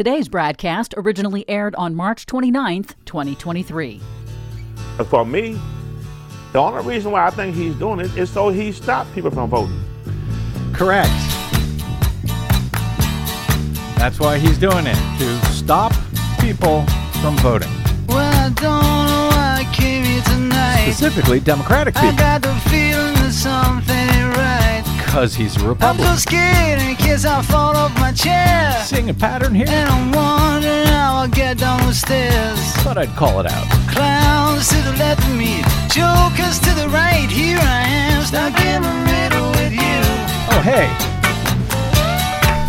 Today's 0.00 0.30
broadcast 0.30 0.94
originally 0.96 1.46
aired 1.46 1.74
on 1.74 1.94
March 1.94 2.24
29th, 2.24 2.94
2023. 3.04 4.00
For 5.10 5.26
me, 5.26 5.60
the 6.54 6.58
only 6.58 6.82
reason 6.88 7.12
why 7.12 7.26
I 7.26 7.28
think 7.28 7.54
he's 7.54 7.74
doing 7.74 8.00
it 8.00 8.16
is 8.16 8.30
so 8.30 8.48
he 8.48 8.72
stops 8.72 9.10
people 9.14 9.30
from 9.30 9.50
voting. 9.50 9.78
Correct. 10.72 11.10
That's 13.98 14.18
why 14.18 14.38
he's 14.38 14.56
doing 14.56 14.86
it, 14.86 14.96
to 15.18 15.46
stop 15.48 15.92
people 16.40 16.86
from 17.20 17.36
voting. 17.36 17.68
Well, 18.08 18.20
I 18.20 18.48
don't 18.48 18.56
know 18.56 19.28
why 19.32 19.66
I 19.68 19.74
came 19.74 20.02
here 20.02 20.22
tonight. 20.22 20.92
Specifically, 20.92 21.40
Democratic 21.40 21.94
I 21.98 22.00
people. 22.00 22.16
Because 25.10 25.34
he's 25.34 25.60
a 25.60 25.76
I'm 25.80 25.98
so 25.98 26.14
scared 26.14 26.80
in 26.80 26.94
case 26.94 27.24
I 27.24 27.42
fall 27.42 27.76
off 27.76 27.92
my 27.98 28.12
chair. 28.12 28.80
Seeing 28.84 29.10
a 29.10 29.14
pattern 29.14 29.56
here? 29.56 29.66
And 29.68 29.90
I'm 29.90 30.12
wondering 30.12 30.86
how 30.86 31.16
I'll 31.16 31.28
get 31.28 31.58
down 31.58 31.84
the 31.84 31.92
stairs. 31.92 32.60
Thought 32.84 32.96
I'd 32.96 33.08
call 33.16 33.40
it 33.40 33.46
out. 33.50 33.66
Clowns 33.90 34.68
to 34.68 34.76
the 34.76 34.92
left 34.92 35.20
of 35.26 35.36
me, 35.36 35.62
jokers 35.90 36.60
to 36.60 36.70
the 36.78 36.88
right. 36.90 37.28
Here 37.28 37.58
I 37.58 37.82
am, 37.88 38.22
stuck 38.22 38.54
in 38.60 38.82
the 38.82 38.94
middle 39.10 39.50
with 39.58 39.72
you. 39.72 40.00
Oh, 40.54 40.62
hey. 40.62 41.19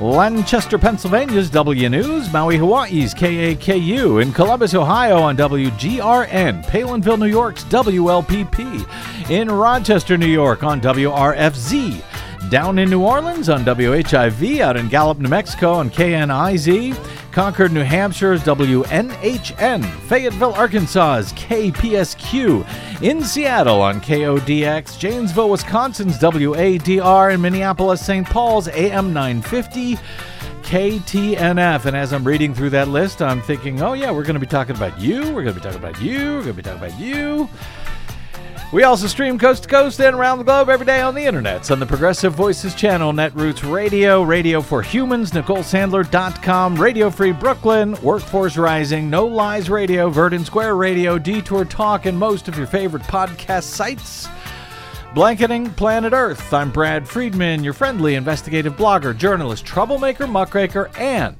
Lancaster, 0.00 0.78
Pennsylvania's 0.78 1.50
W 1.50 1.90
News, 1.90 2.32
Maui, 2.32 2.56
Hawaii's 2.56 3.12
KAKU, 3.12 4.22
in 4.22 4.32
Columbus, 4.32 4.74
Ohio 4.74 5.18
on 5.18 5.36
WGRN, 5.36 6.64
Palenville, 6.64 7.18
New 7.18 7.26
York's 7.26 7.64
WLPP, 7.64 9.30
in 9.30 9.50
Rochester, 9.50 10.16
New 10.16 10.24
York 10.24 10.62
on 10.62 10.80
WRFZ, 10.80 12.02
down 12.50 12.78
in 12.78 12.88
New 12.88 13.02
Orleans 13.02 13.50
on 13.50 13.62
WHIV, 13.62 14.60
out 14.60 14.78
in 14.78 14.88
Gallup, 14.88 15.18
New 15.18 15.28
Mexico 15.28 15.74
on 15.74 15.90
KNIZ, 15.90 16.96
Concord, 17.32 17.72
New 17.72 17.84
Hampshire's 17.84 18.42
WNHN, 18.42 19.84
Fayetteville, 19.84 20.52
Arkansas's 20.54 21.32
KPSQ, 21.34 23.02
in 23.02 23.22
Seattle 23.22 23.80
on 23.80 24.00
KODX, 24.00 24.98
Janesville, 24.98 25.50
Wisconsin's 25.50 26.18
WADR, 26.18 27.32
and 27.32 27.40
Minneapolis, 27.42 28.04
St. 28.04 28.26
Paul's 28.26 28.68
AM 28.68 29.12
950. 29.12 29.96
KTNF. 30.62 31.86
And 31.86 31.96
as 31.96 32.12
I'm 32.12 32.22
reading 32.22 32.54
through 32.54 32.70
that 32.70 32.86
list, 32.86 33.22
I'm 33.22 33.42
thinking, 33.42 33.82
oh, 33.82 33.94
yeah, 33.94 34.12
we're 34.12 34.22
going 34.22 34.34
to 34.34 34.40
be 34.40 34.46
talking 34.46 34.76
about 34.76 35.00
you. 35.00 35.22
We're 35.32 35.42
going 35.42 35.54
to 35.54 35.54
be 35.54 35.60
talking 35.60 35.78
about 35.78 36.00
you. 36.00 36.36
We're 36.36 36.42
going 36.42 36.44
to 36.44 36.52
be 36.54 36.62
talking 36.62 36.78
about 36.78 37.00
you. 37.00 37.48
We 38.72 38.84
also 38.84 39.08
stream 39.08 39.36
coast 39.36 39.64
to 39.64 39.68
coast 39.68 40.00
and 40.00 40.14
around 40.14 40.38
the 40.38 40.44
globe 40.44 40.68
every 40.68 40.86
day 40.86 41.00
on 41.00 41.16
the 41.16 41.24
internets 41.24 41.72
on 41.72 41.80
the 41.80 41.86
Progressive 41.86 42.34
Voices 42.34 42.72
channel, 42.72 43.12
Netroots 43.12 43.68
Radio, 43.68 44.22
Radio 44.22 44.60
for 44.60 44.80
Humans, 44.80 45.32
NicoleSandler.com, 45.32 46.76
Radio 46.76 47.10
Free 47.10 47.32
Brooklyn, 47.32 48.00
Workforce 48.00 48.56
Rising, 48.56 49.10
No 49.10 49.26
Lies 49.26 49.68
Radio, 49.68 50.08
Verdant 50.08 50.46
Square 50.46 50.76
Radio, 50.76 51.18
Detour 51.18 51.64
Talk, 51.64 52.06
and 52.06 52.16
most 52.16 52.46
of 52.46 52.56
your 52.56 52.68
favorite 52.68 53.02
podcast 53.02 53.64
sites. 53.64 54.28
Blanketing 55.16 55.68
Planet 55.70 56.12
Earth. 56.12 56.54
I'm 56.54 56.70
Brad 56.70 57.08
Friedman, 57.08 57.64
your 57.64 57.72
friendly 57.72 58.14
investigative 58.14 58.76
blogger, 58.76 59.16
journalist, 59.16 59.64
troublemaker, 59.66 60.28
muckraker, 60.28 60.92
and 60.96 61.36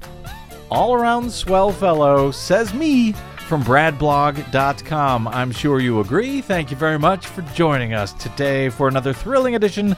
all 0.69 0.93
around 0.93 1.31
swell 1.31 1.71
fellow, 1.71 2.31
says 2.31 2.73
me 2.73 3.15
from 3.51 3.63
bradblog.com. 3.63 5.27
I'm 5.27 5.51
sure 5.51 5.81
you 5.81 5.99
agree. 5.99 6.39
Thank 6.39 6.71
you 6.71 6.77
very 6.77 6.97
much 6.97 7.27
for 7.27 7.41
joining 7.53 7.93
us 7.93 8.13
today 8.13 8.69
for 8.69 8.87
another 8.87 9.11
thrilling 9.11 9.55
edition 9.55 9.93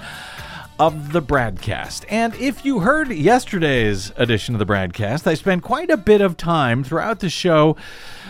of 0.79 1.11
the 1.11 1.21
Bradcast. 1.21 2.03
And 2.09 2.33
if 2.33 2.65
you 2.65 2.79
heard 2.79 3.11
yesterday's 3.11 4.11
edition 4.17 4.55
of 4.55 4.59
the 4.59 4.65
Bradcast, 4.65 5.27
I 5.27 5.35
spent 5.35 5.61
quite 5.61 5.91
a 5.91 5.97
bit 5.97 6.19
of 6.19 6.35
time 6.35 6.83
throughout 6.83 7.19
the 7.19 7.29
show 7.29 7.77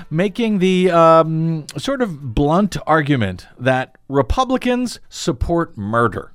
making 0.10 0.60
the 0.60 0.92
um, 0.92 1.68
sort 1.78 2.02
of 2.02 2.36
blunt 2.36 2.76
argument 2.86 3.48
that 3.58 3.98
Republicans 4.10 5.00
support 5.08 5.78
murder 5.78 6.34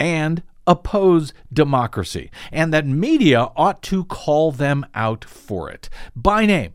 and 0.00 0.42
oppose 0.66 1.34
democracy, 1.52 2.30
and 2.50 2.72
that 2.72 2.86
media 2.86 3.50
ought 3.54 3.82
to 3.82 4.02
call 4.06 4.50
them 4.50 4.86
out 4.94 5.26
for 5.26 5.70
it 5.70 5.90
by 6.16 6.46
name. 6.46 6.72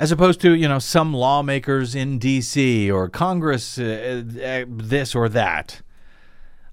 As 0.00 0.10
opposed 0.10 0.40
to, 0.40 0.54
you 0.54 0.66
know, 0.66 0.78
some 0.78 1.12
lawmakers 1.12 1.94
in 1.94 2.18
D.C. 2.18 2.90
or 2.90 3.10
Congress, 3.10 3.78
uh, 3.78 4.22
uh, 4.42 4.64
this 4.66 5.14
or 5.14 5.28
that. 5.28 5.82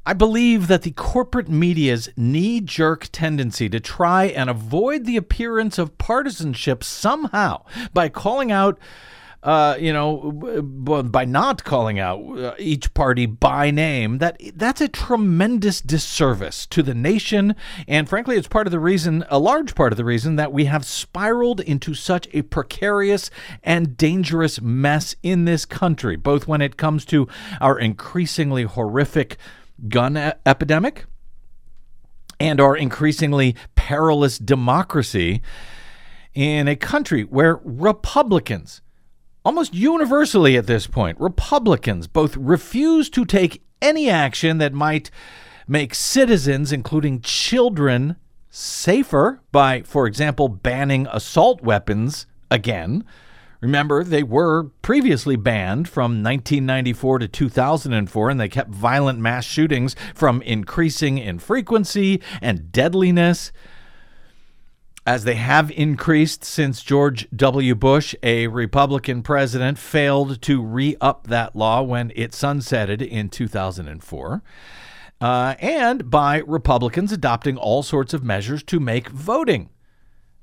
I 0.06 0.14
believe 0.14 0.68
that 0.68 0.84
the 0.84 0.92
corporate 0.92 1.50
media's 1.50 2.08
knee 2.16 2.62
jerk 2.62 3.10
tendency 3.12 3.68
to 3.68 3.82
try 3.82 4.28
and 4.28 4.50
avoid 4.50 5.04
the 5.04 5.18
appearance 5.18 5.78
of 5.78 5.98
partisanship 5.98 6.86
somehow 6.86 7.66
by 7.94 8.08
calling 8.08 8.50
out, 8.50 8.80
uh, 9.44 9.78
you 9.80 9.94
know, 9.94 10.32
by 10.32 11.26
not 11.26 11.64
calling 11.64 12.00
out 12.00 12.20
uh, 12.38 12.56
each 12.58 12.94
party 12.94 13.26
by 13.26 13.72
name, 13.72 14.18
that 14.18 14.42
that's 14.56 14.82
a 14.82 14.88
tremendous 14.88 15.80
disservice 15.80 16.66
to 16.68 16.82
the 16.82 16.94
nation. 16.94 17.56
And 17.88 18.10
frankly, 18.10 18.36
it's 18.36 18.48
part 18.48 18.68
of 18.68 18.72
the 18.72 18.80
reason, 18.80 19.26
a 19.30 19.40
large 19.40 19.76
part 19.76 19.94
of 19.94 19.98
the 19.98 20.06
reason, 20.06 20.36
that 20.38 20.52
we 20.52 20.66
have 20.66 20.86
spiraled 20.86 21.62
into 21.62 21.94
such 21.94 22.28
a 22.34 22.42
precarious 22.42 23.30
and 23.64 23.96
dangerous 23.96 24.60
mess 24.60 25.16
in 25.22 25.46
this 25.46 25.66
country, 25.66 26.16
both 26.16 26.48
when 26.48 26.62
it 26.62 26.78
comes 26.78 27.06
to 27.06 27.28
our 27.62 27.80
increasingly 27.80 28.64
horrific 28.64 29.38
gun 29.88 30.18
e- 30.18 30.32
epidemic 30.46 31.06
and 32.40 32.60
our 32.60 32.76
increasingly 32.76 33.56
perilous 33.76 34.38
democracy 34.38 35.42
in 36.34 36.68
a 36.68 36.76
country 36.76 37.24
where 37.24 37.60
Republicans, 37.64 38.82
almost 39.48 39.74
universally 39.74 40.58
at 40.58 40.68
this 40.68 40.88
point, 40.88 41.18
Republicans 41.22 42.06
both 42.06 42.36
refuse 42.36 43.10
to 43.10 43.24
take 43.24 43.64
any 43.82 44.10
action 44.10 44.58
that 44.58 44.74
might 44.74 45.10
make 45.70 45.96
citizens, 45.96 46.74
including 46.74 47.22
children, 47.22 48.18
safer 48.50 49.42
by, 49.54 49.84
for 49.84 50.06
example, 50.06 50.50
banning 50.50 51.08
assault 51.14 51.62
weapons 51.62 52.28
again. 52.52 53.06
Remember, 53.62 54.04
they 54.04 54.22
were 54.22 54.66
previously 54.82 55.38
banned 55.38 55.88
from 55.88 56.22
1994 56.22 57.20
to 57.20 57.28
2004, 57.30 58.30
and 58.30 58.40
they 58.42 58.50
kept 58.50 58.72
violent 58.72 59.18
mass 59.18 59.46
shootings 59.46 59.96
from 60.14 60.42
increasing 60.42 61.18
in 61.18 61.40
frequency 61.40 62.22
and 62.42 62.70
deadliness 62.74 63.54
as 65.08 65.24
they 65.24 65.36
have 65.36 65.72
increased 65.72 66.44
since 66.44 66.84
George 66.84 67.30
W. 67.34 67.74
Bush, 67.76 68.14
a 68.22 68.48
Republican 68.48 69.24
president, 69.24 69.78
failed 69.78 70.42
to 70.42 70.62
re 70.62 70.98
up 71.00 71.28
that 71.28 71.56
law 71.56 71.82
when 71.82 72.12
it 72.14 72.32
sunsetted 72.34 73.02
in 73.02 73.30
2004. 73.30 74.44
Uh, 75.22 75.56
and 75.60 76.12
by 76.12 76.40
Republicans 76.40 77.14
adopting 77.14 77.56
all 77.56 77.84
sorts 77.84 78.14
of 78.14 78.22
measures 78.22 78.62
to 78.64 78.82
make 78.82 79.08
voting 79.08 79.70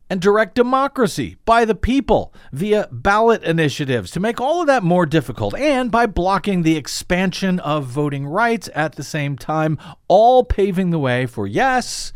and 0.08 0.20
direct 0.20 0.54
democracy 0.54 1.36
by 1.44 1.66
the 1.66 1.74
people 1.74 2.32
via 2.50 2.88
ballot 2.90 3.42
initiatives 3.44 4.10
to 4.10 4.20
make 4.20 4.40
all 4.40 4.62
of 4.62 4.66
that 4.66 4.82
more 4.82 5.04
difficult, 5.04 5.54
and 5.54 5.90
by 5.90 6.06
blocking 6.06 6.62
the 6.62 6.76
expansion 6.76 7.60
of 7.60 7.84
voting 7.84 8.26
rights 8.26 8.70
at 8.74 8.94
the 8.94 9.04
same 9.04 9.36
time, 9.36 9.78
all 10.08 10.42
paving 10.42 10.88
the 10.88 10.98
way 10.98 11.26
for, 11.26 11.46
yes, 11.46 12.14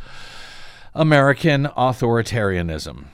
American 0.99 1.67
authoritarianism. 1.77 3.05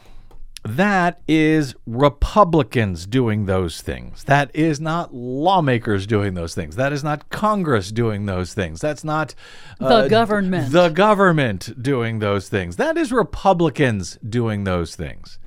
That 0.65 1.21
is 1.29 1.75
Republicans 1.87 3.05
doing 3.05 3.45
those 3.45 3.83
things. 3.83 4.25
That 4.25 4.51
is 4.55 4.81
not 4.81 5.13
lawmakers 5.13 6.07
doing 6.07 6.33
those 6.33 6.55
things. 6.55 6.77
That 6.77 6.95
is 6.95 7.05
not 7.05 7.29
Congress 7.29 7.93
doing 7.93 8.25
those 8.25 8.55
things. 8.55 8.81
That's 8.81 9.05
not 9.05 9.35
The 9.79 9.85
uh, 9.85 10.09
government. 10.09 10.73
The 10.73 10.89
government 10.89 11.83
doing 11.83 12.21
those 12.21 12.49
things. 12.49 12.77
That 12.77 12.97
is 12.97 13.13
Republicans 13.13 14.17
doing 14.27 14.65
those 14.65 14.97
things. 14.97 15.39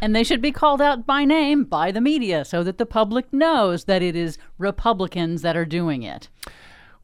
And 0.00 0.16
they 0.16 0.24
should 0.24 0.42
be 0.42 0.50
called 0.50 0.82
out 0.82 1.06
by 1.06 1.24
name 1.24 1.62
by 1.62 1.92
the 1.92 2.00
media 2.00 2.44
so 2.44 2.64
that 2.64 2.78
the 2.78 2.86
public 2.86 3.32
knows 3.32 3.84
that 3.84 4.02
it 4.02 4.16
is 4.16 4.36
Republicans 4.58 5.42
that 5.42 5.56
are 5.56 5.64
doing 5.64 6.02
it. 6.02 6.28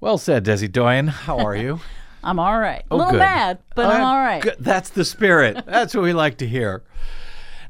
Well 0.00 0.18
said, 0.18 0.44
Desi 0.44 0.70
Doyen. 0.70 1.06
How 1.06 1.38
are 1.38 1.54
you? 1.54 1.78
I'm 2.22 2.38
all 2.38 2.58
right. 2.58 2.82
Oh, 2.90 2.96
a 2.96 2.98
little 2.98 3.12
good. 3.12 3.18
mad, 3.18 3.58
but 3.74 3.86
I'm 3.86 4.02
Uh, 4.02 4.06
all 4.06 4.16
right. 4.18 4.42
good. 4.42 4.56
That's 4.58 4.90
the 4.90 5.04
spirit. 5.04 5.64
That's 5.66 5.94
what 5.94 6.02
we 6.04 6.12
like 6.12 6.38
to 6.38 6.46
hear. 6.46 6.82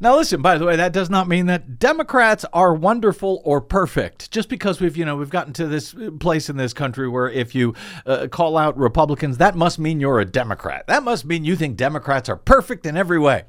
Now, 0.02 0.17
listen. 0.17 0.41
By 0.41 0.56
the 0.56 0.64
way, 0.64 0.76
that 0.76 0.93
does 0.94 1.11
not 1.11 1.29
mean 1.29 1.44
that 1.47 1.79
Democrats 1.79 2.47
are 2.55 2.73
wonderful 2.75 3.43
or 3.44 3.61
perfect. 3.61 4.31
Just 4.31 4.49
because 4.49 4.81
we've, 4.81 4.97
you 4.97 5.05
know, 5.05 5.14
we've 5.17 5.29
gotten 5.31 5.52
to 5.52 5.67
this 5.67 5.94
place 6.20 6.49
in 6.49 6.56
this 6.56 6.73
country 6.73 7.06
where 7.06 7.29
if 7.29 7.55
you 7.55 7.75
uh, 8.06 8.26
call 8.31 8.56
out 8.56 8.79
Republicans, 8.79 9.37
that 9.37 9.55
must 9.55 9.79
mean 9.79 10.00
you're 10.00 10.19
a 10.19 10.25
Democrat. 10.25 10.87
That 10.87 11.02
must 11.02 11.26
mean 11.26 11.44
you 11.44 11.55
think 11.55 11.76
Democrats 11.76 12.29
are 12.31 12.37
perfect 12.37 12.87
in 12.87 12.97
every 12.97 13.19
way. 13.19 13.44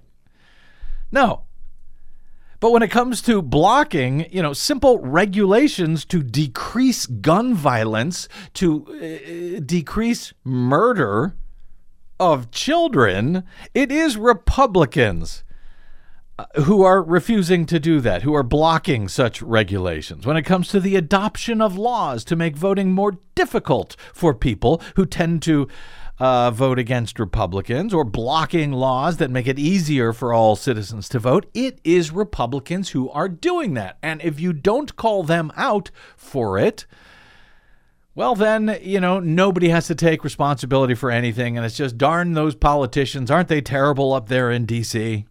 No. 1.11 1.43
But 2.61 2.71
when 2.71 2.83
it 2.83 2.91
comes 2.91 3.23
to 3.23 3.41
blocking, 3.41 4.31
you 4.31 4.41
know, 4.41 4.53
simple 4.53 4.99
regulations 4.99 6.05
to 6.05 6.21
decrease 6.21 7.07
gun 7.07 7.55
violence, 7.55 8.29
to 8.53 9.57
uh, 9.57 9.61
decrease 9.65 10.31
murder 10.43 11.35
of 12.19 12.51
children, 12.51 13.43
it 13.73 13.91
is 13.91 14.15
Republicans 14.15 15.43
uh, 16.37 16.45
who 16.61 16.83
are 16.83 17.01
refusing 17.01 17.65
to 17.65 17.79
do 17.79 17.99
that, 17.99 18.21
who 18.21 18.35
are 18.35 18.43
blocking 18.43 19.07
such 19.07 19.41
regulations. 19.41 20.27
When 20.27 20.37
it 20.37 20.43
comes 20.43 20.67
to 20.67 20.79
the 20.79 20.95
adoption 20.95 21.61
of 21.61 21.79
laws 21.79 22.23
to 22.25 22.35
make 22.35 22.55
voting 22.55 22.91
more 22.91 23.17
difficult 23.33 23.95
for 24.13 24.35
people 24.35 24.79
who 24.95 25.07
tend 25.07 25.41
to 25.43 25.67
uh, 26.21 26.51
vote 26.51 26.77
against 26.77 27.19
Republicans 27.19 27.95
or 27.95 28.03
blocking 28.03 28.71
laws 28.71 29.17
that 29.17 29.31
make 29.31 29.47
it 29.47 29.57
easier 29.57 30.13
for 30.13 30.31
all 30.31 30.55
citizens 30.55 31.09
to 31.09 31.17
vote. 31.17 31.47
It 31.51 31.79
is 31.83 32.11
Republicans 32.11 32.89
who 32.89 33.09
are 33.09 33.27
doing 33.27 33.73
that. 33.73 33.97
And 34.03 34.21
if 34.21 34.39
you 34.39 34.53
don't 34.53 34.95
call 34.95 35.23
them 35.23 35.51
out 35.57 35.89
for 36.15 36.59
it, 36.59 36.85
well, 38.13 38.35
then, 38.35 38.77
you 38.83 38.99
know, 38.99 39.19
nobody 39.19 39.69
has 39.69 39.87
to 39.87 39.95
take 39.95 40.23
responsibility 40.23 40.93
for 40.93 41.09
anything. 41.09 41.57
And 41.57 41.65
it's 41.65 41.77
just 41.77 41.97
darn 41.97 42.33
those 42.33 42.53
politicians. 42.53 43.31
Aren't 43.31 43.47
they 43.47 43.61
terrible 43.61 44.13
up 44.13 44.29
there 44.29 44.51
in 44.51 44.67
D.C.? 44.67 45.25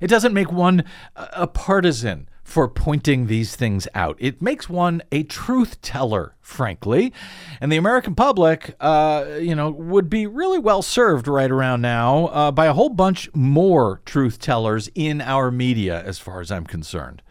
It 0.00 0.06
doesn't 0.06 0.32
make 0.32 0.50
one 0.50 0.84
a 1.14 1.46
partisan 1.46 2.29
for 2.50 2.66
pointing 2.66 3.28
these 3.28 3.54
things 3.54 3.86
out. 3.94 4.16
It 4.18 4.42
makes 4.42 4.68
one 4.68 5.02
a 5.12 5.22
truth 5.22 5.80
teller, 5.82 6.34
frankly. 6.40 7.12
And 7.60 7.70
the 7.70 7.76
American 7.76 8.16
public, 8.16 8.74
uh, 8.80 9.36
you 9.40 9.54
know, 9.54 9.70
would 9.70 10.10
be 10.10 10.26
really 10.26 10.58
well 10.58 10.82
served 10.82 11.28
right 11.28 11.50
around 11.50 11.80
now 11.80 12.26
uh, 12.26 12.50
by 12.50 12.66
a 12.66 12.72
whole 12.72 12.88
bunch 12.88 13.32
more 13.34 14.00
truth 14.04 14.40
tellers 14.40 14.90
in 14.96 15.20
our 15.20 15.52
media, 15.52 16.02
as 16.02 16.18
far 16.18 16.40
as 16.40 16.50
I'm 16.50 16.66
concerned. 16.66 17.22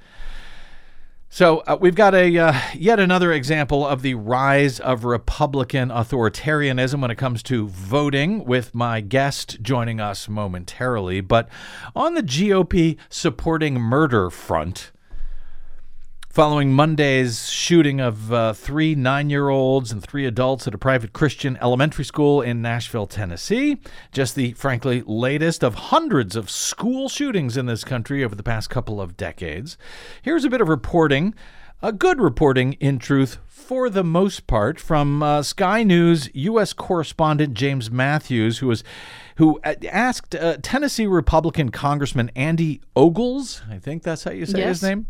So 1.32 1.60
uh, 1.68 1.78
we've 1.80 1.96
got 1.96 2.16
a 2.16 2.36
uh, 2.38 2.60
yet 2.74 3.00
another 3.00 3.32
example 3.34 3.86
of 3.86 4.02
the 4.02 4.16
rise 4.16 4.80
of 4.80 5.04
Republican 5.04 5.90
authoritarianism 5.90 7.02
when 7.02 7.12
it 7.12 7.18
comes 7.18 7.44
to 7.44 7.68
voting. 7.68 8.46
With 8.46 8.74
my 8.74 9.02
guest 9.02 9.62
joining 9.62 10.00
us 10.00 10.28
momentarily, 10.30 11.22
but 11.22 11.50
on 11.94 12.16
the 12.16 12.24
GOP 12.24 12.98
supporting 13.10 13.76
murder 13.76 14.30
front, 14.32 14.92
following 16.40 16.72
Monday's 16.72 17.50
shooting 17.50 18.00
of 18.00 18.32
uh, 18.32 18.54
three 18.54 18.96
nine 18.96 19.30
year 19.30 19.50
olds 19.50 19.92
and 19.92 20.02
three 20.02 20.26
adults 20.26 20.66
at 20.70 20.74
a 20.74 20.78
private 20.78 21.12
Christian 21.12 21.58
elementary 21.62 22.06
school 22.06 22.42
in 22.42 22.62
Nashville, 22.62 23.08
Tennessee. 23.08 23.76
Just 24.14 24.36
the, 24.36 24.54
frankly, 24.54 25.04
latest 25.06 25.66
of 25.66 25.76
hundreds 25.76 26.38
of 26.38 26.50
school 26.50 27.10
shootings 27.10 27.58
in 27.58 27.66
this 27.66 27.84
country 27.84 28.24
over 28.24 28.36
the 28.36 28.42
past 28.44 28.70
couple 28.70 29.02
of 29.02 29.18
decades. 29.18 29.78
Here's 30.22 30.46
a 30.46 30.50
bit 30.50 30.62
of 30.62 30.70
reporting, 30.70 31.36
a 31.82 31.92
good 31.92 32.22
reporting 32.22 32.72
in 32.80 33.00
truth. 33.00 33.40
For 33.46 33.90
the 33.90 34.06
most 34.06 34.48
part, 34.48 34.80
from 34.80 35.22
uh, 35.22 35.44
Sky 35.44 35.84
News 35.84 36.30
U.S. 36.34 36.72
correspondent 36.72 37.54
James 37.54 37.92
Matthews, 37.92 38.60
who 38.60 38.68
was 38.68 38.82
who 39.36 39.60
uh, 39.66 39.76
asked 39.90 40.36
uh, 40.36 40.56
Tennessee 40.62 41.06
Republican 41.06 41.70
Congressman 41.70 42.32
Andy 42.34 42.80
Ogles, 42.96 43.62
I 43.70 43.78
think 43.78 44.04
that's 44.04 44.24
how 44.24 44.32
you 44.32 44.46
say 44.46 44.60
Yes. 44.60 44.80
his 44.80 44.84
name, 44.84 45.08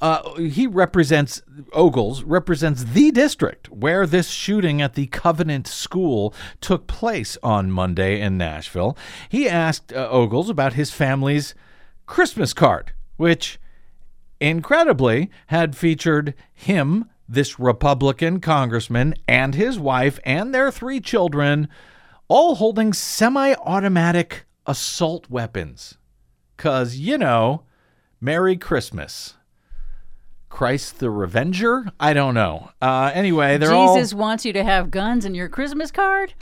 uh, 0.00 0.34
he 0.34 0.66
represents 0.66 1.40
Ogles 1.72 2.22
represents 2.22 2.84
the 2.84 3.10
district 3.10 3.70
where 3.70 4.06
this 4.06 4.28
shooting 4.28 4.82
at 4.82 4.94
the 4.94 5.06
Covenant 5.06 5.66
School 5.66 6.34
took 6.60 6.86
place 6.86 7.38
on 7.42 7.70
Monday 7.70 8.20
in 8.20 8.36
Nashville. 8.36 8.96
He 9.28 9.48
asked 9.48 9.92
uh, 9.92 10.08
Ogles 10.10 10.50
about 10.50 10.74
his 10.74 10.90
family's 10.90 11.54
Christmas 12.04 12.52
card, 12.52 12.92
which 13.16 13.58
incredibly 14.38 15.30
had 15.46 15.76
featured 15.76 16.34
him, 16.52 17.06
this 17.26 17.58
Republican 17.58 18.40
congressman, 18.40 19.14
and 19.26 19.54
his 19.54 19.78
wife 19.78 20.20
and 20.24 20.54
their 20.54 20.70
three 20.70 21.00
children, 21.00 21.68
all 22.28 22.56
holding 22.56 22.92
semi-automatic 22.92 24.44
assault 24.66 25.30
weapons. 25.30 25.96
Cause 26.58 26.96
you 26.96 27.16
know, 27.16 27.62
Merry 28.20 28.56
Christmas. 28.56 29.36
Christ 30.48 30.98
the 31.00 31.10
Revenger? 31.10 31.92
I 31.98 32.12
don't 32.12 32.34
know. 32.34 32.70
Uh, 32.80 33.10
anyway, 33.14 33.58
they're 33.58 33.70
Jesus 33.70 34.12
all 34.12 34.18
wants 34.18 34.44
you 34.44 34.52
to 34.52 34.64
have 34.64 34.90
guns 34.90 35.24
in 35.24 35.34
your 35.34 35.48
Christmas 35.48 35.90
card? 35.90 36.34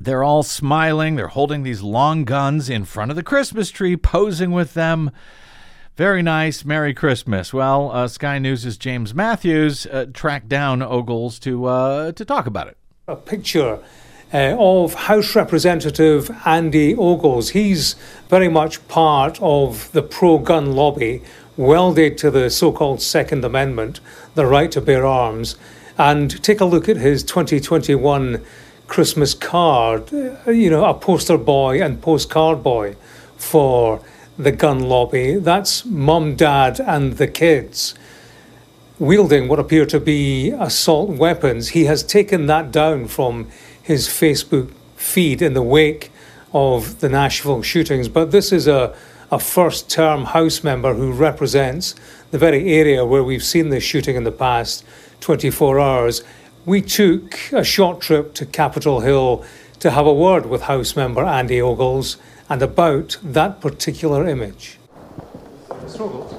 they're 0.00 0.24
all 0.24 0.42
smiling. 0.42 1.16
They're 1.16 1.28
holding 1.28 1.62
these 1.62 1.82
long 1.82 2.24
guns 2.24 2.70
in 2.70 2.84
front 2.86 3.10
of 3.10 3.16
the 3.16 3.22
Christmas 3.22 3.70
tree, 3.70 3.96
posing 3.96 4.50
with 4.50 4.72
them. 4.74 5.10
Very 5.96 6.22
nice. 6.22 6.64
Merry 6.64 6.94
Christmas. 6.94 7.52
Well, 7.52 7.90
uh, 7.92 8.08
Sky 8.08 8.38
News' 8.38 8.78
James 8.78 9.14
Matthews 9.14 9.86
uh, 9.86 10.06
tracked 10.14 10.48
down 10.48 10.80
Ogles 10.80 11.38
to 11.40 11.66
uh, 11.66 12.12
to 12.12 12.24
talk 12.24 12.46
about 12.46 12.68
it. 12.68 12.78
a 13.06 13.16
picture 13.16 13.80
uh, 14.32 14.56
of 14.58 14.94
House 14.94 15.36
Representative 15.36 16.30
Andy 16.46 16.94
Ogles. 16.94 17.50
He's 17.50 17.96
very 18.30 18.48
much 18.48 18.86
part 18.88 19.38
of 19.42 19.92
the 19.92 20.02
pro 20.02 20.38
gun 20.38 20.72
lobby, 20.72 21.22
welded 21.60 22.16
to 22.16 22.30
the 22.30 22.48
so 22.48 22.72
called 22.72 23.02
Second 23.02 23.44
Amendment, 23.44 24.00
the 24.34 24.46
right 24.46 24.72
to 24.72 24.80
bear 24.80 25.04
arms. 25.04 25.56
And 25.98 26.42
take 26.42 26.60
a 26.60 26.64
look 26.64 26.88
at 26.88 26.96
his 26.96 27.22
2021 27.22 28.42
Christmas 28.86 29.34
card, 29.34 30.12
uh, 30.12 30.50
you 30.50 30.70
know, 30.70 30.86
a 30.86 30.94
poster 30.94 31.36
boy 31.36 31.82
and 31.82 32.00
postcard 32.00 32.62
boy 32.62 32.96
for 33.36 34.00
the 34.38 34.50
gun 34.50 34.80
lobby. 34.80 35.36
That's 35.36 35.84
mum, 35.84 36.34
dad, 36.34 36.80
and 36.80 37.18
the 37.18 37.28
kids 37.28 37.94
wielding 38.98 39.46
what 39.46 39.58
appear 39.58 39.84
to 39.86 40.00
be 40.00 40.50
assault 40.50 41.10
weapons. 41.10 41.68
He 41.68 41.84
has 41.84 42.02
taken 42.02 42.46
that 42.46 42.72
down 42.72 43.06
from 43.06 43.48
his 43.82 44.08
Facebook 44.08 44.72
feed 44.96 45.42
in 45.42 45.52
the 45.52 45.62
wake 45.62 46.10
of 46.54 47.00
the 47.00 47.08
Nashville 47.10 47.62
shootings. 47.62 48.08
But 48.08 48.30
this 48.30 48.50
is 48.50 48.66
a, 48.66 48.94
a 49.30 49.38
first 49.38 49.88
term 49.88 50.24
House 50.26 50.64
member 50.64 50.94
who 50.94 51.12
represents 51.12 51.94
the 52.30 52.38
very 52.38 52.72
area 52.72 53.04
where 53.04 53.22
we've 53.22 53.44
seen 53.44 53.68
this 53.68 53.84
shooting 53.84 54.16
in 54.16 54.24
the 54.24 54.32
past 54.32 54.84
24 55.20 55.78
hours. 55.78 56.22
We 56.66 56.82
took 56.82 57.52
a 57.52 57.64
short 57.64 58.00
trip 58.00 58.34
to 58.34 58.46
Capitol 58.46 59.00
Hill 59.00 59.44
to 59.78 59.90
have 59.92 60.06
a 60.06 60.12
word 60.12 60.46
with 60.46 60.62
House 60.62 60.96
member 60.96 61.24
Andy 61.24 61.60
Ogles 61.60 62.16
and 62.48 62.60
about 62.62 63.16
that 63.22 63.60
particular 63.60 64.26
image. 64.26 64.78
Mr. 65.68 66.00
Ogles. 66.00 66.34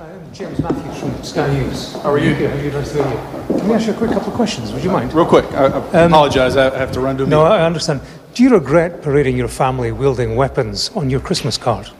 I'm 0.00 0.32
James 0.32 0.58
Matthews 0.58 0.98
from 0.98 1.22
Sky 1.22 1.52
News. 1.52 1.92
How 1.94 2.12
are 2.12 2.18
you? 2.18 2.34
How 2.34 2.46
are 2.46 2.62
you? 2.62 2.70
Nice 2.70 2.92
to 2.92 3.04
meet 3.04 3.10
you. 3.10 3.56
Let 3.56 3.66
me 3.66 3.74
ask 3.74 3.86
you 3.86 3.92
a 3.92 3.96
quick 3.96 4.10
couple 4.12 4.28
of 4.28 4.34
questions. 4.34 4.72
Would 4.72 4.82
you 4.82 4.90
mind? 4.90 5.12
Real 5.12 5.26
quick, 5.26 5.44
I, 5.52 5.66
I 5.66 6.00
apologize. 6.04 6.56
I 6.56 6.76
have 6.78 6.92
to 6.92 7.00
run 7.00 7.18
to 7.18 7.24
a 7.24 7.26
No, 7.26 7.42
meeting. 7.44 7.52
I 7.60 7.66
understand. 7.66 8.00
Do 8.34 8.42
you 8.44 8.50
regret 8.50 9.02
parading 9.02 9.36
your 9.36 9.48
family 9.48 9.92
wielding 9.92 10.36
weapons 10.36 10.90
on 10.94 11.10
your 11.10 11.20
Christmas 11.20 11.58
card? 11.58 11.90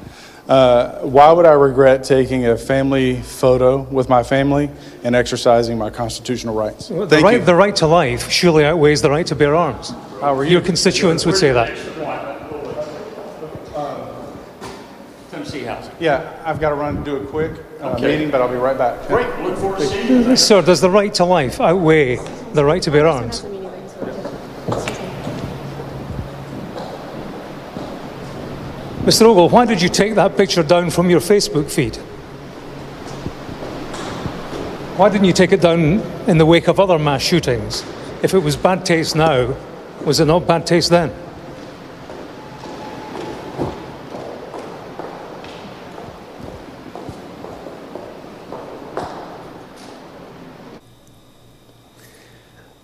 Uh, 0.49 1.01
why 1.01 1.31
would 1.33 1.47
I 1.47 1.53
regret 1.53 2.03
taking 2.03 2.47
a 2.47 2.57
family 2.57 3.21
photo 3.21 3.83
with 3.83 4.09
my 4.09 4.23
family 4.23 4.71
and 5.05 5.15
exercising 5.15 5.79
my 5.79 5.91
constitutional 5.91 6.55
rights? 6.55 6.89
The 6.89 7.07
Thank 7.07 7.25
right, 7.25 7.41
you. 7.41 7.45
the 7.45 7.55
right 7.55 7.75
to 7.77 7.87
life 7.87 8.31
surely 8.31 8.65
outweighs 8.65 9.03
the 9.03 9.11
right 9.11 9.27
to 9.27 9.37
bear 9.37 9.55
arms. 9.55 9.91
How 10.21 10.35
are 10.35 10.45
you? 10.45 10.53
Your 10.53 10.61
constituents 10.61 11.27
would 11.27 11.37
say 11.37 11.53
that. 11.53 11.71
Yeah, 16.01 16.43
I've 16.45 16.61
got 16.61 16.71
to 16.71 16.75
run 16.75 16.97
and 16.97 17.05
do 17.05 17.17
a 17.17 17.27
quick 17.27 17.53
uh, 17.81 17.99
meeting, 17.99 18.31
but 18.31 18.41
I'll 18.41 18.49
be 18.49 18.57
right 18.57 18.77
back. 18.77 19.07
Great. 19.07 19.29
Look 19.41 19.59
forward 19.59 19.79
to 19.81 19.87
seeing 19.87 20.31
you. 20.31 20.37
Sir, 20.37 20.63
does 20.63 20.81
the 20.81 20.91
right 20.91 21.13
to 21.15 21.25
life 21.25 21.61
outweigh 21.61 22.17
the 22.55 22.65
right 22.65 22.83
to 22.83 22.91
bear 22.91 23.07
arms? 23.07 23.45
Mr. 29.01 29.23
Ogle, 29.23 29.49
why 29.49 29.65
did 29.65 29.81
you 29.81 29.89
take 29.89 30.15
that 30.15 30.37
picture 30.37 30.63
down 30.63 30.91
from 30.91 31.09
your 31.09 31.21
Facebook 31.21 31.71
feed? 31.71 31.97
Why 34.99 35.09
didn't 35.09 35.25
you 35.25 35.33
take 35.33 35.53
it 35.53 35.63
down 35.63 36.01
in 36.29 36.37
the 36.37 36.45
wake 36.45 36.69
of 36.69 36.79
other 36.79 36.99
mass 36.99 37.23
shootings? 37.23 37.83
If 38.23 38.35
it 38.35 38.41
was 38.41 38.57
bad 38.57 38.85
taste 38.85 39.17
now, 39.17 39.57
was 40.05 40.21
it 40.21 40.27
not 40.27 40.47
bad 40.47 40.67
taste 40.67 40.91
then? 40.91 41.11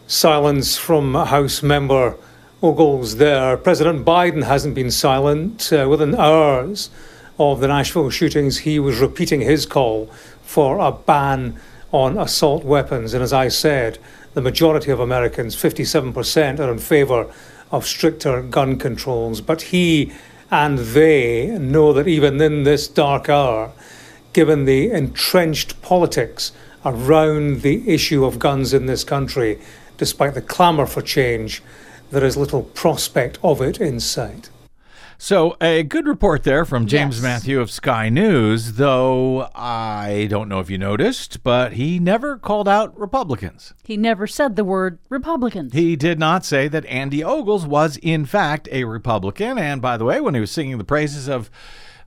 Silence 0.07 0.79
from 0.79 1.13
House 1.13 1.63
member 1.63 2.17
Ogles 2.63 3.17
there. 3.17 3.57
President 3.59 4.05
Biden 4.07 4.45
hasn't 4.45 4.75
been 4.75 4.91
silent. 4.91 5.71
Uh, 5.71 5.87
within 5.91 6.15
hours 6.15 6.89
of 7.39 7.61
the 7.61 7.69
Nashville 7.69 8.09
shootings, 8.09 8.59
he 8.59 8.79
was 8.79 8.99
repeating 8.99 9.43
his 9.43 9.67
call 9.67 10.07
for 10.43 10.79
a 10.79 10.91
ban 10.91 11.61
on 11.93 12.17
assault 12.17 12.65
weapons. 12.65 13.13
And 13.13 13.23
as 13.23 13.33
I 13.33 13.49
said, 13.49 13.99
the 14.33 14.41
majority 14.41 14.91
of 14.91 15.01
Americans, 15.01 15.55
57%, 15.55 16.59
are 16.59 16.73
in 16.73 16.79
favour 16.79 17.31
of 17.71 17.87
stricter 17.87 18.41
gun 18.41 18.79
controls. 18.79 19.43
But 19.43 19.63
he 19.63 20.13
and 20.51 20.79
they 20.79 21.59
know 21.59 21.93
that 21.93 22.09
even 22.09 22.41
in 22.41 22.63
this 22.63 22.89
dark 22.89 23.29
hour, 23.29 23.73
given 24.33 24.65
the 24.65 24.91
entrenched 24.91 25.83
politics 25.83 26.53
around 26.87 27.61
the 27.61 27.87
issue 27.87 28.25
of 28.25 28.39
guns 28.39 28.73
in 28.73 28.87
this 28.87 29.05
country, 29.05 29.59
despite 29.99 30.33
the 30.33 30.43
clamour 30.43 30.87
for 30.87 31.03
change, 31.03 31.63
there 32.17 32.25
is 32.25 32.35
little 32.35 32.63
prospect 32.63 33.39
of 33.43 33.61
it 33.61 33.79
in 33.79 34.01
sight. 34.01 34.49
So, 35.19 35.55
a 35.61 35.83
good 35.83 36.07
report 36.07 36.45
there 36.45 36.65
from 36.65 36.87
James 36.87 37.17
Yes. 37.17 37.23
Matthew 37.23 37.61
of 37.61 37.71
Sky 37.71 38.09
News, 38.09 38.73
though 38.75 39.51
I 39.55 40.27
don't 40.31 40.49
know 40.49 40.61
if 40.61 40.71
you 40.71 40.79
noticed, 40.79 41.43
but 41.43 41.75
he 41.75 41.99
never 41.99 42.39
called 42.39 42.69
out 42.69 42.99
Republicans. 42.99 43.75
He 43.85 43.99
never 43.99 44.27
said 44.27 44.57
the 44.57 44.65
word 44.65 44.99
Republicans. 45.11 45.75
He 45.75 45.95
did 45.95 46.19
not 46.19 46.43
say 46.43 46.69
that 46.69 46.87
Andy 46.87 47.23
Ogles 47.23 47.67
was, 47.67 47.99
in 47.99 48.25
fact, 48.25 48.67
a 48.73 48.85
Republican. 48.85 49.59
And 49.59 49.83
by 49.83 49.99
the 49.99 50.07
way, 50.07 50.19
when 50.19 50.33
he 50.33 50.41
was 50.41 50.51
singing 50.51 50.79
the 50.79 50.85
praises 50.85 51.29
of 51.29 51.51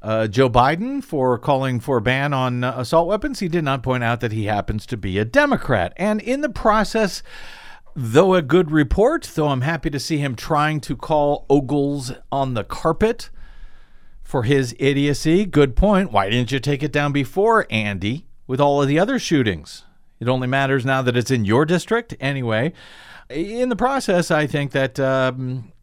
uh, 0.02 0.26
Joe 0.26 0.50
Biden 0.50 1.04
for 1.04 1.38
calling 1.38 1.80
for 1.80 1.98
a 1.98 2.02
ban 2.02 2.34
on 2.34 2.64
uh, 2.64 2.74
assault 2.78 3.08
weapons, 3.08 3.42
he 3.42 3.48
did 3.48 3.64
not 3.64 3.84
point 3.84 4.04
out 4.04 4.22
that 4.22 4.32
he 4.32 4.46
happens 4.46 4.88
to 4.88 4.98
be 4.98 5.20
a 5.20 5.26
Democrat. 5.26 5.94
And 5.98 6.20
in 6.20 6.42
the 6.42 6.50
process, 6.50 7.22
though 8.02 8.34
a 8.34 8.42
good 8.42 8.72
report, 8.72 9.30
though 9.36 9.50
I'm 9.50 9.60
happy 9.60 9.90
to 9.90 10.00
see 10.00 10.20
him 10.20 10.34
trying 10.34 10.80
to 10.82 10.96
call 10.96 11.46
Ogles 11.50 12.14
on 12.32 12.54
the 12.54 12.64
carpet 12.64 13.30
for 14.24 14.44
his 14.44 14.74
idiocy, 14.80 15.46
good 15.46 15.76
point. 15.76 16.10
Why 16.10 16.30
didn't 16.30 16.54
you 16.54 16.62
take 16.62 16.82
it 16.82 16.94
down 16.94 17.12
before, 17.12 17.68
Andy, 17.70 18.26
with 18.48 18.62
all 18.62 18.82
of 18.82 18.88
the 18.88 18.98
other 18.98 19.20
shootings? 19.20 19.84
It 20.22 20.30
only 20.30 20.48
matters 20.48 20.86
now 20.86 21.02
that 21.02 21.18
it's 21.18 21.30
in 21.30 21.44
your 21.44 21.66
district. 21.66 22.16
Anyway, 22.22 22.72
in 23.30 23.68
the 23.68 23.76
process, 23.76 24.32
I 24.32 24.48
think 24.48 24.72
that 24.72 24.98
um, 24.98 25.74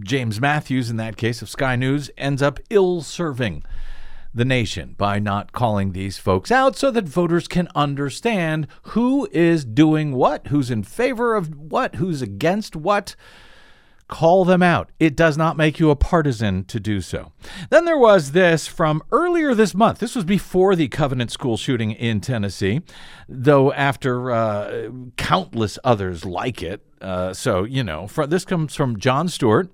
James 0.00 0.40
Matthews, 0.40 0.90
in 0.90 0.96
that 0.96 1.16
case 1.16 1.42
of 1.42 1.48
Sky 1.48 1.76
News, 1.76 2.10
ends 2.18 2.42
up 2.42 2.58
ill 2.70 3.02
serving 3.02 3.62
the 4.34 4.44
nation 4.44 4.94
by 4.96 5.18
not 5.18 5.52
calling 5.52 5.92
these 5.92 6.18
folks 6.18 6.50
out 6.50 6.76
so 6.76 6.90
that 6.90 7.08
voters 7.08 7.48
can 7.48 7.68
understand 7.74 8.66
who 8.82 9.28
is 9.32 9.64
doing 9.64 10.12
what, 10.12 10.46
who's 10.48 10.70
in 10.70 10.82
favor 10.82 11.34
of 11.34 11.54
what, 11.56 11.96
who's 11.96 12.22
against 12.22 12.74
what. 12.76 13.14
Call 14.08 14.44
them 14.44 14.62
out. 14.62 14.90
It 15.00 15.16
does 15.16 15.38
not 15.38 15.56
make 15.56 15.78
you 15.78 15.88
a 15.88 15.96
partisan 15.96 16.64
to 16.64 16.78
do 16.78 17.00
so. 17.00 17.32
Then 17.70 17.86
there 17.86 17.96
was 17.98 18.32
this 18.32 18.66
from 18.66 19.02
earlier 19.10 19.54
this 19.54 19.74
month. 19.74 20.00
This 20.00 20.14
was 20.14 20.24
before 20.24 20.76
the 20.76 20.88
Covenant 20.88 21.30
School 21.30 21.56
shooting 21.56 21.92
in 21.92 22.20
Tennessee, 22.20 22.82
though 23.26 23.72
after 23.72 24.30
uh, 24.30 24.90
countless 25.16 25.78
others 25.82 26.26
like 26.26 26.62
it. 26.62 26.84
Uh, 27.00 27.32
so, 27.32 27.64
you 27.64 27.82
know, 27.82 28.06
fr- 28.06 28.26
this 28.26 28.44
comes 28.44 28.74
from 28.74 28.98
Jon 28.98 29.28
Stewart. 29.28 29.70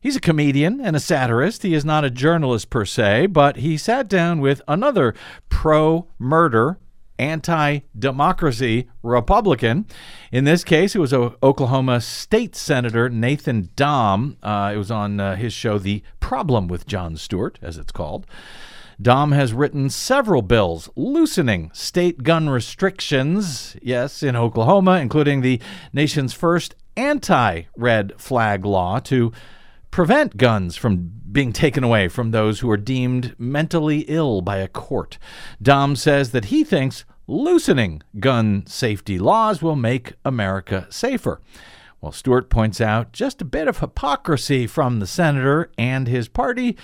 He's 0.00 0.16
a 0.16 0.20
comedian 0.20 0.80
and 0.80 0.94
a 0.94 1.00
satirist. 1.00 1.62
He 1.62 1.74
is 1.74 1.84
not 1.84 2.04
a 2.04 2.10
journalist 2.10 2.70
per 2.70 2.84
se, 2.84 3.26
but 3.26 3.56
he 3.56 3.76
sat 3.76 4.08
down 4.08 4.40
with 4.40 4.62
another 4.68 5.14
pro 5.48 6.08
murder, 6.18 6.78
anti 7.18 7.80
democracy 7.98 8.88
Republican. 9.02 9.86
In 10.30 10.44
this 10.44 10.62
case, 10.62 10.94
it 10.94 11.00
was 11.00 11.12
o- 11.12 11.36
Oklahoma 11.42 12.00
State 12.00 12.54
Senator 12.54 13.08
Nathan 13.08 13.70
Dahm. 13.76 14.36
Uh, 14.42 14.72
it 14.72 14.78
was 14.78 14.90
on 14.90 15.18
uh, 15.18 15.36
his 15.36 15.52
show, 15.52 15.78
The 15.78 16.02
Problem 16.20 16.68
with 16.68 16.86
Jon 16.86 17.16
Stewart, 17.16 17.58
as 17.60 17.76
it's 17.76 17.92
called. 17.92 18.26
Dahm 19.00 19.32
has 19.32 19.52
written 19.52 19.90
several 19.90 20.42
bills 20.42 20.90
loosening 20.96 21.70
state 21.72 22.24
gun 22.24 22.48
restrictions, 22.48 23.76
yes, 23.80 24.24
in 24.24 24.34
Oklahoma, 24.34 24.98
including 24.98 25.40
the 25.40 25.60
nation's 25.92 26.32
first 26.32 26.74
anti 26.96 27.62
red 27.76 28.12
flag 28.20 28.64
law 28.64 28.98
to 28.98 29.32
prevent 29.90 30.36
guns 30.36 30.76
from 30.76 31.12
being 31.30 31.52
taken 31.52 31.84
away 31.84 32.08
from 32.08 32.30
those 32.30 32.60
who 32.60 32.70
are 32.70 32.76
deemed 32.76 33.34
mentally 33.38 34.00
ill 34.08 34.40
by 34.40 34.58
a 34.58 34.68
court. 34.68 35.18
Dahm 35.62 35.96
says 35.96 36.30
that 36.32 36.46
he 36.46 36.64
thinks 36.64 37.04
loosening 37.26 38.02
gun 38.18 38.64
safety 38.66 39.18
laws 39.18 39.62
will 39.62 39.76
make 39.76 40.14
America 40.24 40.86
safer. 40.90 41.40
Well, 42.00 42.12
Stewart 42.12 42.48
points 42.48 42.80
out 42.80 43.12
just 43.12 43.42
a 43.42 43.44
bit 43.44 43.68
of 43.68 43.78
hypocrisy 43.78 44.66
from 44.66 45.00
the 45.00 45.06
senator 45.06 45.70
and 45.76 46.06
his 46.06 46.28
party. 46.28 46.76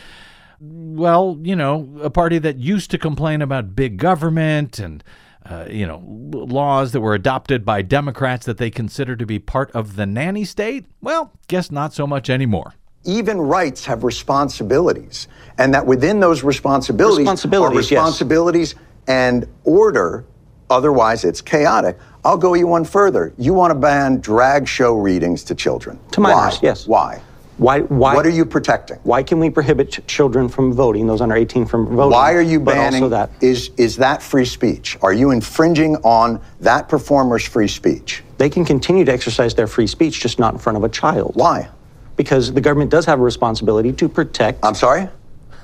Well, 0.61 1.38
you 1.42 1.54
know, 1.56 1.99
a 2.02 2.11
party 2.11 2.38
that 2.38 2.58
used 2.58 2.90
to 2.90 2.99
complain 2.99 3.42
about 3.42 3.76
big 3.76 3.96
government 3.96 4.78
and 4.78 5.04
uh, 5.46 5.66
you 5.70 5.87
know, 5.87 6.02
laws 6.06 6.92
that 6.92 7.00
were 7.00 7.14
adopted 7.14 7.64
by 7.64 7.82
Democrats 7.82 8.46
that 8.46 8.56
they 8.56 8.70
consider 8.70 9.14
to 9.14 9.26
be 9.26 9.38
part 9.38 9.70
of 9.73 9.96
the 9.96 10.06
nanny 10.06 10.44
state? 10.44 10.87
Well, 11.02 11.32
guess 11.49 11.70
not 11.70 11.92
so 11.92 12.06
much 12.06 12.30
anymore. 12.30 12.75
Even 13.04 13.40
rights 13.40 13.84
have 13.84 14.04
responsibilities, 14.04 15.28
and 15.58 15.73
that 15.75 15.87
within 15.87 16.20
those 16.20 16.42
responsibilities, 16.42 17.18
Responsibilities, 17.20 17.76
are 17.76 17.80
yes. 17.80 17.90
responsibilities 17.90 18.75
and 19.06 19.46
order. 19.64 20.25
Otherwise, 20.70 21.25
it's 21.25 21.40
chaotic. 21.40 21.99
I'll 22.25 22.38
go 22.38 22.54
you 22.54 22.66
one 22.66 22.84
further. 22.84 23.32
You 23.37 23.52
want 23.52 23.70
to 23.70 23.75
ban 23.78 24.20
drag 24.20 24.66
show 24.66 24.94
readings 24.94 25.44
to 25.44 25.54
children? 25.54 25.99
To 26.12 26.20
minors, 26.20 26.54
Why? 26.54 26.58
yes. 26.62 26.87
Why? 26.87 27.20
Why? 27.58 27.80
Why? 27.82 28.14
What 28.14 28.26
are 28.26 28.30
you 28.30 28.44
protecting? 28.44 28.99
Why 29.04 29.23
can 29.23 29.38
we 29.38 29.49
prohibit 29.50 29.92
ch- 29.92 30.06
children 30.06 30.49
from 30.49 30.73
voting? 30.73 31.06
Those 31.06 31.20
under 31.20 31.37
18 31.37 31.66
from 31.66 31.87
voting. 31.94 32.11
Why 32.11 32.32
are 32.32 32.42
you 32.42 32.58
but 32.58 32.75
banning? 32.75 33.02
Also 33.04 33.11
that 33.11 33.30
Is 33.40 33.70
is 33.76 33.96
that 33.99 34.23
free 34.23 34.44
speech? 34.46 34.99
Are 35.02 35.12
you 35.12 35.30
infringing 35.30 35.94
on 35.99 36.40
that 36.61 36.88
performer's 36.88 37.44
free 37.46 37.68
speech? 37.68 38.23
they 38.38 38.50
can 38.50 38.64
continue 38.64 39.04
to 39.04 39.12
exercise 39.12 39.54
their 39.54 39.68
free 39.68 39.87
speech, 39.87 40.20
just 40.20 40.40
not 40.40 40.52
in 40.54 40.58
front 40.58 40.76
of 40.76 40.82
a 40.82 40.88
child. 40.88 41.30
Why? 41.37 41.68
Because 42.16 42.52
the 42.52 42.61
government 42.61 42.90
does 42.90 43.04
have 43.06 43.18
a 43.18 43.23
responsibility 43.23 43.92
to 43.92 44.09
protect. 44.09 44.64
I'm 44.64 44.75
sorry. 44.75 45.09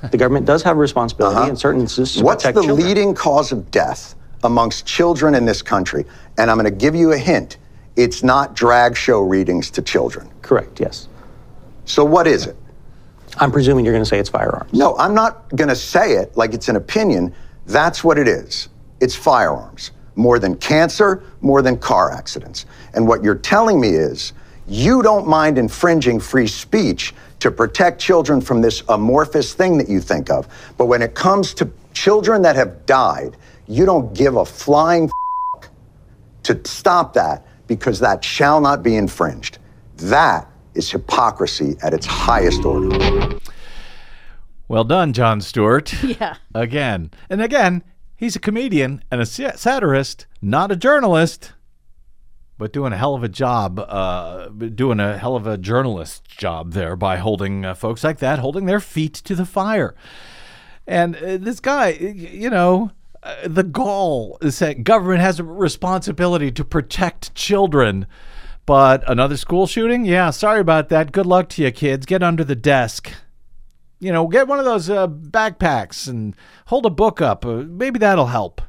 the 0.09 0.17
government 0.17 0.45
does 0.47 0.63
have 0.63 0.77
a 0.77 0.79
responsibility 0.79 1.37
Uh-huh. 1.37 1.49
in 1.49 1.55
certain 1.55 1.81
instances 1.81 2.23
What's 2.23 2.43
the 2.43 2.51
children. 2.53 2.75
leading 2.75 3.13
cause 3.13 3.51
of 3.51 3.69
death 3.69 4.15
amongst 4.43 4.85
children 4.85 5.35
in 5.35 5.45
this 5.45 5.61
country? 5.61 6.05
And 6.39 6.49
I'm 6.49 6.57
going 6.57 6.65
to 6.65 6.75
give 6.75 6.95
you 6.95 7.11
a 7.13 7.17
hint. 7.17 7.57
It's 7.95 8.23
not 8.23 8.55
drag 8.55 8.97
show 8.97 9.21
readings 9.21 9.69
to 9.71 9.81
children. 9.81 10.29
Correct. 10.41 10.79
Yes. 10.79 11.07
So 11.85 12.03
what 12.03 12.25
is 12.25 12.47
it? 12.47 12.55
I'm 13.37 13.51
presuming 13.51 13.85
you're 13.85 13.93
going 13.93 14.03
to 14.03 14.09
say 14.09 14.17
it's 14.19 14.29
firearms. 14.29 14.73
No, 14.73 14.97
I'm 14.97 15.13
not 15.13 15.47
going 15.55 15.69
to 15.69 15.75
say 15.75 16.13
it 16.13 16.35
like 16.35 16.53
it's 16.53 16.67
an 16.67 16.75
opinion. 16.77 17.33
That's 17.67 18.03
what 18.03 18.17
it 18.17 18.27
is. 18.27 18.69
It's 19.01 19.15
firearms. 19.15 19.91
More 20.15 20.39
than 20.39 20.55
cancer, 20.57 21.23
more 21.41 21.61
than 21.61 21.77
car 21.77 22.11
accidents. 22.11 22.65
And 22.95 23.07
what 23.07 23.23
you're 23.23 23.35
telling 23.35 23.79
me 23.79 23.89
is 23.89 24.33
you 24.67 25.01
don't 25.01 25.27
mind 25.27 25.57
infringing 25.57 26.19
free 26.19 26.47
speech 26.47 27.13
to 27.39 27.51
protect 27.51 27.99
children 27.99 28.39
from 28.41 28.61
this 28.61 28.83
amorphous 28.89 29.53
thing 29.53 29.77
that 29.77 29.89
you 29.89 29.99
think 29.99 30.29
of. 30.29 30.47
But 30.77 30.85
when 30.85 31.01
it 31.01 31.15
comes 31.15 31.53
to 31.55 31.69
children 31.93 32.41
that 32.43 32.55
have 32.55 32.85
died, 32.85 33.35
you 33.67 33.85
don't 33.85 34.13
give 34.13 34.35
a 34.35 34.45
flying 34.45 35.09
f- 35.55 35.69
to 36.43 36.61
stop 36.65 37.13
that 37.13 37.45
because 37.67 37.99
that 37.99 38.23
shall 38.23 38.61
not 38.61 38.83
be 38.83 38.95
infringed. 38.95 39.57
That 39.97 40.47
is 40.75 40.91
hypocrisy 40.91 41.75
at 41.81 41.93
its 41.93 42.05
highest 42.05 42.63
order. 42.65 43.39
Well 44.67 44.83
done, 44.83 45.13
Jon 45.13 45.41
Stewart. 45.41 45.93
Yeah. 46.03 46.35
Again. 46.53 47.11
And 47.29 47.41
again, 47.41 47.83
he's 48.15 48.35
a 48.35 48.39
comedian 48.39 49.03
and 49.11 49.19
a 49.19 49.25
satirist, 49.25 50.27
not 50.41 50.71
a 50.71 50.75
journalist, 50.75 51.53
but 52.61 52.71
doing 52.71 52.93
a 52.93 52.97
hell 52.97 53.15
of 53.15 53.23
a 53.23 53.27
job, 53.27 53.79
uh, 53.79 54.47
doing 54.49 54.99
a 54.99 55.17
hell 55.17 55.35
of 55.35 55.47
a 55.47 55.57
journalist 55.57 56.23
job 56.27 56.73
there 56.73 56.95
by 56.95 57.17
holding 57.17 57.65
uh, 57.65 57.73
folks 57.73 58.03
like 58.03 58.19
that, 58.19 58.37
holding 58.37 58.67
their 58.67 58.79
feet 58.79 59.15
to 59.15 59.33
the 59.33 59.47
fire. 59.47 59.95
And 60.85 61.15
uh, 61.15 61.37
this 61.37 61.59
guy, 61.59 61.89
you 61.89 62.51
know, 62.51 62.91
uh, 63.23 63.35
the 63.45 63.63
gall 63.63 64.37
is 64.43 64.59
that 64.59 64.83
government 64.83 65.21
has 65.21 65.39
a 65.39 65.43
responsibility 65.43 66.51
to 66.51 66.63
protect 66.63 67.33
children. 67.33 68.05
But 68.67 69.03
another 69.09 69.37
school 69.37 69.65
shooting? 69.65 70.05
Yeah, 70.05 70.29
sorry 70.29 70.59
about 70.59 70.89
that. 70.89 71.11
Good 71.11 71.25
luck 71.25 71.49
to 71.49 71.63
you, 71.63 71.71
kids. 71.71 72.05
Get 72.05 72.21
under 72.21 72.43
the 72.43 72.55
desk 72.55 73.11
you 73.99 74.11
know, 74.11 74.27
get 74.27 74.47
one 74.47 74.57
of 74.57 74.65
those 74.65 74.89
uh, 74.89 75.07
backpacks 75.07 76.07
and 76.07 76.35
hold 76.65 76.87
a 76.87 76.89
book 76.89 77.21
up. 77.21 77.45
Uh, 77.45 77.63
maybe 77.67 77.99
that'll 77.99 78.25
help. 78.25 78.59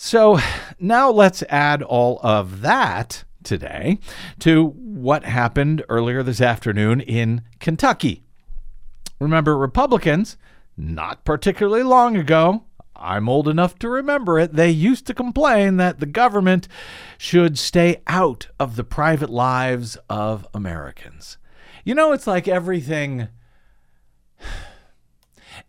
So 0.00 0.38
now 0.78 1.10
let's 1.10 1.42
add 1.48 1.82
all 1.82 2.20
of 2.22 2.60
that 2.60 3.24
today 3.42 3.98
to 4.38 4.66
what 4.66 5.24
happened 5.24 5.84
earlier 5.88 6.22
this 6.22 6.40
afternoon 6.40 7.00
in 7.00 7.42
Kentucky. 7.58 8.22
Remember, 9.18 9.58
Republicans, 9.58 10.36
not 10.76 11.24
particularly 11.24 11.82
long 11.82 12.16
ago, 12.16 12.62
I'm 12.94 13.28
old 13.28 13.48
enough 13.48 13.76
to 13.80 13.88
remember 13.88 14.38
it. 14.38 14.52
They 14.52 14.70
used 14.70 15.04
to 15.08 15.14
complain 15.14 15.78
that 15.78 15.98
the 15.98 16.06
government 16.06 16.68
should 17.18 17.58
stay 17.58 18.00
out 18.06 18.46
of 18.60 18.76
the 18.76 18.84
private 18.84 19.30
lives 19.30 19.98
of 20.08 20.46
Americans. 20.54 21.38
You 21.84 21.96
know, 21.96 22.12
it's 22.12 22.28
like 22.28 22.46
everything 22.46 23.26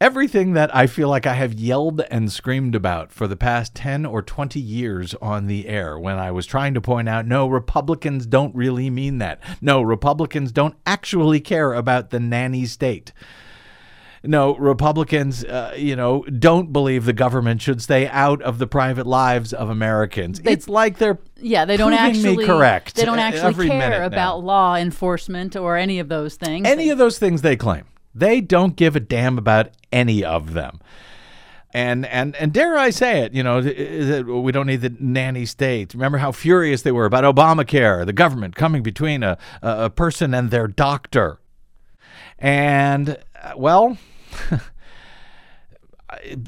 everything 0.02 0.54
that 0.54 0.74
I 0.74 0.88
feel 0.88 1.10
like 1.10 1.28
I 1.28 1.34
have 1.34 1.54
yelled 1.54 2.02
and 2.10 2.32
screamed 2.32 2.74
about 2.74 3.12
for 3.12 3.28
the 3.28 3.36
past 3.36 3.76
10 3.76 4.06
or 4.06 4.22
20 4.22 4.60
years 4.60 5.14
on 5.16 5.48
the 5.48 5.68
air 5.68 6.00
when 6.00 6.18
I 6.18 6.32
was 6.32 6.46
trying 6.46 6.74
to 6.76 6.82
point 6.82 7.10
out 7.10 7.28
no, 7.28 7.48
Republicans 7.48 8.26
don't 8.26 8.56
really 8.56 8.90
mean 8.90 9.18
that. 9.18 9.42
No, 9.62 9.82
Republicans 9.82 10.52
don't 10.52 10.76
actually 10.86 11.42
care 11.42 11.74
about 11.74 12.12
the 12.12 12.20
nanny 12.20 12.66
state. 12.66 13.12
No, 14.24 14.56
Republicans, 14.56 15.46
uh, 15.46 15.74
you 15.78 15.96
know, 15.96 16.24
don't 16.24 16.74
believe 16.74 17.06
the 17.06 17.14
government 17.14 17.62
should 17.62 17.82
stay 17.82 18.06
out 18.08 18.42
of 18.42 18.58
the 18.58 18.68
private 18.68 19.08
lives 19.08 19.54
of 19.54 19.70
Americans. 19.70 20.42
it's 20.44 20.68
like 20.68 20.98
they're 20.98 21.20
Yeah, 21.38 21.64
they 21.64 21.78
don't 21.78 21.94
actually 21.94 22.38
me 22.38 22.46
correct. 22.46 22.96
They 22.96 23.06
don't 23.06 23.20
actually 23.20 23.68
care 23.68 23.80
minute 23.80 24.00
now. 24.00 24.06
about 24.06 24.44
law 24.44 24.76
enforcement 24.76 25.56
or 25.56 25.78
any 25.78 26.00
of 26.00 26.10
those 26.10 26.36
things. 26.36 26.68
any 26.68 26.90
of 26.90 26.98
those 26.98 27.18
things 27.18 27.42
they 27.42 27.56
claim. 27.56 27.86
They 28.14 28.42
don't 28.42 28.76
give 28.76 28.96
a 28.96 29.00
damn 29.00 29.38
about 29.38 29.70
any 29.92 30.24
of 30.24 30.54
them. 30.54 30.80
And 31.72 32.06
and 32.08 32.36
and 32.38 32.52
dare 32.52 32.78
I 32.78 32.90
say 32.90 33.22
it, 33.22 33.34
you 33.34 33.44
know, 33.44 33.60
we 34.42 34.52
don't 34.52 34.66
need 34.66 34.82
the 34.82 34.96
nanny 35.00 35.46
state. 35.46 35.94
Remember 35.94 36.18
how 36.18 36.32
furious 36.32 36.82
they 36.82 36.92
were 36.92 37.06
about 37.06 37.24
Obamacare, 37.24 38.08
the 38.08 38.14
government 38.14 38.56
coming 38.56 38.82
between 38.82 39.22
a 39.22 39.38
a 39.62 39.86
a 39.86 39.90
person 39.92 40.34
and 40.34 40.50
their 40.50 40.68
doctor. 40.68 41.40
And 42.40 43.18
uh, 43.42 43.54
well, 43.56 44.00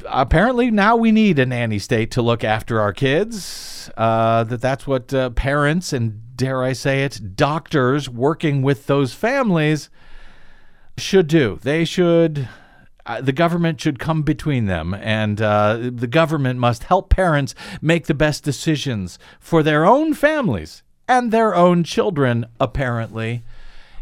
apparently 0.08 0.72
now 0.72 0.96
we 0.96 1.12
need 1.12 1.38
a 1.38 1.46
nanny 1.46 1.78
state 1.78 2.10
to 2.12 2.24
look 2.24 2.44
after 2.44 2.82
our 2.82 2.94
kids. 2.94 3.92
Uh, 3.96 4.44
that 4.46 4.62
that's 4.62 4.88
what 4.88 5.14
uh, 5.14 5.30
parents 5.32 5.94
and 5.94 6.36
dare 6.36 6.64
I 6.64 6.74
say 6.74 7.04
it, 7.04 7.36
doctors 7.36 8.10
working 8.10 8.64
with 8.64 8.88
those 8.88 9.14
families 9.14 9.92
should 10.98 11.28
do. 11.28 11.60
They 11.62 11.86
should. 11.86 12.48
Uh, 13.06 13.20
the 13.20 13.34
government 13.34 13.82
should 13.82 13.98
come 13.98 14.22
between 14.22 14.66
them, 14.66 14.94
and 14.94 15.42
uh, 15.42 15.90
the 15.92 16.08
government 16.08 16.60
must 16.60 16.84
help 16.84 17.10
parents 17.10 17.56
make 17.82 18.06
the 18.06 18.14
best 18.14 18.44
decisions 18.44 19.18
for 19.40 19.64
their 19.64 19.86
own 19.86 20.14
families 20.14 20.84
and 21.08 21.32
their 21.32 21.56
own 21.56 21.84
children, 21.84 22.46
apparently. 22.60 23.44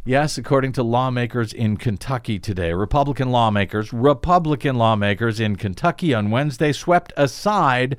Yes, 0.06 0.38
according 0.38 0.74
to 0.74 0.84
lawmakers 0.84 1.54
in 1.54 1.78
Kentucky 1.78 2.40
today, 2.40 2.74
Republican 2.74 3.32
lawmakers, 3.32 3.92
Republican 3.94 4.76
lawmakers 4.76 5.40
in 5.40 5.56
Kentucky 5.56 6.14
on 6.14 6.30
Wednesday 6.30 6.72
swept 6.72 7.14
aside 7.16 7.98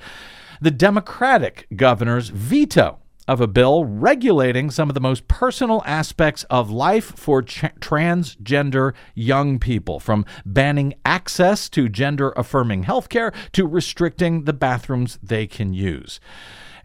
the 0.60 0.70
Democratic 0.70 1.66
governor's 1.74 2.28
veto 2.28 2.99
of 3.30 3.40
a 3.40 3.46
bill 3.46 3.84
regulating 3.84 4.72
some 4.72 4.90
of 4.90 4.94
the 4.94 5.00
most 5.00 5.28
personal 5.28 5.84
aspects 5.86 6.42
of 6.50 6.68
life 6.68 7.16
for 7.16 7.40
transgender 7.42 8.92
young 9.14 9.60
people, 9.60 10.00
from 10.00 10.24
banning 10.44 10.92
access 11.04 11.68
to 11.68 11.88
gender 11.88 12.32
affirming 12.36 12.82
healthcare 12.82 13.32
to 13.52 13.68
restricting 13.68 14.46
the 14.46 14.52
bathrooms 14.52 15.16
they 15.22 15.46
can 15.46 15.72
use. 15.72 16.18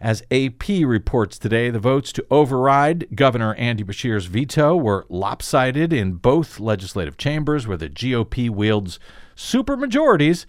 As 0.00 0.22
AP 0.30 0.68
reports 0.84 1.36
today, 1.36 1.68
the 1.70 1.80
votes 1.80 2.12
to 2.12 2.24
override 2.30 3.08
Governor 3.16 3.54
Andy 3.54 3.82
Beshear's 3.82 4.26
veto 4.26 4.76
were 4.76 5.04
lopsided 5.08 5.92
in 5.92 6.12
both 6.12 6.60
legislative 6.60 7.16
chambers, 7.16 7.66
where 7.66 7.76
the 7.76 7.88
GOP 7.88 8.48
wields 8.48 9.00
supermajorities 9.34 10.46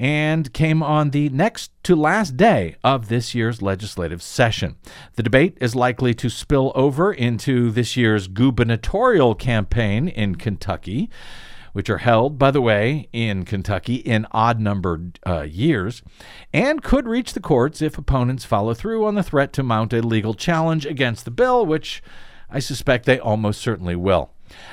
and 0.00 0.50
came 0.54 0.82
on 0.82 1.10
the 1.10 1.28
next 1.28 1.70
to 1.82 1.94
last 1.94 2.34
day 2.38 2.74
of 2.82 3.08
this 3.08 3.34
year's 3.34 3.60
legislative 3.60 4.22
session. 4.22 4.76
The 5.16 5.22
debate 5.22 5.58
is 5.60 5.74
likely 5.74 6.14
to 6.14 6.30
spill 6.30 6.72
over 6.74 7.12
into 7.12 7.70
this 7.70 7.98
year's 7.98 8.26
gubernatorial 8.26 9.34
campaign 9.34 10.08
in 10.08 10.36
Kentucky, 10.36 11.10
which 11.74 11.90
are 11.90 11.98
held, 11.98 12.38
by 12.38 12.50
the 12.50 12.62
way, 12.62 13.10
in 13.12 13.44
Kentucky 13.44 13.96
in 13.96 14.26
odd 14.32 14.58
numbered 14.58 15.18
uh, 15.26 15.42
years, 15.42 16.02
and 16.50 16.82
could 16.82 17.06
reach 17.06 17.34
the 17.34 17.40
courts 17.40 17.82
if 17.82 17.98
opponents 17.98 18.46
follow 18.46 18.72
through 18.72 19.04
on 19.04 19.16
the 19.16 19.22
threat 19.22 19.52
to 19.52 19.62
mount 19.62 19.92
a 19.92 20.00
legal 20.00 20.32
challenge 20.32 20.86
against 20.86 21.26
the 21.26 21.30
bill, 21.30 21.66
which 21.66 22.02
I 22.48 22.58
suspect 22.58 23.04
they 23.04 23.18
almost 23.18 23.60
certainly 23.60 23.96
will. 23.96 24.30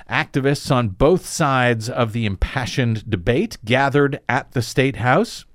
Activists 0.09 0.71
on 0.71 0.89
both 0.89 1.25
sides 1.25 1.89
of 1.89 2.13
the 2.13 2.25
impassioned 2.25 3.09
debate 3.09 3.57
gathered 3.63 4.19
at 4.27 4.51
the 4.51 4.61
State 4.61 4.97
House 4.97 5.45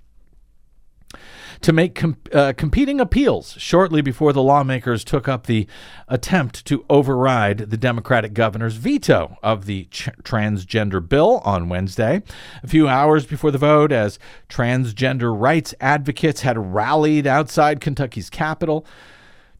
to 1.63 1.73
make 1.73 2.03
uh, 2.35 2.53
competing 2.57 3.01
appeals 3.01 3.55
shortly 3.59 4.03
before 4.03 4.33
the 4.33 4.43
lawmakers 4.43 5.05
took 5.05 5.29
up 5.29 5.47
the 5.47 5.67
attempt 6.09 6.65
to 6.67 6.85
override 6.91 7.59
the 7.59 7.77
Democratic 7.77 8.35
governor's 8.35 8.75
veto 8.75 9.37
of 9.43 9.67
the 9.67 9.85
ch- 9.85 10.11
transgender 10.23 11.07
bill 11.07 11.41
on 11.45 11.69
Wednesday. 11.69 12.23
A 12.63 12.67
few 12.67 12.89
hours 12.89 13.25
before 13.27 13.53
the 13.53 13.59
vote, 13.59 13.93
as 13.93 14.19
transgender 14.49 15.39
rights 15.39 15.73
advocates 15.81 16.41
had 16.43 16.75
rallied 16.75 17.27
outside 17.27 17.81
Kentucky's 17.81 18.29
Capitol, 18.29 18.85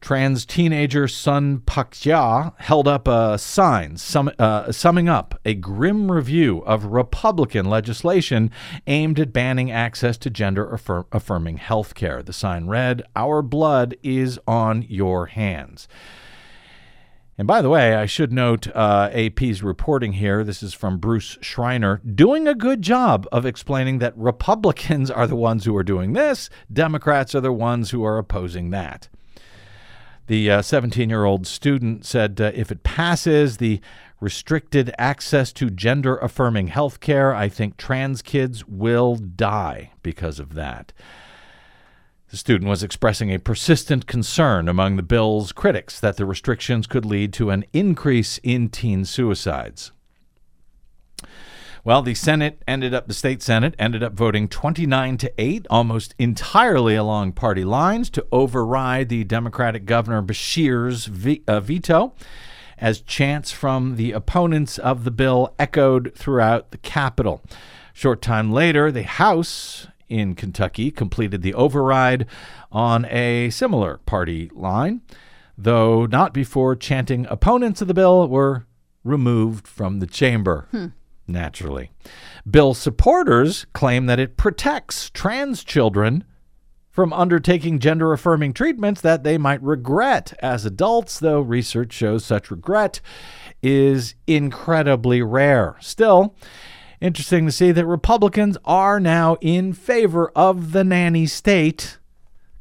trans 0.03 0.45
teenager 0.45 1.07
Sun 1.07 1.59
Pakya 1.59 2.53
held 2.59 2.89
up 2.89 3.07
a 3.07 3.37
sign 3.37 3.95
sum, 3.95 4.29
uh, 4.37 4.69
summing 4.69 5.07
up 5.07 5.39
a 5.45 5.53
grim 5.53 6.11
review 6.11 6.59
of 6.65 6.83
Republican 6.87 7.69
legislation 7.69 8.51
aimed 8.85 9.17
at 9.17 9.31
banning 9.31 9.71
access 9.71 10.17
to 10.17 10.29
gender 10.29 10.69
affirm- 10.69 11.05
affirming 11.13 11.55
health 11.55 11.95
care. 11.95 12.21
The 12.21 12.33
sign 12.33 12.67
read, 12.67 13.03
Our 13.15 13.41
blood 13.41 13.95
is 14.03 14.37
on 14.45 14.81
your 14.89 15.27
hands. 15.27 15.87
And 17.37 17.47
by 17.47 17.61
the 17.61 17.69
way, 17.69 17.95
I 17.95 18.05
should 18.05 18.33
note 18.33 18.67
uh, 18.75 19.09
AP's 19.13 19.63
reporting 19.63 20.13
here. 20.13 20.43
This 20.43 20.61
is 20.61 20.73
from 20.73 20.97
Bruce 20.97 21.37
Schreiner, 21.39 22.01
doing 22.05 22.45
a 22.45 22.53
good 22.53 22.81
job 22.81 23.25
of 23.31 23.45
explaining 23.45 23.99
that 23.99 24.17
Republicans 24.17 25.09
are 25.09 25.27
the 25.27 25.37
ones 25.37 25.63
who 25.63 25.77
are 25.77 25.83
doing 25.83 26.11
this, 26.11 26.49
Democrats 26.71 27.33
are 27.33 27.41
the 27.41 27.53
ones 27.53 27.91
who 27.91 28.03
are 28.03 28.17
opposing 28.17 28.71
that. 28.71 29.07
The 30.27 30.61
17 30.61 31.09
year 31.09 31.25
old 31.25 31.45
student 31.45 32.05
said 32.05 32.39
uh, 32.39 32.51
if 32.55 32.71
it 32.71 32.83
passes 32.83 33.57
the 33.57 33.81
restricted 34.21 34.93
access 34.97 35.51
to 35.53 35.69
gender 35.69 36.15
affirming 36.17 36.67
health 36.67 37.01
care, 37.01 37.35
I 37.35 37.49
think 37.49 37.75
trans 37.75 38.21
kids 38.21 38.65
will 38.65 39.15
die 39.15 39.91
because 40.01 40.39
of 40.39 40.53
that. 40.53 40.93
The 42.29 42.37
student 42.37 42.69
was 42.69 42.81
expressing 42.81 43.31
a 43.31 43.37
persistent 43.37 44.07
concern 44.07 44.67
among 44.67 44.95
the 44.95 45.03
bill's 45.03 45.51
critics 45.51 45.99
that 45.99 46.17
the 46.17 46.25
restrictions 46.25 46.87
could 46.87 47.05
lead 47.05 47.31
to 47.33 47.51
an 47.51 47.65
increase 47.73 48.39
in 48.41 48.69
teen 48.69 49.05
suicides. 49.05 49.91
Well, 51.85 52.01
the 52.01 52.13
Senate 52.13 52.63
ended 52.65 52.93
up, 52.93 53.09
the 53.09 53.13
state 53.13 53.41
Senate 53.41 53.75
ended 53.77 54.03
up 54.03 54.13
voting 54.13 54.47
29 54.47 55.17
to 55.17 55.33
8, 55.37 55.67
almost 55.69 56.15
entirely 56.17 56.95
along 56.95 57.33
party 57.33 57.65
lines, 57.65 58.09
to 58.11 58.25
override 58.31 59.09
the 59.09 59.25
Democratic 59.25 59.83
Governor 59.83 60.21
Beshear's 60.21 61.09
uh, 61.45 61.59
veto, 61.59 62.13
as 62.77 63.01
chants 63.01 63.51
from 63.51 63.97
the 63.97 64.13
opponents 64.13 64.77
of 64.77 65.03
the 65.03 65.11
bill 65.11 65.53
echoed 65.59 66.13
throughout 66.15 66.71
the 66.71 66.77
Capitol. 66.77 67.41
Short 67.91 68.21
time 68.21 68.49
later, 68.49 68.89
the 68.89 69.03
House 69.03 69.87
in 70.07 70.35
Kentucky 70.35 70.89
completed 70.89 71.41
the 71.41 71.53
override 71.53 72.25
on 72.71 73.03
a 73.07 73.49
similar 73.49 73.97
party 74.05 74.49
line, 74.53 75.01
though 75.57 76.05
not 76.05 76.33
before 76.33 76.77
chanting 76.77 77.25
opponents 77.29 77.81
of 77.81 77.89
the 77.89 77.93
bill 77.93 78.25
were 78.29 78.65
removed 79.03 79.67
from 79.67 79.99
the 79.99 80.07
chamber 80.07 80.69
naturally. 81.27 81.91
Bill 82.49 82.73
supporters 82.73 83.65
claim 83.73 84.05
that 84.07 84.19
it 84.19 84.37
protects 84.37 85.09
trans 85.09 85.63
children 85.63 86.23
from 86.89 87.11
undertaking 87.11 87.79
gender 87.79 88.13
affirming 88.13 88.53
treatments 88.53 89.01
that 89.01 89.23
they 89.23 89.37
might 89.37 89.61
regret 89.63 90.33
as 90.39 90.63
adults, 90.63 91.17
though 91.17 91.41
research 91.41 91.91
shows 91.91 92.23
such 92.23 92.51
regret 92.51 93.01
is 93.63 94.13
incredibly 94.27 95.21
rare. 95.21 95.75
Still, 95.79 96.35
interesting 97.01 97.47
to 97.47 97.51
see 97.51 97.71
that 97.71 97.87
Republicans 97.87 98.57
are 98.63 98.99
now 98.99 99.37
in 99.41 99.73
favor 99.73 100.31
of 100.35 100.71
the 100.71 100.83
nanny 100.83 101.25
state 101.25 101.97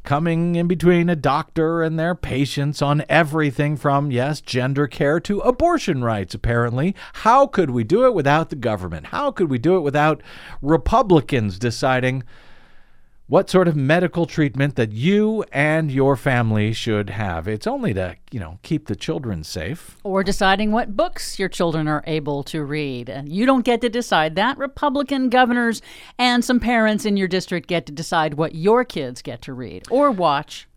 coming 0.05 0.55
in 0.57 0.67
between 0.67 1.09
a 1.09 1.17
doctor 1.17 1.83
and 1.83 1.99
their 1.99 2.15
patients 2.15 2.83
on 2.83 3.05
everything 3.09 3.77
from, 3.77 4.11
yes, 4.11 4.41
gender 4.41 4.87
care 4.87 5.21
to 5.21 5.41
abortion 5.41 6.03
rights, 6.03 6.35
apparently. 6.35 6.95
How 7.15 7.47
could 7.47 7.71
we 7.71 7.85
do 7.85 8.05
it 8.05 8.15
without 8.15 8.51
the 8.51 8.57
government? 8.57 9.07
How 9.07 9.31
could 9.31 9.49
we 9.49 9.59
do 9.59 9.77
it 9.77 9.81
without 9.81 10.23
Republicans 10.61 11.59
deciding 11.59 12.25
what 13.33 13.49
sort 13.49 13.67
of 13.67 13.75
medical 13.75 14.27
treatment 14.27 14.77
that 14.77 14.93
you 14.93 15.43
and 15.53 15.91
your 15.91 16.17
family 16.17 16.71
should 16.71 17.09
have. 17.09 17.49
It's 17.49 17.67
only 17.67 17.95
to, 17.95 18.15
you 18.31 18.39
know, 18.39 18.59
keep 18.63 18.89
the 18.89 18.95
children 18.95 19.43
safe. 19.43 19.97
Or 20.05 20.23
deciding 20.23 20.71
what 20.71 20.99
books 20.99 21.39
your 21.39 21.49
children 21.49 21.89
are 21.89 22.05
able 22.07 22.43
to 22.43 22.63
read. 22.63 23.11
You 23.25 23.47
don't 23.47 23.65
get 23.65 23.81
to 23.81 23.89
decide 23.89 24.37
that. 24.37 24.59
Republican 24.59 25.31
governors 25.31 25.81
and 26.19 26.45
some 26.45 26.61
parents 26.61 27.07
in 27.07 27.17
your 27.17 27.27
district 27.27 27.69
get 27.69 27.87
to 27.87 27.93
decide 27.93 28.35
what 28.35 28.55
your 28.55 28.85
kids 28.85 29.23
get 29.23 29.41
to 29.41 29.55
read 29.55 29.85
or 29.91 30.11
watch. 30.11 30.69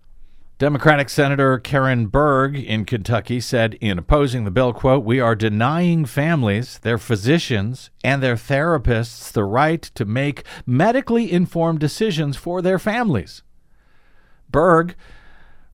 Democratic 0.57 1.09
Senator 1.09 1.59
Karen 1.59 2.07
Berg 2.07 2.55
in 2.55 2.85
Kentucky 2.85 3.41
said 3.41 3.73
in 3.81 3.99
opposing 3.99 4.45
the 4.45 4.51
bill, 4.51 4.71
quote, 4.71 5.03
"We 5.03 5.19
are 5.19 5.35
denying 5.35 6.05
families, 6.05 6.79
their 6.79 6.97
physicians, 6.97 7.89
and 8.05 8.23
their 8.23 8.37
therapists 8.37 9.33
the 9.33 9.43
right 9.43 9.81
to 9.81 10.05
make 10.05 10.45
medically 10.65 11.29
informed 11.29 11.79
decisions 11.79 12.37
for 12.37 12.61
their 12.61 12.79
families." 12.79 13.43
Berg 14.49 14.95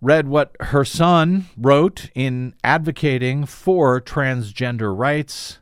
read 0.02 0.28
what 0.28 0.56
her 0.60 0.84
son 0.84 1.46
wrote 1.56 2.10
in 2.16 2.56
advocating 2.64 3.46
for 3.46 4.02
transgender 4.02 4.98
rights 4.98 5.60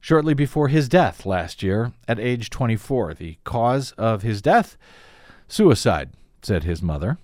shortly 0.00 0.32
before 0.32 0.68
his 0.68 0.88
death 0.88 1.26
last 1.26 1.62
year 1.62 1.92
at 2.08 2.18
age 2.18 2.48
24. 2.48 3.12
The 3.12 3.36
cause 3.44 3.92
of 3.98 4.22
his 4.22 4.40
death? 4.40 4.78
Suicide, 5.46 6.08
said 6.40 6.64
his 6.64 6.80
mother. 6.80 7.18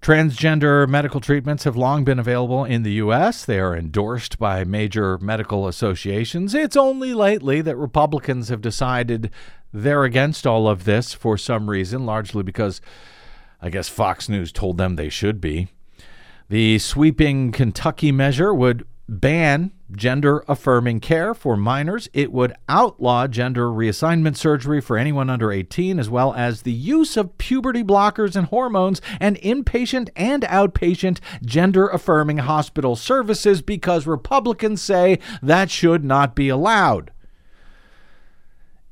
Transgender 0.00 0.88
medical 0.88 1.20
treatments 1.20 1.64
have 1.64 1.76
long 1.76 2.04
been 2.04 2.18
available 2.18 2.64
in 2.64 2.82
the 2.82 2.92
U.S. 2.92 3.44
They 3.44 3.58
are 3.58 3.76
endorsed 3.76 4.38
by 4.38 4.64
major 4.64 5.18
medical 5.18 5.66
associations. 5.66 6.54
It's 6.54 6.76
only 6.76 7.12
lately 7.14 7.60
that 7.62 7.76
Republicans 7.76 8.48
have 8.48 8.60
decided 8.60 9.30
they're 9.72 10.04
against 10.04 10.46
all 10.46 10.68
of 10.68 10.84
this 10.84 11.12
for 11.14 11.36
some 11.36 11.68
reason, 11.68 12.06
largely 12.06 12.42
because 12.42 12.80
I 13.60 13.70
guess 13.70 13.88
Fox 13.88 14.28
News 14.28 14.52
told 14.52 14.78
them 14.78 14.96
they 14.96 15.08
should 15.08 15.40
be. 15.40 15.68
The 16.48 16.78
sweeping 16.78 17.52
Kentucky 17.52 18.12
measure 18.12 18.54
would 18.54 18.86
ban 19.08 19.72
gender 19.90 20.44
affirming 20.46 21.00
care 21.00 21.32
for 21.34 21.56
minors. 21.56 22.08
It 22.12 22.30
would 22.30 22.54
outlaw 22.68 23.26
gender 23.26 23.68
reassignment 23.68 24.36
surgery 24.36 24.80
for 24.80 24.98
anyone 24.98 25.30
under 25.30 25.50
18, 25.50 25.98
as 25.98 26.10
well 26.10 26.34
as 26.34 26.62
the 26.62 26.72
use 26.72 27.16
of 27.16 27.38
puberty 27.38 27.82
blockers 27.82 28.36
and 28.36 28.46
hormones 28.48 29.00
and 29.18 29.36
inpatient 29.38 30.10
and 30.14 30.42
outpatient 30.42 31.20
gender 31.44 31.88
affirming 31.88 32.38
hospital 32.38 32.96
services 32.96 33.62
because 33.62 34.06
Republicans 34.06 34.82
say 34.82 35.18
that 35.42 35.70
should 35.70 36.04
not 36.04 36.34
be 36.34 36.48
allowed. 36.48 37.10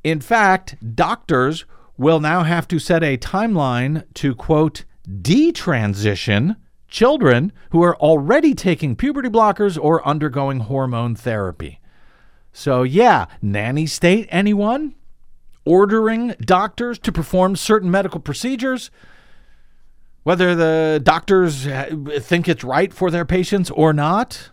In 0.03 0.21
fact, 0.21 0.95
doctors 0.95 1.65
will 1.99 2.21
now 2.21 2.43
have 2.45 2.69
to 2.69 2.79
set 2.79 3.03
a 3.03 3.19
timeline 3.19 4.05
to, 4.15 4.35
quote, 4.35 4.85
detransition 5.09 6.57
children 6.97 7.53
who 7.73 7.83
are 7.83 7.95
already 7.97 8.55
taking 8.55 8.97
puberty 8.97 9.29
blockers 9.29 9.79
or 9.79 10.07
undergoing 10.09 10.61
hormone 10.61 11.15
therapy. 11.15 11.79
So, 12.55 12.85
yeah, 12.85 13.27
nanny 13.43 13.85
state, 13.85 14.27
anyone? 14.31 14.95
Ordering 15.67 16.35
doctors 16.41 16.99
to 17.01 17.13
perform 17.13 17.55
certain 17.55 17.91
medical 17.91 18.19
procedures, 18.19 18.91
whether 20.23 20.55
the 20.55 20.99
doctors 21.03 21.67
think 22.21 22.49
it's 22.49 22.65
right 22.65 22.95
for 22.95 23.11
their 23.11 23.27
patients 23.27 23.71
or 23.73 23.93
not. 23.93 24.51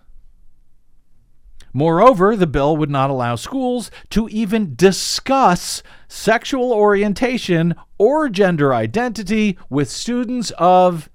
Moreover, 1.71 2.35
the 2.35 2.45
bill 2.45 2.75
would 2.75 2.91
not 2.91 3.09
allow 3.09 3.37
schools 3.37 3.89
to 4.09 4.27
even 4.27 4.75
discuss 4.75 5.81
sexual 6.09 6.73
orientation 6.73 7.73
or 7.97 8.27
gender 8.27 8.73
identity 8.73 9.57
with 9.69 9.89
students 9.89 10.51
of 10.57 11.09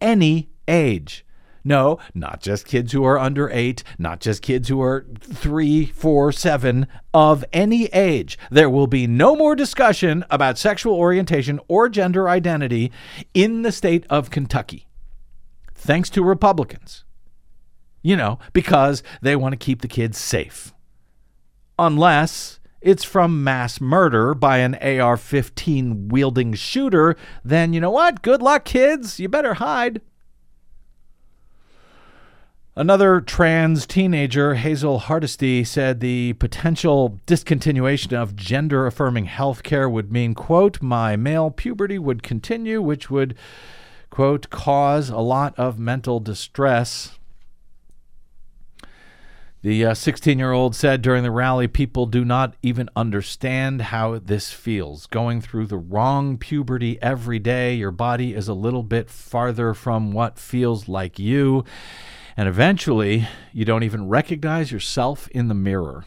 any 0.00 0.50
age. 0.68 1.24
No, 1.66 1.98
not 2.14 2.40
just 2.40 2.64
kids 2.64 2.92
who 2.92 3.02
are 3.02 3.18
under 3.18 3.50
eight, 3.50 3.82
not 3.98 4.20
just 4.20 4.40
kids 4.40 4.68
who 4.68 4.80
are 4.80 5.04
three, 5.18 5.86
four, 5.86 6.30
seven, 6.30 6.86
of 7.12 7.44
any 7.52 7.86
age. 7.86 8.38
There 8.52 8.70
will 8.70 8.86
be 8.86 9.08
no 9.08 9.34
more 9.34 9.56
discussion 9.56 10.24
about 10.30 10.58
sexual 10.58 10.94
orientation 10.94 11.58
or 11.66 11.88
gender 11.88 12.28
identity 12.28 12.92
in 13.34 13.62
the 13.62 13.72
state 13.72 14.06
of 14.08 14.30
Kentucky. 14.30 14.86
Thanks 15.74 16.08
to 16.10 16.22
Republicans. 16.22 17.04
You 18.00 18.16
know, 18.16 18.38
because 18.52 19.02
they 19.20 19.34
want 19.34 19.52
to 19.52 19.56
keep 19.56 19.82
the 19.82 19.88
kids 19.88 20.18
safe. 20.18 20.72
Unless 21.80 22.60
it's 22.80 23.02
from 23.02 23.42
mass 23.42 23.80
murder 23.80 24.34
by 24.34 24.58
an 24.58 24.76
AR 24.76 25.16
15 25.16 26.06
wielding 26.10 26.54
shooter, 26.54 27.16
then 27.44 27.72
you 27.72 27.80
know 27.80 27.90
what? 27.90 28.22
Good 28.22 28.40
luck, 28.40 28.64
kids. 28.64 29.18
You 29.18 29.28
better 29.28 29.54
hide. 29.54 30.00
Another 32.78 33.22
trans 33.22 33.86
teenager, 33.86 34.56
Hazel 34.56 34.98
Hardesty, 34.98 35.64
said 35.64 36.00
the 36.00 36.34
potential 36.34 37.18
discontinuation 37.26 38.12
of 38.12 38.36
gender 38.36 38.86
affirming 38.86 39.24
health 39.24 39.62
care 39.62 39.88
would 39.88 40.12
mean, 40.12 40.34
quote, 40.34 40.82
my 40.82 41.16
male 41.16 41.50
puberty 41.50 41.98
would 41.98 42.22
continue, 42.22 42.82
which 42.82 43.10
would, 43.10 43.34
quote, 44.10 44.50
cause 44.50 45.08
a 45.08 45.20
lot 45.20 45.58
of 45.58 45.78
mental 45.78 46.20
distress. 46.20 47.18
The 49.62 49.94
16 49.94 50.36
uh, 50.36 50.38
year 50.38 50.52
old 50.52 50.76
said 50.76 51.00
during 51.00 51.22
the 51.22 51.30
rally, 51.30 51.68
people 51.68 52.04
do 52.04 52.26
not 52.26 52.56
even 52.62 52.90
understand 52.94 53.80
how 53.80 54.18
this 54.18 54.52
feels. 54.52 55.06
Going 55.06 55.40
through 55.40 55.68
the 55.68 55.78
wrong 55.78 56.36
puberty 56.36 57.00
every 57.00 57.38
day, 57.38 57.74
your 57.74 57.90
body 57.90 58.34
is 58.34 58.48
a 58.48 58.54
little 58.54 58.82
bit 58.82 59.08
farther 59.08 59.72
from 59.72 60.12
what 60.12 60.38
feels 60.38 60.88
like 60.88 61.18
you. 61.18 61.64
And 62.36 62.48
eventually, 62.48 63.26
you 63.52 63.64
don't 63.64 63.82
even 63.82 64.08
recognize 64.08 64.70
yourself 64.70 65.26
in 65.28 65.48
the 65.48 65.54
mirror. 65.54 66.04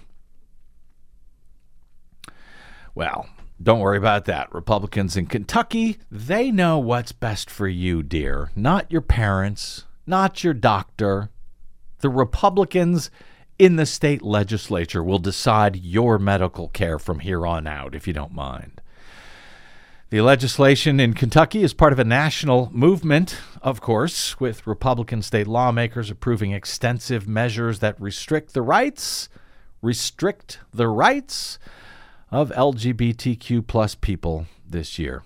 Well, 2.93 3.27
don't 3.61 3.79
worry 3.79 3.97
about 3.97 4.25
that. 4.25 4.53
Republicans 4.53 5.17
in 5.17 5.25
Kentucky, 5.25 5.97
they 6.11 6.51
know 6.51 6.77
what's 6.77 7.11
best 7.11 7.49
for 7.49 7.67
you, 7.67 8.03
dear. 8.03 8.51
Not 8.55 8.91
your 8.91 9.01
parents, 9.01 9.85
not 10.05 10.43
your 10.43 10.53
doctor. 10.53 11.29
The 11.99 12.09
Republicans 12.09 13.09
in 13.57 13.75
the 13.75 13.85
state 13.85 14.21
legislature 14.21 15.03
will 15.03 15.19
decide 15.19 15.75
your 15.75 16.17
medical 16.17 16.69
care 16.69 16.99
from 16.99 17.19
here 17.19 17.45
on 17.45 17.67
out, 17.67 17.95
if 17.95 18.07
you 18.07 18.13
don't 18.13 18.33
mind. 18.33 18.81
The 20.11 20.21
legislation 20.21 20.99
in 20.99 21.13
Kentucky 21.13 21.61
is 21.61 21.75
part 21.75 21.93
of 21.93 21.99
a 21.99 22.03
national 22.03 22.71
movement, 22.73 23.37
of 23.61 23.79
course, 23.79 24.39
with 24.39 24.65
Republican 24.65 25.21
state 25.21 25.45
lawmakers 25.45 26.09
approving 26.09 26.51
extensive 26.51 27.27
measures 27.27 27.77
that 27.77 28.01
restrict 28.01 28.55
the 28.55 28.63
rights, 28.63 29.29
restrict 29.83 30.61
the 30.73 30.87
rights 30.87 31.59
of 32.31 32.49
LGBTQ 32.49 33.67
plus 33.67 33.93
people 33.93 34.47
this 34.67 34.97
year. 34.97 35.21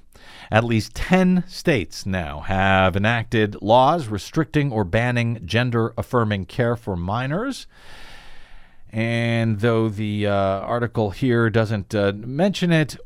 At 0.52 0.66
least 0.66 0.94
10 0.96 1.46
states 1.48 2.06
now 2.06 2.42
have 2.42 2.98
enacted 2.98 3.62
laws 3.62 4.08
restricting 4.08 4.70
or 4.74 4.84
banning 4.84 5.46
gender 5.46 5.94
affirming 5.98 6.48
care 6.48 6.76
for 6.76 6.98
minors. 6.98 7.68
And 8.92 9.62
though 9.62 9.88
the 9.88 10.28
uh, 10.28 10.34
article 10.34 11.12
here 11.12 11.50
doesn't 11.50 11.96
uh, 11.96 12.12
mention 12.14 12.74
it 12.74 12.98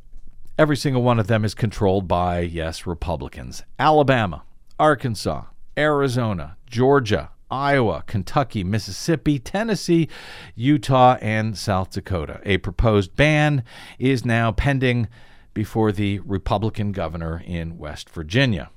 Every 0.58 0.76
single 0.76 1.04
one 1.04 1.20
of 1.20 1.28
them 1.28 1.46
is 1.46 1.54
controlled 1.54 2.08
by, 2.08 2.39
yes, 2.39 2.88
Republicans. 2.88 3.62
Alabama, 3.78 4.41
Arkansas, 4.80 5.43
Arizona, 5.78 6.58
Georgia, 6.65 7.30
Iowa, 7.52 8.04
Kentucky, 8.08 8.63
Mississippi, 8.63 9.38
Tennessee, 9.38 10.10
Utah, 10.56 11.17
and 11.22 11.56
South 11.56 11.91
Dakota. 11.91 12.41
A 12.43 12.58
proposed 12.58 13.15
ban 13.15 13.63
is 14.00 14.26
now 14.26 14.52
pending 14.52 15.08
before 15.54 15.91
the 15.91 16.20
Republican 16.20 16.91
governor 16.91 17.43
in 17.46 17.78
West 17.78 18.10
Virginia. 18.10 18.72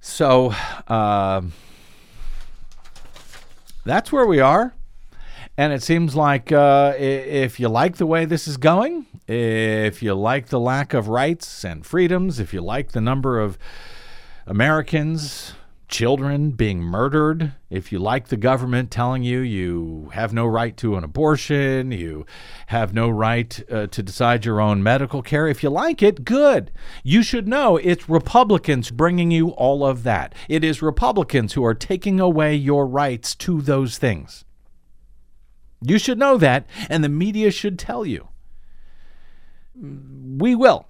So 0.00 0.54
uh, 0.86 1.42
that's 3.84 4.12
where 4.12 4.26
we 4.26 4.38
are. 4.38 4.72
And 5.56 5.72
it 5.72 5.82
seems 5.82 6.14
like 6.14 6.52
uh, 6.52 6.94
if 6.96 7.58
you 7.58 7.68
like 7.68 7.96
the 7.96 8.06
way 8.06 8.24
this 8.24 8.46
is 8.46 8.56
going, 8.56 9.06
if 9.30 10.02
you 10.02 10.12
like 10.14 10.46
the 10.46 10.58
lack 10.58 10.92
of 10.92 11.08
rights 11.08 11.64
and 11.64 11.86
freedoms, 11.86 12.40
if 12.40 12.52
you 12.52 12.60
like 12.60 12.90
the 12.90 13.00
number 13.00 13.38
of 13.38 13.58
Americans, 14.44 15.52
children 15.86 16.50
being 16.50 16.80
murdered, 16.80 17.52
if 17.68 17.92
you 17.92 18.00
like 18.00 18.26
the 18.26 18.36
government 18.36 18.90
telling 18.90 19.22
you 19.22 19.38
you 19.38 20.10
have 20.14 20.32
no 20.32 20.46
right 20.46 20.76
to 20.78 20.96
an 20.96 21.04
abortion, 21.04 21.92
you 21.92 22.26
have 22.68 22.92
no 22.92 23.08
right 23.08 23.62
uh, 23.70 23.86
to 23.86 24.02
decide 24.02 24.44
your 24.44 24.60
own 24.60 24.82
medical 24.82 25.22
care, 25.22 25.46
if 25.46 25.62
you 25.62 25.70
like 25.70 26.02
it, 26.02 26.24
good. 26.24 26.72
You 27.04 27.22
should 27.22 27.46
know 27.46 27.76
it's 27.76 28.08
Republicans 28.08 28.90
bringing 28.90 29.30
you 29.30 29.50
all 29.50 29.86
of 29.86 30.02
that. 30.02 30.34
It 30.48 30.64
is 30.64 30.82
Republicans 30.82 31.52
who 31.52 31.64
are 31.64 31.74
taking 31.74 32.18
away 32.18 32.56
your 32.56 32.84
rights 32.84 33.36
to 33.36 33.62
those 33.62 33.96
things. 33.96 34.44
You 35.82 35.98
should 35.98 36.18
know 36.18 36.36
that, 36.36 36.66
and 36.88 37.04
the 37.04 37.08
media 37.08 37.52
should 37.52 37.78
tell 37.78 38.04
you. 38.04 38.29
We 39.80 40.54
will. 40.54 40.86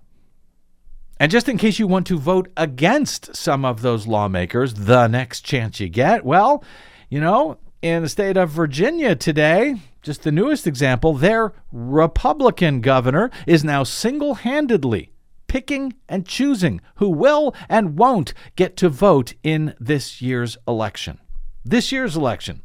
And 1.18 1.30
just 1.30 1.48
in 1.48 1.58
case 1.58 1.78
you 1.78 1.86
want 1.86 2.06
to 2.06 2.18
vote 2.18 2.50
against 2.56 3.36
some 3.36 3.64
of 3.64 3.82
those 3.82 4.06
lawmakers, 4.06 4.74
the 4.74 5.06
next 5.06 5.42
chance 5.42 5.78
you 5.78 5.88
get, 5.88 6.24
well, 6.24 6.64
you 7.10 7.20
know, 7.20 7.58
in 7.82 8.02
the 8.02 8.08
state 8.08 8.36
of 8.36 8.50
Virginia 8.50 9.14
today, 9.14 9.76
just 10.02 10.22
the 10.22 10.32
newest 10.32 10.66
example, 10.66 11.14
their 11.14 11.52
Republican 11.72 12.80
governor 12.80 13.30
is 13.46 13.62
now 13.62 13.82
single 13.82 14.34
handedly 14.34 15.12
picking 15.46 15.92
and 16.08 16.26
choosing 16.26 16.80
who 16.96 17.10
will 17.10 17.54
and 17.68 17.98
won't 17.98 18.32
get 18.54 18.76
to 18.76 18.88
vote 18.88 19.34
in 19.42 19.74
this 19.80 20.22
year's 20.22 20.56
election. 20.68 21.18
This 21.64 21.90
year's 21.90 22.16
election. 22.16 22.62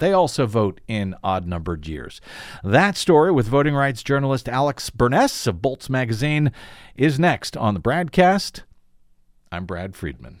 They 0.00 0.12
also 0.12 0.46
vote 0.46 0.80
in 0.88 1.14
odd 1.22 1.46
numbered 1.46 1.86
years. 1.86 2.20
That 2.64 2.96
story 2.96 3.30
with 3.30 3.46
voting 3.46 3.74
rights 3.74 4.02
journalist 4.02 4.48
Alex 4.48 4.90
Burness 4.90 5.46
of 5.46 5.62
Bolts 5.62 5.88
Magazine 5.88 6.52
is 6.96 7.20
next 7.20 7.56
on 7.56 7.74
the 7.74 7.80
broadcast. 7.80 8.64
I'm 9.52 9.66
Brad 9.66 9.94
Friedman. 9.94 10.40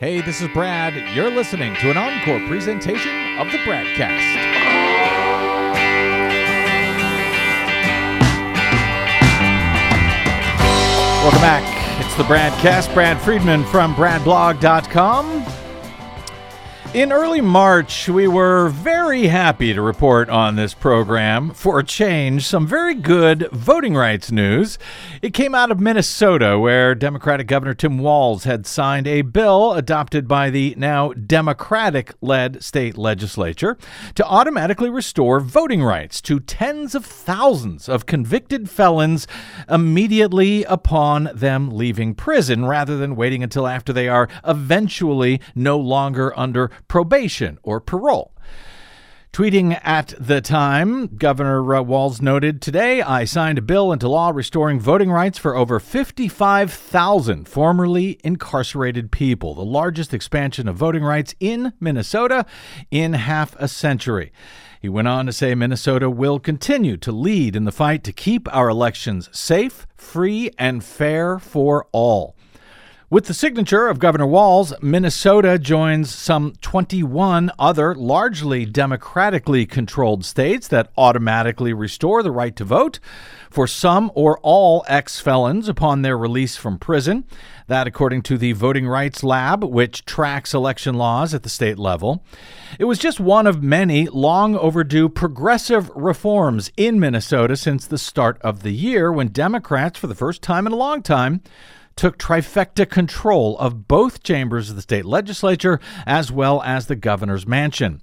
Hey, 0.00 0.22
this 0.22 0.40
is 0.40 0.48
Brad. 0.48 1.14
You're 1.14 1.30
listening 1.30 1.74
to 1.74 1.90
an 1.90 1.98
encore 1.98 2.40
presentation 2.48 3.38
of 3.38 3.52
the 3.52 3.58
BradCast. 3.58 4.34
Welcome 11.22 11.42
back. 11.42 12.00
It's 12.02 12.16
the 12.16 12.22
BradCast. 12.22 12.94
Brad 12.94 13.20
Friedman 13.20 13.62
from 13.64 13.94
BradBlog.com. 13.94 15.39
In 16.92 17.12
early 17.12 17.40
March, 17.40 18.08
we 18.08 18.26
were 18.26 18.68
very 18.68 19.28
happy 19.28 19.72
to 19.72 19.80
report 19.80 20.28
on 20.28 20.56
this 20.56 20.74
program, 20.74 21.50
for 21.50 21.78
a 21.78 21.84
change, 21.84 22.44
some 22.44 22.66
very 22.66 22.94
good 22.94 23.48
voting 23.52 23.94
rights 23.94 24.32
news. 24.32 24.76
It 25.22 25.32
came 25.32 25.54
out 25.54 25.70
of 25.70 25.78
Minnesota, 25.78 26.58
where 26.58 26.96
Democratic 26.96 27.46
Governor 27.46 27.74
Tim 27.74 27.98
Walz 27.98 28.42
had 28.42 28.66
signed 28.66 29.06
a 29.06 29.22
bill 29.22 29.72
adopted 29.74 30.26
by 30.26 30.50
the 30.50 30.74
now 30.76 31.12
Democratic 31.12 32.12
led 32.20 32.60
state 32.64 32.98
legislature 32.98 33.78
to 34.16 34.26
automatically 34.26 34.90
restore 34.90 35.38
voting 35.38 35.84
rights 35.84 36.20
to 36.22 36.40
tens 36.40 36.96
of 36.96 37.06
thousands 37.06 37.88
of 37.88 38.06
convicted 38.06 38.68
felons 38.68 39.28
immediately 39.68 40.64
upon 40.64 41.30
them 41.34 41.70
leaving 41.70 42.16
prison, 42.16 42.64
rather 42.64 42.96
than 42.96 43.14
waiting 43.14 43.44
until 43.44 43.68
after 43.68 43.92
they 43.92 44.08
are 44.08 44.28
eventually 44.44 45.40
no 45.54 45.78
longer 45.78 46.36
under 46.36 46.68
probation 46.88 47.58
or 47.62 47.80
parole. 47.80 48.32
Tweeting 49.32 49.80
at 49.84 50.12
the 50.18 50.40
time, 50.40 51.06
Governor 51.06 51.76
uh, 51.76 51.82
Walz 51.82 52.20
noted 52.20 52.60
Today, 52.60 53.00
I 53.00 53.24
signed 53.24 53.58
a 53.58 53.62
bill 53.62 53.92
into 53.92 54.08
law 54.08 54.32
restoring 54.34 54.80
voting 54.80 55.08
rights 55.08 55.38
for 55.38 55.54
over 55.54 55.78
55,000 55.78 57.48
formerly 57.48 58.18
incarcerated 58.24 59.12
people, 59.12 59.54
the 59.54 59.64
largest 59.64 60.12
expansion 60.12 60.66
of 60.66 60.74
voting 60.74 61.04
rights 61.04 61.36
in 61.38 61.72
Minnesota 61.78 62.44
in 62.90 63.12
half 63.12 63.54
a 63.60 63.68
century. 63.68 64.32
He 64.82 64.88
went 64.88 65.06
on 65.06 65.26
to 65.26 65.32
say 65.32 65.54
Minnesota 65.54 66.10
will 66.10 66.40
continue 66.40 66.96
to 66.96 67.12
lead 67.12 67.54
in 67.54 67.66
the 67.66 67.72
fight 67.72 68.02
to 68.04 68.12
keep 68.12 68.52
our 68.52 68.68
elections 68.68 69.28
safe, 69.30 69.86
free, 69.94 70.50
and 70.58 70.82
fair 70.82 71.38
for 71.38 71.86
all. 71.92 72.34
With 73.10 73.24
the 73.24 73.34
signature 73.34 73.88
of 73.88 73.98
Governor 73.98 74.28
Walz, 74.28 74.72
Minnesota 74.80 75.58
joins 75.58 76.14
some 76.14 76.52
21 76.60 77.50
other 77.58 77.92
largely 77.92 78.64
democratically 78.64 79.66
controlled 79.66 80.24
states 80.24 80.68
that 80.68 80.92
automatically 80.96 81.72
restore 81.72 82.22
the 82.22 82.30
right 82.30 82.54
to 82.54 82.64
vote 82.64 83.00
for 83.50 83.66
some 83.66 84.12
or 84.14 84.38
all 84.44 84.84
ex 84.86 85.18
felons 85.18 85.68
upon 85.68 86.02
their 86.02 86.16
release 86.16 86.54
from 86.54 86.78
prison. 86.78 87.24
That, 87.66 87.88
according 87.88 88.22
to 88.22 88.38
the 88.38 88.52
Voting 88.52 88.86
Rights 88.86 89.24
Lab, 89.24 89.64
which 89.64 90.04
tracks 90.04 90.54
election 90.54 90.94
laws 90.94 91.34
at 91.34 91.42
the 91.42 91.48
state 91.48 91.80
level. 91.80 92.24
It 92.78 92.84
was 92.84 93.00
just 93.00 93.18
one 93.18 93.48
of 93.48 93.60
many 93.60 94.06
long 94.06 94.54
overdue 94.54 95.08
progressive 95.08 95.90
reforms 95.96 96.70
in 96.76 97.00
Minnesota 97.00 97.56
since 97.56 97.88
the 97.88 97.98
start 97.98 98.40
of 98.42 98.62
the 98.62 98.70
year 98.70 99.12
when 99.12 99.32
Democrats, 99.32 99.98
for 99.98 100.06
the 100.06 100.14
first 100.14 100.42
time 100.42 100.64
in 100.64 100.72
a 100.72 100.76
long 100.76 101.02
time, 101.02 101.42
took 102.00 102.16
trifecta 102.16 102.88
control 102.88 103.58
of 103.58 103.86
both 103.86 104.22
chambers 104.22 104.70
of 104.70 104.76
the 104.76 104.80
state 104.80 105.04
legislature 105.04 105.78
as 106.06 106.32
well 106.32 106.62
as 106.62 106.86
the 106.86 106.96
governor's 106.96 107.46
mansion. 107.46 108.00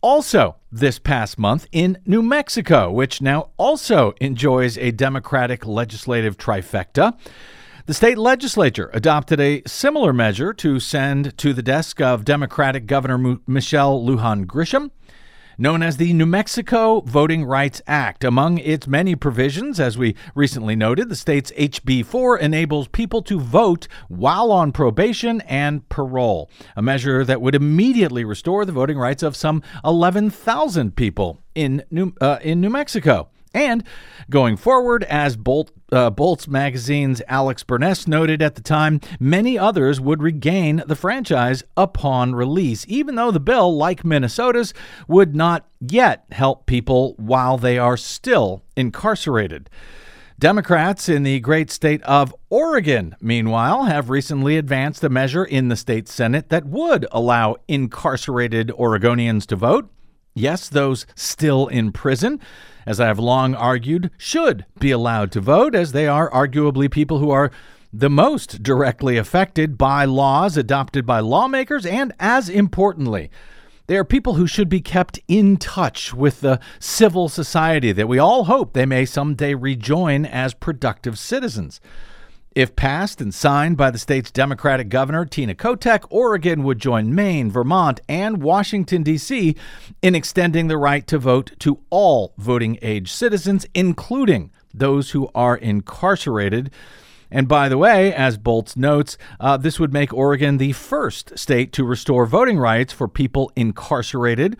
Also, 0.00 0.56
this 0.72 0.98
past 0.98 1.38
month 1.38 1.66
in 1.70 1.98
New 2.06 2.22
Mexico, 2.22 2.90
which 2.90 3.20
now 3.20 3.50
also 3.58 4.14
enjoys 4.18 4.78
a 4.78 4.92
Democratic 4.92 5.66
legislative 5.66 6.38
trifecta. 6.38 7.18
The 7.84 7.92
state 7.92 8.16
legislature 8.16 8.88
adopted 8.94 9.38
a 9.40 9.62
similar 9.66 10.14
measure 10.14 10.54
to 10.54 10.80
send 10.80 11.36
to 11.36 11.52
the 11.52 11.62
desk 11.62 12.00
of 12.00 12.24
Democratic 12.24 12.86
Governor 12.86 13.40
Michelle 13.46 14.02
Lujan 14.02 14.46
Grisham 14.46 14.90
known 15.58 15.82
as 15.82 15.96
the 15.96 16.12
New 16.12 16.26
Mexico 16.26 17.00
Voting 17.00 17.44
Rights 17.44 17.82
Act. 17.86 18.24
Among 18.24 18.58
its 18.58 18.86
many 18.86 19.14
provisions, 19.14 19.78
as 19.78 19.98
we 19.98 20.14
recently 20.34 20.76
noted, 20.76 21.08
the 21.08 21.16
state's 21.16 21.50
HB 21.52 22.06
4 22.06 22.38
enables 22.38 22.88
people 22.88 23.22
to 23.22 23.38
vote 23.38 23.88
while 24.08 24.50
on 24.50 24.72
probation 24.72 25.40
and 25.42 25.88
parole, 25.88 26.50
a 26.76 26.82
measure 26.82 27.24
that 27.24 27.40
would 27.40 27.54
immediately 27.54 28.24
restore 28.24 28.64
the 28.64 28.72
voting 28.72 28.98
rights 28.98 29.22
of 29.22 29.36
some 29.36 29.62
11,000 29.84 30.96
people 30.96 31.40
in 31.54 31.84
New, 31.90 32.12
uh, 32.20 32.38
in 32.42 32.60
New 32.60 32.70
Mexico. 32.70 33.28
And 33.54 33.84
going 34.28 34.56
forward, 34.56 35.04
as 35.04 35.36
Bolt, 35.36 35.70
uh, 35.94 36.10
Bolts 36.10 36.48
Magazine's 36.48 37.22
Alex 37.28 37.62
Burness 37.62 38.06
noted 38.06 38.42
at 38.42 38.56
the 38.56 38.62
time, 38.62 39.00
many 39.20 39.58
others 39.58 40.00
would 40.00 40.22
regain 40.22 40.82
the 40.86 40.96
franchise 40.96 41.62
upon 41.76 42.34
release, 42.34 42.84
even 42.88 43.14
though 43.14 43.30
the 43.30 43.40
bill, 43.40 43.74
like 43.76 44.04
Minnesota's, 44.04 44.74
would 45.08 45.34
not 45.34 45.66
yet 45.80 46.24
help 46.32 46.66
people 46.66 47.14
while 47.16 47.56
they 47.56 47.78
are 47.78 47.96
still 47.96 48.62
incarcerated. 48.76 49.70
Democrats 50.38 51.08
in 51.08 51.22
the 51.22 51.38
great 51.40 51.70
state 51.70 52.02
of 52.02 52.34
Oregon, 52.50 53.14
meanwhile, 53.20 53.84
have 53.84 54.10
recently 54.10 54.58
advanced 54.58 55.04
a 55.04 55.08
measure 55.08 55.44
in 55.44 55.68
the 55.68 55.76
state 55.76 56.08
Senate 56.08 56.48
that 56.48 56.66
would 56.66 57.06
allow 57.12 57.56
incarcerated 57.68 58.68
Oregonians 58.70 59.46
to 59.46 59.56
vote. 59.56 59.90
Yes, 60.34 60.68
those 60.68 61.06
still 61.14 61.68
in 61.68 61.92
prison 61.92 62.40
as 62.86 63.00
I 63.00 63.06
have 63.06 63.18
long 63.18 63.54
argued, 63.54 64.10
should 64.18 64.66
be 64.78 64.90
allowed 64.90 65.32
to 65.32 65.40
vote, 65.40 65.74
as 65.74 65.92
they 65.92 66.06
are 66.06 66.30
arguably 66.30 66.90
people 66.90 67.18
who 67.18 67.30
are 67.30 67.50
the 67.92 68.10
most 68.10 68.62
directly 68.62 69.16
affected 69.16 69.78
by 69.78 70.04
laws 70.04 70.56
adopted 70.56 71.06
by 71.06 71.20
lawmakers, 71.20 71.86
and 71.86 72.12
as 72.18 72.48
importantly, 72.48 73.30
they 73.86 73.96
are 73.96 74.04
people 74.04 74.34
who 74.34 74.46
should 74.46 74.68
be 74.68 74.80
kept 74.80 75.20
in 75.28 75.56
touch 75.56 76.14
with 76.14 76.40
the 76.40 76.58
civil 76.78 77.28
society 77.28 77.92
that 77.92 78.08
we 78.08 78.18
all 78.18 78.44
hope 78.44 78.72
they 78.72 78.86
may 78.86 79.04
someday 79.04 79.54
rejoin 79.54 80.24
as 80.24 80.54
productive 80.54 81.18
citizens. 81.18 81.80
If 82.54 82.76
passed 82.76 83.20
and 83.20 83.34
signed 83.34 83.76
by 83.76 83.90
the 83.90 83.98
state's 83.98 84.30
Democratic 84.30 84.88
governor, 84.88 85.24
Tina 85.24 85.56
Kotek, 85.56 86.04
Oregon 86.08 86.62
would 86.62 86.78
join 86.78 87.12
Maine, 87.12 87.50
Vermont, 87.50 88.00
and 88.08 88.40
Washington, 88.44 89.02
D.C. 89.02 89.56
in 90.02 90.14
extending 90.14 90.68
the 90.68 90.78
right 90.78 91.04
to 91.08 91.18
vote 91.18 91.50
to 91.58 91.80
all 91.90 92.32
voting 92.38 92.78
age 92.80 93.10
citizens, 93.10 93.66
including 93.74 94.52
those 94.72 95.10
who 95.10 95.28
are 95.34 95.56
incarcerated. 95.56 96.70
And 97.28 97.48
by 97.48 97.68
the 97.68 97.78
way, 97.78 98.14
as 98.14 98.38
Bolts 98.38 98.76
notes, 98.76 99.18
uh, 99.40 99.56
this 99.56 99.80
would 99.80 99.92
make 99.92 100.14
Oregon 100.14 100.58
the 100.58 100.70
first 100.70 101.36
state 101.36 101.72
to 101.72 101.82
restore 101.82 102.24
voting 102.24 102.60
rights 102.60 102.92
for 102.92 103.08
people 103.08 103.50
incarcerated 103.56 104.56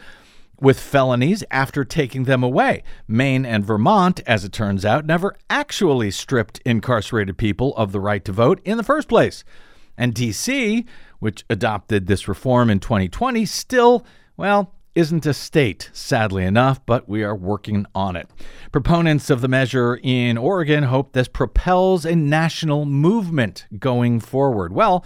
with 0.60 0.78
felonies 0.78 1.44
after 1.50 1.84
taking 1.84 2.24
them 2.24 2.42
away. 2.42 2.82
Maine 3.06 3.44
and 3.44 3.64
Vermont, 3.64 4.20
as 4.26 4.44
it 4.44 4.52
turns 4.52 4.84
out, 4.84 5.06
never 5.06 5.36
actually 5.50 6.10
stripped 6.10 6.60
incarcerated 6.64 7.36
people 7.36 7.74
of 7.76 7.92
the 7.92 8.00
right 8.00 8.24
to 8.24 8.32
vote 8.32 8.60
in 8.64 8.76
the 8.76 8.82
first 8.82 9.08
place. 9.08 9.44
And 9.96 10.14
D.C., 10.14 10.84
which 11.18 11.44
adopted 11.48 12.06
this 12.06 12.28
reform 12.28 12.70
in 12.70 12.80
2020, 12.80 13.46
still, 13.46 14.04
well, 14.36 14.74
isn't 14.94 15.26
a 15.26 15.34
state, 15.34 15.90
sadly 15.92 16.44
enough, 16.44 16.84
but 16.86 17.08
we 17.08 17.24
are 17.24 17.34
working 17.34 17.84
on 17.94 18.14
it. 18.14 18.28
Proponents 18.70 19.28
of 19.28 19.40
the 19.40 19.48
measure 19.48 19.98
in 20.02 20.38
Oregon 20.38 20.84
hope 20.84 21.12
this 21.12 21.28
propels 21.28 22.04
a 22.04 22.14
national 22.14 22.84
movement 22.84 23.66
going 23.78 24.20
forward. 24.20 24.72
Well, 24.72 25.04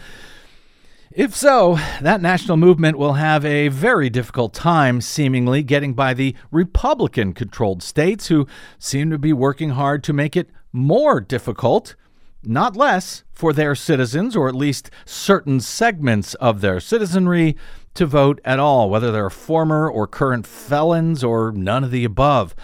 if 1.11 1.35
so, 1.35 1.79
that 2.01 2.21
national 2.21 2.57
movement 2.57 2.99
will 2.99 3.15
have 3.15 3.45
a 3.45 3.69
very 3.69 4.11
difficult 4.11 4.53
time, 4.53 5.01
seemingly, 5.01 5.63
getting 5.63 5.95
by 5.95 6.15
the 6.15 6.35
Republican 6.51 7.33
controlled 7.33 7.83
states 7.83 8.29
who 8.29 8.47
seem 8.79 9.11
to 9.11 9.19
be 9.19 9.33
working 9.33 9.71
hard 9.71 10.05
to 10.05 10.13
make 10.13 10.37
it 10.37 10.51
more 10.73 11.21
difficult, 11.21 11.97
not 12.43 12.77
less, 12.77 13.25
for 13.33 13.53
their 13.53 13.75
citizens, 13.75 14.37
or 14.37 14.49
at 14.49 14.55
least 14.55 14.91
certain 15.05 15.61
segments 15.61 16.35
of 16.35 16.61
their 16.61 16.79
citizenry, 16.79 17.57
to 17.95 18.05
vote 18.05 18.41
at 18.45 18.59
all, 18.59 18.91
whether 18.91 19.11
they're 19.11 19.31
former 19.31 19.89
or 19.89 20.07
current 20.07 20.47
felons 20.47 21.25
or 21.25 21.51
none 21.53 21.85
of 21.85 21.91
the 21.91 22.05
above. 22.05 22.55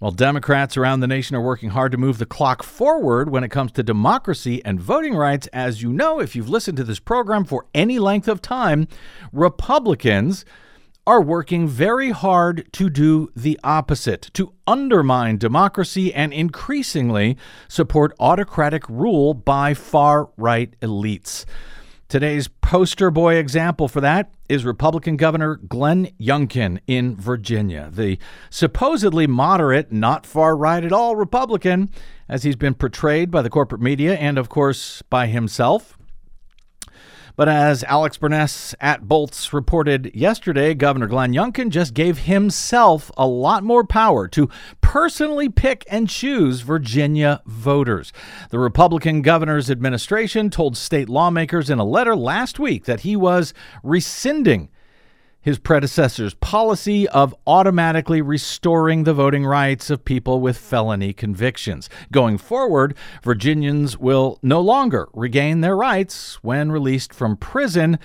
While 0.00 0.12
Democrats 0.12 0.78
around 0.78 1.00
the 1.00 1.06
nation 1.06 1.36
are 1.36 1.42
working 1.42 1.68
hard 1.68 1.92
to 1.92 1.98
move 1.98 2.16
the 2.16 2.24
clock 2.24 2.62
forward 2.62 3.28
when 3.28 3.44
it 3.44 3.50
comes 3.50 3.70
to 3.72 3.82
democracy 3.82 4.64
and 4.64 4.80
voting 4.80 5.14
rights, 5.14 5.46
as 5.48 5.82
you 5.82 5.92
know, 5.92 6.20
if 6.20 6.34
you've 6.34 6.48
listened 6.48 6.78
to 6.78 6.84
this 6.84 6.98
program 6.98 7.44
for 7.44 7.66
any 7.74 7.98
length 7.98 8.26
of 8.26 8.40
time, 8.40 8.88
Republicans 9.30 10.46
are 11.06 11.20
working 11.20 11.68
very 11.68 12.12
hard 12.12 12.66
to 12.72 12.88
do 12.88 13.30
the 13.36 13.60
opposite, 13.62 14.30
to 14.32 14.54
undermine 14.66 15.36
democracy 15.36 16.14
and 16.14 16.32
increasingly 16.32 17.36
support 17.68 18.16
autocratic 18.18 18.88
rule 18.88 19.34
by 19.34 19.74
far 19.74 20.30
right 20.38 20.74
elites. 20.80 21.44
Today's 22.10 22.48
poster 22.48 23.08
boy 23.08 23.36
example 23.36 23.86
for 23.86 24.00
that 24.00 24.34
is 24.48 24.64
Republican 24.64 25.16
Governor 25.16 25.54
Glenn 25.54 26.06
Youngkin 26.20 26.80
in 26.88 27.14
Virginia, 27.14 27.88
the 27.88 28.18
supposedly 28.50 29.28
moderate, 29.28 29.92
not 29.92 30.26
far 30.26 30.56
right 30.56 30.82
at 30.82 30.90
all 30.90 31.14
Republican, 31.14 31.88
as 32.28 32.42
he's 32.42 32.56
been 32.56 32.74
portrayed 32.74 33.30
by 33.30 33.42
the 33.42 33.48
corporate 33.48 33.80
media 33.80 34.16
and, 34.16 34.38
of 34.38 34.48
course, 34.48 35.02
by 35.02 35.28
himself. 35.28 35.96
But 37.40 37.48
as 37.48 37.82
Alex 37.84 38.18
Burness 38.18 38.74
at 38.82 39.08
Bolts 39.08 39.54
reported 39.54 40.14
yesterday, 40.14 40.74
Governor 40.74 41.06
Glenn 41.06 41.32
Youngkin 41.32 41.70
just 41.70 41.94
gave 41.94 42.18
himself 42.18 43.10
a 43.16 43.26
lot 43.26 43.64
more 43.64 43.82
power 43.82 44.28
to 44.28 44.50
personally 44.82 45.48
pick 45.48 45.86
and 45.88 46.06
choose 46.06 46.60
Virginia 46.60 47.40
voters. 47.46 48.12
The 48.50 48.58
Republican 48.58 49.22
governor's 49.22 49.70
administration 49.70 50.50
told 50.50 50.76
state 50.76 51.08
lawmakers 51.08 51.70
in 51.70 51.78
a 51.78 51.82
letter 51.82 52.14
last 52.14 52.58
week 52.58 52.84
that 52.84 53.00
he 53.00 53.16
was 53.16 53.54
rescinding 53.82 54.68
his 55.40 55.58
predecessor's 55.58 56.34
policy 56.34 57.08
of 57.08 57.34
automatically 57.46 58.20
restoring 58.20 59.04
the 59.04 59.14
voting 59.14 59.46
rights 59.46 59.88
of 59.88 60.04
people 60.04 60.40
with 60.40 60.58
felony 60.58 61.12
convictions. 61.12 61.88
Going 62.12 62.36
forward, 62.36 62.94
Virginians 63.22 63.96
will 63.96 64.38
no 64.42 64.60
longer 64.60 65.08
regain 65.14 65.60
their 65.60 65.76
rights 65.76 66.42
when 66.42 66.70
released 66.70 67.14
from 67.14 67.36
prison, 67.36 67.98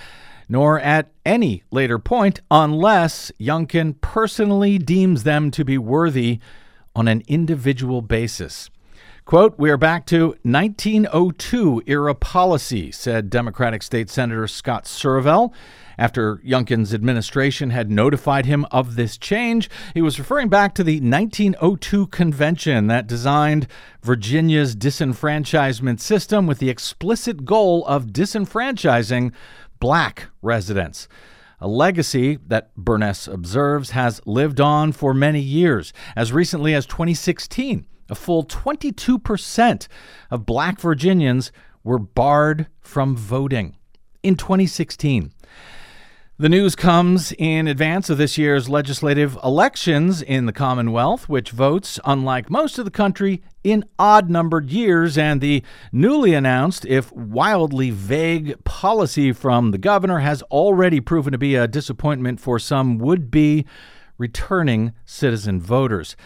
nor 0.47 0.79
at 0.79 1.11
any 1.25 1.63
later 1.71 1.99
point 1.99 2.39
unless 2.49 3.31
Youngkin 3.39 3.99
personally 3.99 4.77
deems 4.77 5.23
them 5.23 5.51
to 5.51 5.65
be 5.65 5.77
worthy 5.77 6.39
on 6.95 7.07
an 7.07 7.23
individual 7.27 8.01
basis. 8.01 8.69
Quote, 9.25 9.57
we 9.57 9.71
are 9.71 9.77
back 9.77 10.05
to 10.05 10.37
1902 10.43 11.81
era 11.87 12.13
policy, 12.13 12.91
said 12.91 13.31
Democratic 13.31 13.81
State 13.81 14.09
Senator 14.09 14.47
Scott 14.47 14.85
Surovell. 14.85 15.51
After 15.97 16.37
Youngkin's 16.37 16.93
administration 16.93 17.69
had 17.69 17.89
notified 17.89 18.45
him 18.45 18.65
of 18.71 18.95
this 18.95 19.17
change, 19.17 19.69
he 19.93 20.01
was 20.01 20.19
referring 20.19 20.49
back 20.49 20.75
to 20.75 20.83
the 20.83 20.99
1902 20.99 22.07
convention 22.07 22.87
that 22.87 23.07
designed 23.07 23.67
Virginia's 24.01 24.75
disenfranchisement 24.75 25.99
system 25.99 26.47
with 26.47 26.59
the 26.59 26.69
explicit 26.69 27.45
goal 27.45 27.85
of 27.85 28.07
disenfranchising 28.07 29.33
black 29.79 30.29
residents. 30.41 31.07
A 31.61 31.67
legacy 31.67 32.37
that 32.47 32.75
Burness 32.75 33.27
observes 33.27 33.91
has 33.91 34.21
lived 34.25 34.59
on 34.59 34.91
for 34.91 35.13
many 35.13 35.39
years. 35.39 35.93
As 36.15 36.33
recently 36.33 36.73
as 36.73 36.85
2016, 36.85 37.85
a 38.09 38.15
full 38.15 38.43
22% 38.45 39.87
of 40.29 40.45
black 40.45 40.79
Virginians 40.79 41.51
were 41.83 41.99
barred 41.99 42.67
from 42.81 43.15
voting. 43.15 43.77
In 44.21 44.35
2016, 44.35 45.31
the 46.37 46.49
news 46.49 46.75
comes 46.75 47.31
in 47.37 47.65
advance 47.65 48.09
of 48.09 48.17
this 48.17 48.37
year's 48.37 48.67
legislative 48.67 49.37
elections 49.41 50.21
in 50.21 50.45
the 50.45 50.51
Commonwealth, 50.51 51.29
which 51.29 51.51
votes, 51.51 51.97
unlike 52.03 52.49
most 52.49 52.77
of 52.77 52.83
the 52.83 52.91
country, 52.91 53.41
in 53.63 53.85
odd 53.97 54.29
numbered 54.29 54.69
years, 54.69 55.17
and 55.17 55.39
the 55.39 55.63
newly 55.93 56.33
announced, 56.33 56.85
if 56.87 57.09
wildly 57.13 57.89
vague, 57.89 58.61
policy 58.65 59.31
from 59.31 59.71
the 59.71 59.77
governor 59.77 60.19
has 60.19 60.41
already 60.43 60.99
proven 60.99 61.31
to 61.31 61.37
be 61.37 61.55
a 61.55 61.69
disappointment 61.69 62.41
for 62.41 62.59
some 62.59 62.97
would 62.97 63.31
be 63.31 63.65
returning 64.17 64.91
citizen 65.05 65.61
voters. 65.61 66.17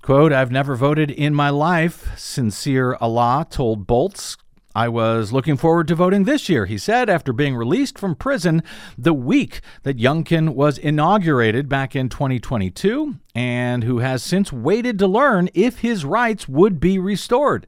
Quote, 0.00 0.32
I've 0.32 0.50
never 0.50 0.74
voted 0.74 1.10
in 1.10 1.34
my 1.34 1.50
life, 1.50 2.18
Sincere 2.18 2.96
Allah 2.98 3.46
told 3.50 3.86
Bolts. 3.86 4.38
I 4.74 4.88
was 4.88 5.32
looking 5.32 5.56
forward 5.56 5.88
to 5.88 5.96
voting 5.96 6.24
this 6.24 6.48
year, 6.48 6.66
he 6.66 6.78
said, 6.78 7.10
after 7.10 7.32
being 7.32 7.56
released 7.56 7.98
from 7.98 8.14
prison 8.14 8.62
the 8.96 9.12
week 9.12 9.62
that 9.82 9.98
Youngkin 9.98 10.54
was 10.54 10.78
inaugurated 10.78 11.68
back 11.68 11.96
in 11.96 12.08
2022, 12.08 13.16
and 13.34 13.82
who 13.82 13.98
has 13.98 14.22
since 14.22 14.52
waited 14.52 14.96
to 15.00 15.08
learn 15.08 15.48
if 15.54 15.80
his 15.80 16.04
rights 16.04 16.48
would 16.48 16.78
be 16.78 17.00
restored, 17.00 17.66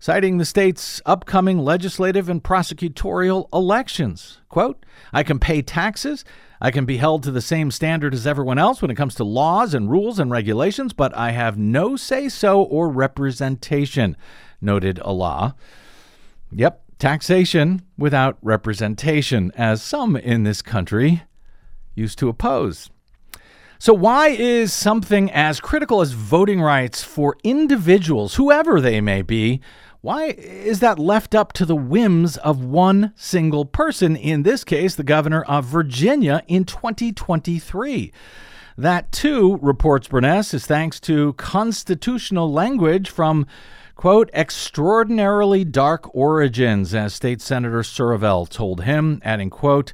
citing 0.00 0.38
the 0.38 0.44
state's 0.44 1.00
upcoming 1.06 1.58
legislative 1.58 2.28
and 2.28 2.42
prosecutorial 2.42 3.48
elections. 3.52 4.40
Quote, 4.48 4.84
I 5.12 5.22
can 5.22 5.38
pay 5.38 5.62
taxes. 5.62 6.24
I 6.60 6.72
can 6.72 6.84
be 6.84 6.96
held 6.96 7.22
to 7.24 7.30
the 7.30 7.40
same 7.40 7.70
standard 7.70 8.12
as 8.12 8.26
everyone 8.26 8.58
else 8.58 8.82
when 8.82 8.90
it 8.90 8.96
comes 8.96 9.14
to 9.16 9.24
laws 9.24 9.72
and 9.72 9.88
rules 9.88 10.18
and 10.18 10.32
regulations, 10.32 10.92
but 10.92 11.16
I 11.16 11.30
have 11.30 11.56
no 11.56 11.94
say 11.94 12.28
so 12.28 12.60
or 12.60 12.88
representation, 12.88 14.16
noted 14.60 14.98
Allah. 14.98 15.54
Yep, 16.52 16.82
taxation 16.98 17.82
without 17.98 18.38
representation, 18.42 19.52
as 19.56 19.82
some 19.82 20.16
in 20.16 20.44
this 20.44 20.62
country 20.62 21.22
used 21.94 22.18
to 22.18 22.28
oppose. 22.28 22.90
So, 23.78 23.92
why 23.92 24.28
is 24.28 24.72
something 24.72 25.30
as 25.30 25.60
critical 25.60 26.00
as 26.00 26.12
voting 26.12 26.60
rights 26.60 27.02
for 27.02 27.36
individuals, 27.44 28.36
whoever 28.36 28.80
they 28.80 29.00
may 29.00 29.22
be, 29.22 29.60
why 30.00 30.34
is 30.36 30.80
that 30.80 30.98
left 30.98 31.34
up 31.34 31.52
to 31.54 31.64
the 31.64 31.74
whims 31.74 32.36
of 32.36 32.64
one 32.64 33.14
single 33.16 33.64
person, 33.64 34.16
in 34.16 34.42
this 34.42 34.62
case, 34.62 34.94
the 34.94 35.02
governor 35.02 35.42
of 35.44 35.64
Virginia 35.64 36.42
in 36.46 36.64
2023? 36.64 38.12
That, 38.76 39.12
too, 39.12 39.58
reports 39.62 40.08
Burness, 40.08 40.52
is 40.52 40.66
thanks 40.66 41.00
to 41.00 41.32
constitutional 41.34 42.52
language 42.52 43.08
from 43.08 43.46
quote, 43.94 44.30
extraordinarily 44.32 45.64
dark 45.64 46.14
origins, 46.14 46.94
as 46.94 47.14
State 47.14 47.40
Senator 47.40 47.80
Surovell 47.80 48.48
told 48.48 48.82
him, 48.82 49.20
adding, 49.24 49.50
quote, 49.50 49.92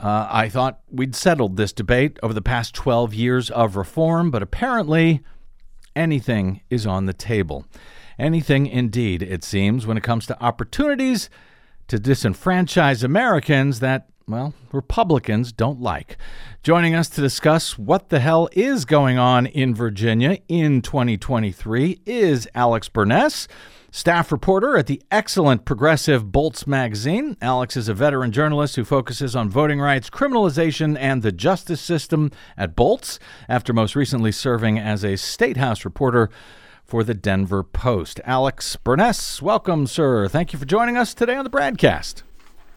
uh, 0.00 0.28
I 0.30 0.48
thought 0.48 0.80
we'd 0.90 1.16
settled 1.16 1.56
this 1.56 1.72
debate 1.72 2.18
over 2.22 2.32
the 2.32 2.42
past 2.42 2.74
12 2.74 3.14
years 3.14 3.50
of 3.50 3.76
reform, 3.76 4.30
but 4.30 4.42
apparently 4.42 5.22
anything 5.96 6.60
is 6.70 6.86
on 6.86 7.06
the 7.06 7.12
table. 7.12 7.66
Anything, 8.18 8.66
indeed, 8.66 9.22
it 9.22 9.44
seems, 9.44 9.86
when 9.86 9.96
it 9.96 10.04
comes 10.04 10.26
to 10.26 10.42
opportunities 10.42 11.28
to 11.88 11.98
disenfranchise 11.98 13.02
Americans 13.02 13.80
that 13.80 14.08
well, 14.28 14.52
Republicans 14.72 15.52
don't 15.52 15.80
like. 15.80 16.18
Joining 16.62 16.94
us 16.94 17.08
to 17.10 17.20
discuss 17.20 17.78
what 17.78 18.10
the 18.10 18.20
hell 18.20 18.48
is 18.52 18.84
going 18.84 19.18
on 19.18 19.46
in 19.46 19.74
Virginia 19.74 20.38
in 20.48 20.82
2023 20.82 22.02
is 22.04 22.46
Alex 22.54 22.90
Burness, 22.90 23.48
staff 23.90 24.30
reporter 24.30 24.76
at 24.76 24.86
the 24.86 25.02
excellent 25.10 25.64
progressive 25.64 26.30
Bolts 26.30 26.66
magazine. 26.66 27.38
Alex 27.40 27.76
is 27.76 27.88
a 27.88 27.94
veteran 27.94 28.30
journalist 28.30 28.76
who 28.76 28.84
focuses 28.84 29.34
on 29.34 29.48
voting 29.48 29.80
rights, 29.80 30.10
criminalization, 30.10 30.96
and 30.98 31.22
the 31.22 31.32
justice 31.32 31.80
system 31.80 32.30
at 32.56 32.76
Bolts, 32.76 33.18
after 33.48 33.72
most 33.72 33.96
recently 33.96 34.30
serving 34.30 34.78
as 34.78 35.04
a 35.04 35.16
State 35.16 35.56
House 35.56 35.86
reporter 35.86 36.28
for 36.84 37.02
the 37.02 37.14
Denver 37.14 37.62
Post. 37.62 38.20
Alex 38.24 38.76
Burness, 38.76 39.40
welcome, 39.40 39.86
sir. 39.86 40.28
Thank 40.28 40.52
you 40.52 40.58
for 40.58 40.66
joining 40.66 40.98
us 40.98 41.14
today 41.14 41.36
on 41.36 41.44
the 41.44 41.50
BradCast. 41.50 42.22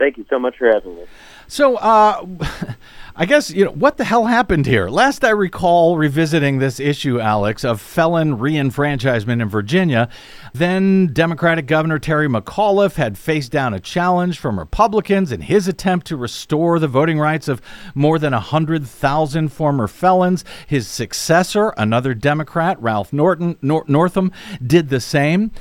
Thank 0.01 0.17
you 0.17 0.25
so 0.31 0.39
much 0.39 0.57
for 0.57 0.67
having 0.67 0.95
me. 0.95 1.03
So, 1.47 1.75
uh, 1.75 2.25
I 3.15 3.27
guess, 3.27 3.51
you 3.51 3.65
know, 3.65 3.71
what 3.71 3.97
the 3.97 4.03
hell 4.03 4.25
happened 4.25 4.65
here? 4.65 4.89
Last 4.89 5.23
I 5.23 5.29
recall 5.29 5.95
revisiting 5.95 6.57
this 6.57 6.79
issue, 6.79 7.19
Alex, 7.19 7.63
of 7.63 7.79
felon 7.79 8.39
reenfranchisement 8.39 9.43
in 9.43 9.47
Virginia, 9.47 10.09
then 10.53 11.11
Democratic 11.13 11.67
Governor 11.67 11.99
Terry 11.99 12.27
McAuliffe 12.27 12.95
had 12.95 13.15
faced 13.15 13.51
down 13.51 13.75
a 13.75 13.79
challenge 13.79 14.39
from 14.39 14.57
Republicans 14.57 15.31
in 15.31 15.41
his 15.41 15.67
attempt 15.67 16.07
to 16.07 16.17
restore 16.17 16.79
the 16.79 16.87
voting 16.87 17.19
rights 17.19 17.47
of 17.47 17.61
more 17.93 18.17
than 18.17 18.33
100,000 18.33 19.49
former 19.49 19.87
felons. 19.87 20.43
His 20.65 20.87
successor, 20.87 21.75
another 21.77 22.15
Democrat, 22.15 22.81
Ralph 22.81 23.13
Norton, 23.13 23.55
Nor- 23.61 23.85
Northam, 23.87 24.31
did 24.65 24.89
the 24.89 24.99
same. 24.99 25.51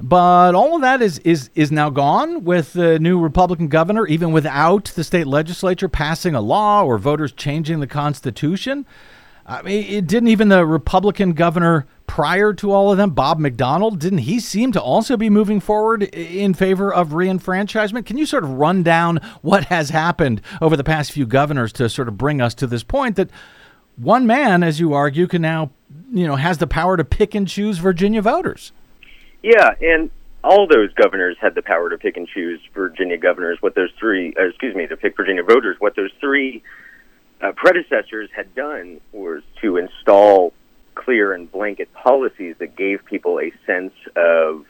But 0.00 0.54
all 0.54 0.76
of 0.76 0.80
that 0.80 1.02
is, 1.02 1.18
is, 1.20 1.50
is 1.54 1.70
now 1.70 1.90
gone 1.90 2.44
with 2.44 2.72
the 2.72 2.98
new 2.98 3.20
Republican 3.20 3.68
governor, 3.68 4.06
even 4.06 4.32
without 4.32 4.86
the 4.96 5.04
state 5.04 5.26
legislature 5.26 5.88
passing 5.88 6.34
a 6.34 6.40
law 6.40 6.82
or 6.82 6.96
voters 6.96 7.32
changing 7.32 7.80
the 7.80 7.86
Constitution. 7.86 8.86
I 9.46 9.62
mean, 9.62 9.84
it 9.84 10.06
didn't 10.06 10.28
even 10.28 10.48
the 10.48 10.64
Republican 10.64 11.32
governor 11.32 11.86
prior 12.06 12.52
to 12.54 12.72
all 12.72 12.90
of 12.90 12.96
them, 12.96 13.10
Bob 13.10 13.38
McDonnell, 13.38 13.96
didn't 13.96 14.18
he 14.18 14.40
seem 14.40 14.72
to 14.72 14.82
also 14.82 15.16
be 15.16 15.30
moving 15.30 15.60
forward 15.60 16.02
in 16.02 16.54
favor 16.54 16.92
of 16.92 17.10
reenfranchisement? 17.10 18.04
Can 18.04 18.18
you 18.18 18.26
sort 18.26 18.42
of 18.42 18.50
run 18.50 18.82
down 18.82 19.20
what 19.42 19.66
has 19.66 19.90
happened 19.90 20.40
over 20.60 20.76
the 20.76 20.84
past 20.84 21.12
few 21.12 21.24
governors 21.26 21.72
to 21.74 21.88
sort 21.88 22.08
of 22.08 22.18
bring 22.18 22.40
us 22.40 22.54
to 22.54 22.66
this 22.66 22.82
point 22.82 23.16
that 23.16 23.30
one 23.96 24.26
man, 24.26 24.62
as 24.62 24.80
you 24.80 24.92
argue, 24.92 25.26
can 25.26 25.42
now, 25.42 25.70
you 26.10 26.26
know, 26.26 26.36
has 26.36 26.58
the 26.58 26.66
power 26.66 26.96
to 26.96 27.04
pick 27.04 27.34
and 27.34 27.46
choose 27.46 27.78
Virginia 27.78 28.22
voters? 28.22 28.72
Yeah, 29.42 29.70
and 29.80 30.10
all 30.42 30.66
those 30.66 30.92
governors 30.94 31.36
had 31.40 31.54
the 31.54 31.62
power 31.62 31.90
to 31.90 31.98
pick 31.98 32.16
and 32.16 32.26
choose 32.28 32.60
Virginia 32.74 33.18
governors. 33.18 33.58
What 33.60 33.74
those 33.74 33.90
three, 33.98 34.34
uh, 34.38 34.48
excuse 34.48 34.74
me, 34.74 34.86
to 34.86 34.96
pick 34.96 35.16
Virginia 35.16 35.42
voters. 35.42 35.76
What 35.78 35.96
those 35.96 36.10
three 36.20 36.62
uh, 37.40 37.52
predecessors 37.52 38.30
had 38.34 38.54
done 38.54 39.00
was 39.12 39.42
to 39.62 39.76
install 39.76 40.52
clear 40.94 41.32
and 41.32 41.50
blanket 41.50 41.92
policies 41.92 42.56
that 42.58 42.76
gave 42.76 43.04
people 43.04 43.40
a 43.40 43.52
sense 43.66 43.94
of 44.16 44.66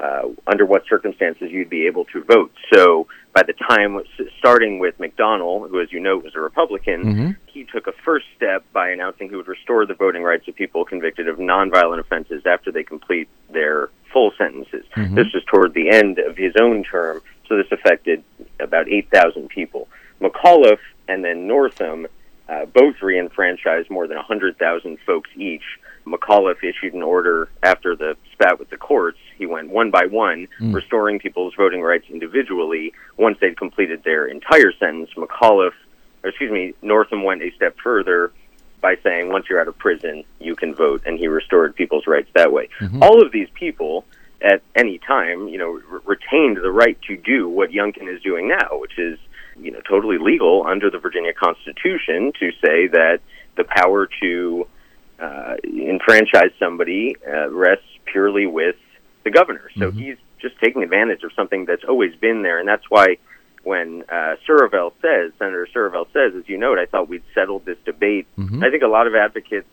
uh, 0.00 0.28
under 0.46 0.66
what 0.66 0.86
circumstances 0.88 1.50
you'd 1.50 1.70
be 1.70 1.86
able 1.86 2.04
to 2.06 2.22
vote. 2.24 2.52
So 2.72 3.06
by 3.32 3.42
the 3.42 3.52
time, 3.52 4.00
starting 4.38 4.78
with 4.78 4.98
McDonnell, 4.98 5.68
who, 5.68 5.80
as 5.80 5.92
you 5.92 6.00
know, 6.00 6.18
was 6.18 6.34
a 6.34 6.40
Republican, 6.40 7.04
mm-hmm. 7.04 7.30
he 7.46 7.64
took 7.64 7.86
a 7.86 7.92
first 8.04 8.26
step 8.36 8.64
by 8.72 8.90
announcing 8.90 9.28
he 9.28 9.36
would 9.36 9.48
restore 9.48 9.86
the 9.86 9.94
voting 9.94 10.22
rights 10.22 10.46
of 10.48 10.54
people 10.54 10.84
convicted 10.84 11.28
of 11.28 11.38
nonviolent 11.38 12.00
offenses 12.00 12.42
after 12.46 12.70
they 12.70 12.82
complete 12.82 13.28
their 13.50 13.90
full 14.12 14.32
sentences. 14.38 14.84
Mhm. 14.96 15.16
This 15.16 15.32
was 15.34 15.42
toward 15.44 15.74
the 15.74 15.90
end 15.90 16.18
of 16.18 16.36
his 16.36 16.54
own 16.60 16.84
term, 16.84 17.20
so 17.48 17.56
this 17.56 17.70
affected 17.72 18.22
about 18.60 18.88
8,000 18.88 19.48
people. 19.48 19.88
McAuliffe 20.20 20.78
and 21.08 21.24
then 21.24 21.46
Northam 21.46 22.06
uh, 22.48 22.66
both 22.66 22.96
reenfranchised 22.96 23.90
more 23.90 24.06
than 24.06 24.16
100,000 24.16 24.98
folks 25.06 25.30
each. 25.36 25.64
McAuliffe 26.06 26.62
issued 26.62 26.94
an 26.94 27.02
order 27.02 27.48
after 27.62 27.96
the 27.96 28.16
spat 28.32 28.58
with 28.58 28.70
the 28.70 28.76
courts. 28.76 29.18
He 29.38 29.46
went 29.46 29.70
one 29.70 29.90
by 29.90 30.06
one, 30.06 30.48
Mm. 30.60 30.74
restoring 30.74 31.18
people's 31.18 31.54
voting 31.54 31.80
rights 31.82 32.06
individually 32.10 32.92
once 33.16 33.38
they'd 33.40 33.56
completed 33.56 34.02
their 34.04 34.26
entire 34.26 34.72
sentence. 34.72 35.10
McAuliffe, 35.16 35.72
or 36.22 36.30
excuse 36.30 36.52
me, 36.52 36.74
Northam 36.82 37.22
went 37.22 37.42
a 37.42 37.50
step 37.52 37.76
further 37.82 38.32
by 38.80 38.96
saying 39.02 39.30
once 39.30 39.46
you're 39.48 39.60
out 39.60 39.68
of 39.68 39.78
prison, 39.78 40.24
you 40.40 40.54
can 40.54 40.74
vote, 40.74 41.02
and 41.06 41.18
he 41.18 41.26
restored 41.26 41.74
people's 41.74 42.06
rights 42.06 42.28
that 42.34 42.52
way. 42.52 42.68
All 43.02 43.22
of 43.24 43.32
these 43.32 43.48
people, 43.54 44.04
at 44.42 44.60
any 44.74 44.98
time, 44.98 45.48
you 45.48 45.56
know, 45.56 45.80
re- 45.88 46.00
retained 46.04 46.58
the 46.58 46.70
right 46.70 47.00
to 47.08 47.16
do 47.16 47.48
what 47.48 47.70
Youngkin 47.70 48.14
is 48.14 48.20
doing 48.20 48.46
now, 48.46 48.68
which 48.72 48.98
is, 48.98 49.18
you 49.58 49.70
know, 49.70 49.80
totally 49.88 50.18
legal 50.18 50.66
under 50.66 50.90
the 50.90 50.98
Virginia 50.98 51.32
Constitution 51.32 52.30
to 52.38 52.50
say 52.62 52.86
that 52.88 53.20
the 53.56 53.64
power 53.64 54.06
to 54.20 54.66
uh, 55.20 55.56
enfranchise 55.64 56.52
somebody 56.58 57.16
uh, 57.26 57.50
rests 57.50 57.86
purely 58.06 58.46
with 58.46 58.76
the 59.24 59.30
governor. 59.30 59.70
So 59.78 59.90
he's 59.90 60.16
just 60.40 60.58
taking 60.60 60.82
advantage 60.82 61.22
of 61.22 61.32
something 61.34 61.64
that's 61.64 61.84
always 61.88 62.14
been 62.16 62.42
there, 62.42 62.58
and 62.58 62.68
that's 62.68 62.88
why 62.90 63.16
when 63.62 64.04
uh, 64.10 64.36
Surovell 64.46 64.92
says, 65.00 65.32
Senator 65.38 65.66
Surovell 65.74 66.06
says, 66.12 66.34
as 66.36 66.46
you 66.48 66.58
note, 66.58 66.78
I 66.78 66.84
thought 66.86 67.08
we'd 67.08 67.22
settled 67.34 67.64
this 67.64 67.78
debate. 67.86 68.26
I 68.62 68.70
think 68.70 68.82
a 68.82 68.88
lot 68.88 69.06
of 69.06 69.14
advocates 69.14 69.68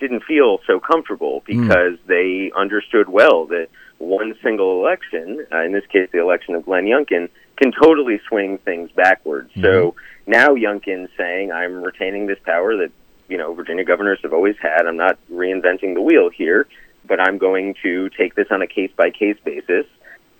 didn't 0.00 0.24
feel 0.24 0.58
so 0.66 0.80
comfortable 0.80 1.42
because 1.46 1.96
they 2.06 2.50
understood 2.56 3.08
well 3.08 3.46
that 3.46 3.68
one 3.98 4.34
single 4.42 4.80
election, 4.84 5.46
uh, 5.52 5.62
in 5.62 5.72
this 5.72 5.86
case 5.86 6.08
the 6.12 6.20
election 6.20 6.54
of 6.54 6.64
Glenn 6.64 6.84
Youngkin, 6.84 7.28
can 7.56 7.72
totally 7.72 8.20
swing 8.28 8.58
things 8.58 8.90
backwards. 8.94 9.50
So 9.62 9.94
now 10.26 10.48
Youngkin's 10.48 11.10
saying, 11.16 11.52
I'm 11.52 11.82
retaining 11.82 12.26
this 12.26 12.38
power 12.44 12.76
that 12.76 12.90
you 13.28 13.36
know 13.36 13.54
Virginia 13.54 13.84
governors 13.84 14.18
have 14.22 14.32
always 14.32 14.56
had. 14.60 14.86
I'm 14.86 14.96
not 14.96 15.18
reinventing 15.30 15.94
the 15.94 16.02
wheel 16.02 16.30
here, 16.30 16.66
but 17.06 17.20
I'm 17.20 17.38
going 17.38 17.74
to 17.82 18.08
take 18.10 18.34
this 18.34 18.48
on 18.50 18.62
a 18.62 18.66
case 18.66 18.90
by 18.96 19.10
case 19.10 19.36
basis. 19.44 19.86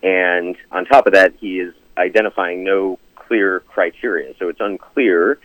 And 0.02 0.56
on 0.70 0.84
top 0.84 1.06
of 1.06 1.14
that, 1.14 1.34
he 1.38 1.60
is 1.60 1.74
identifying 1.96 2.64
no 2.64 2.98
clear 3.14 3.60
criteria. 3.60 4.34
So 4.38 4.48
it's 4.48 4.60
unclear 4.60 5.38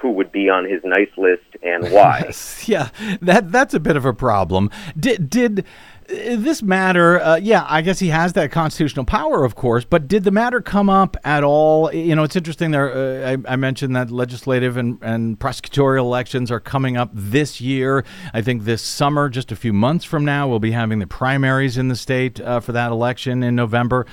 who 0.00 0.12
would 0.12 0.32
be 0.32 0.48
on 0.48 0.64
his 0.64 0.82
nice 0.84 1.10
list 1.16 1.56
and 1.62 1.90
why. 1.92 2.32
yeah, 2.64 2.90
that 3.20 3.50
that's 3.52 3.74
a 3.74 3.80
bit 3.80 3.96
of 3.96 4.04
a 4.04 4.12
problem. 4.12 4.70
Did 4.98 5.28
did 5.28 5.64
this 6.10 6.62
matter? 6.62 7.20
Uh, 7.20 7.36
yeah, 7.36 7.64
I 7.68 7.82
guess 7.82 7.98
he 7.98 8.08
has 8.08 8.32
that 8.34 8.50
constitutional 8.50 9.04
power, 9.04 9.44
of 9.44 9.54
course. 9.54 9.84
But 9.84 10.08
did 10.08 10.24
the 10.24 10.30
matter 10.30 10.60
come 10.60 10.90
up 10.90 11.16
at 11.24 11.44
all? 11.44 11.92
You 11.92 12.14
know, 12.16 12.24
it's 12.24 12.36
interesting. 12.36 12.72
There, 12.72 12.92
uh, 12.92 13.30
I, 13.30 13.52
I 13.52 13.56
mentioned 13.56 13.94
that 13.96 14.10
legislative 14.10 14.76
and, 14.76 14.98
and 15.02 15.38
prosecutorial 15.38 16.00
elections 16.00 16.50
are 16.50 16.60
coming 16.60 16.96
up 16.96 17.10
this 17.12 17.60
year. 17.60 18.04
I 18.34 18.42
think 18.42 18.64
this 18.64 18.82
summer, 18.82 19.28
just 19.28 19.52
a 19.52 19.56
few 19.56 19.72
months 19.72 20.04
from 20.04 20.24
now, 20.24 20.48
we'll 20.48 20.58
be 20.58 20.72
having 20.72 20.98
the 20.98 21.06
primaries 21.06 21.78
in 21.78 21.88
the 21.88 21.96
state 21.96 22.40
uh, 22.40 22.60
for 22.60 22.72
that 22.72 22.90
election 22.90 23.42
in 23.42 23.54
November. 23.54 24.06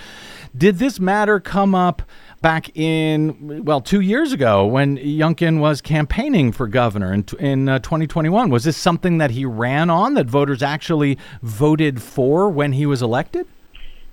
Did 0.55 0.79
this 0.79 0.99
matter 0.99 1.39
come 1.39 1.75
up? 1.75 2.01
Back 2.41 2.75
in 2.77 3.63
well 3.65 3.81
two 3.81 4.01
years 4.01 4.31
ago 4.31 4.65
when 4.65 4.97
Youngkin 4.97 5.59
was 5.59 5.81
campaigning 5.81 6.51
for 6.51 6.67
governor 6.67 7.13
in 7.13 7.25
in 7.39 7.69
uh, 7.69 7.79
2021. 7.79 8.49
Was 8.49 8.63
this 8.63 8.77
something 8.77 9.17
that 9.17 9.31
he 9.31 9.45
ran 9.45 9.89
on 9.89 10.13
that 10.15 10.27
voters 10.27 10.61
actually 10.61 11.17
voted 11.41 12.01
for 12.01 12.49
when 12.49 12.73
he 12.73 12.85
was 12.85 13.01
elected? 13.01 13.47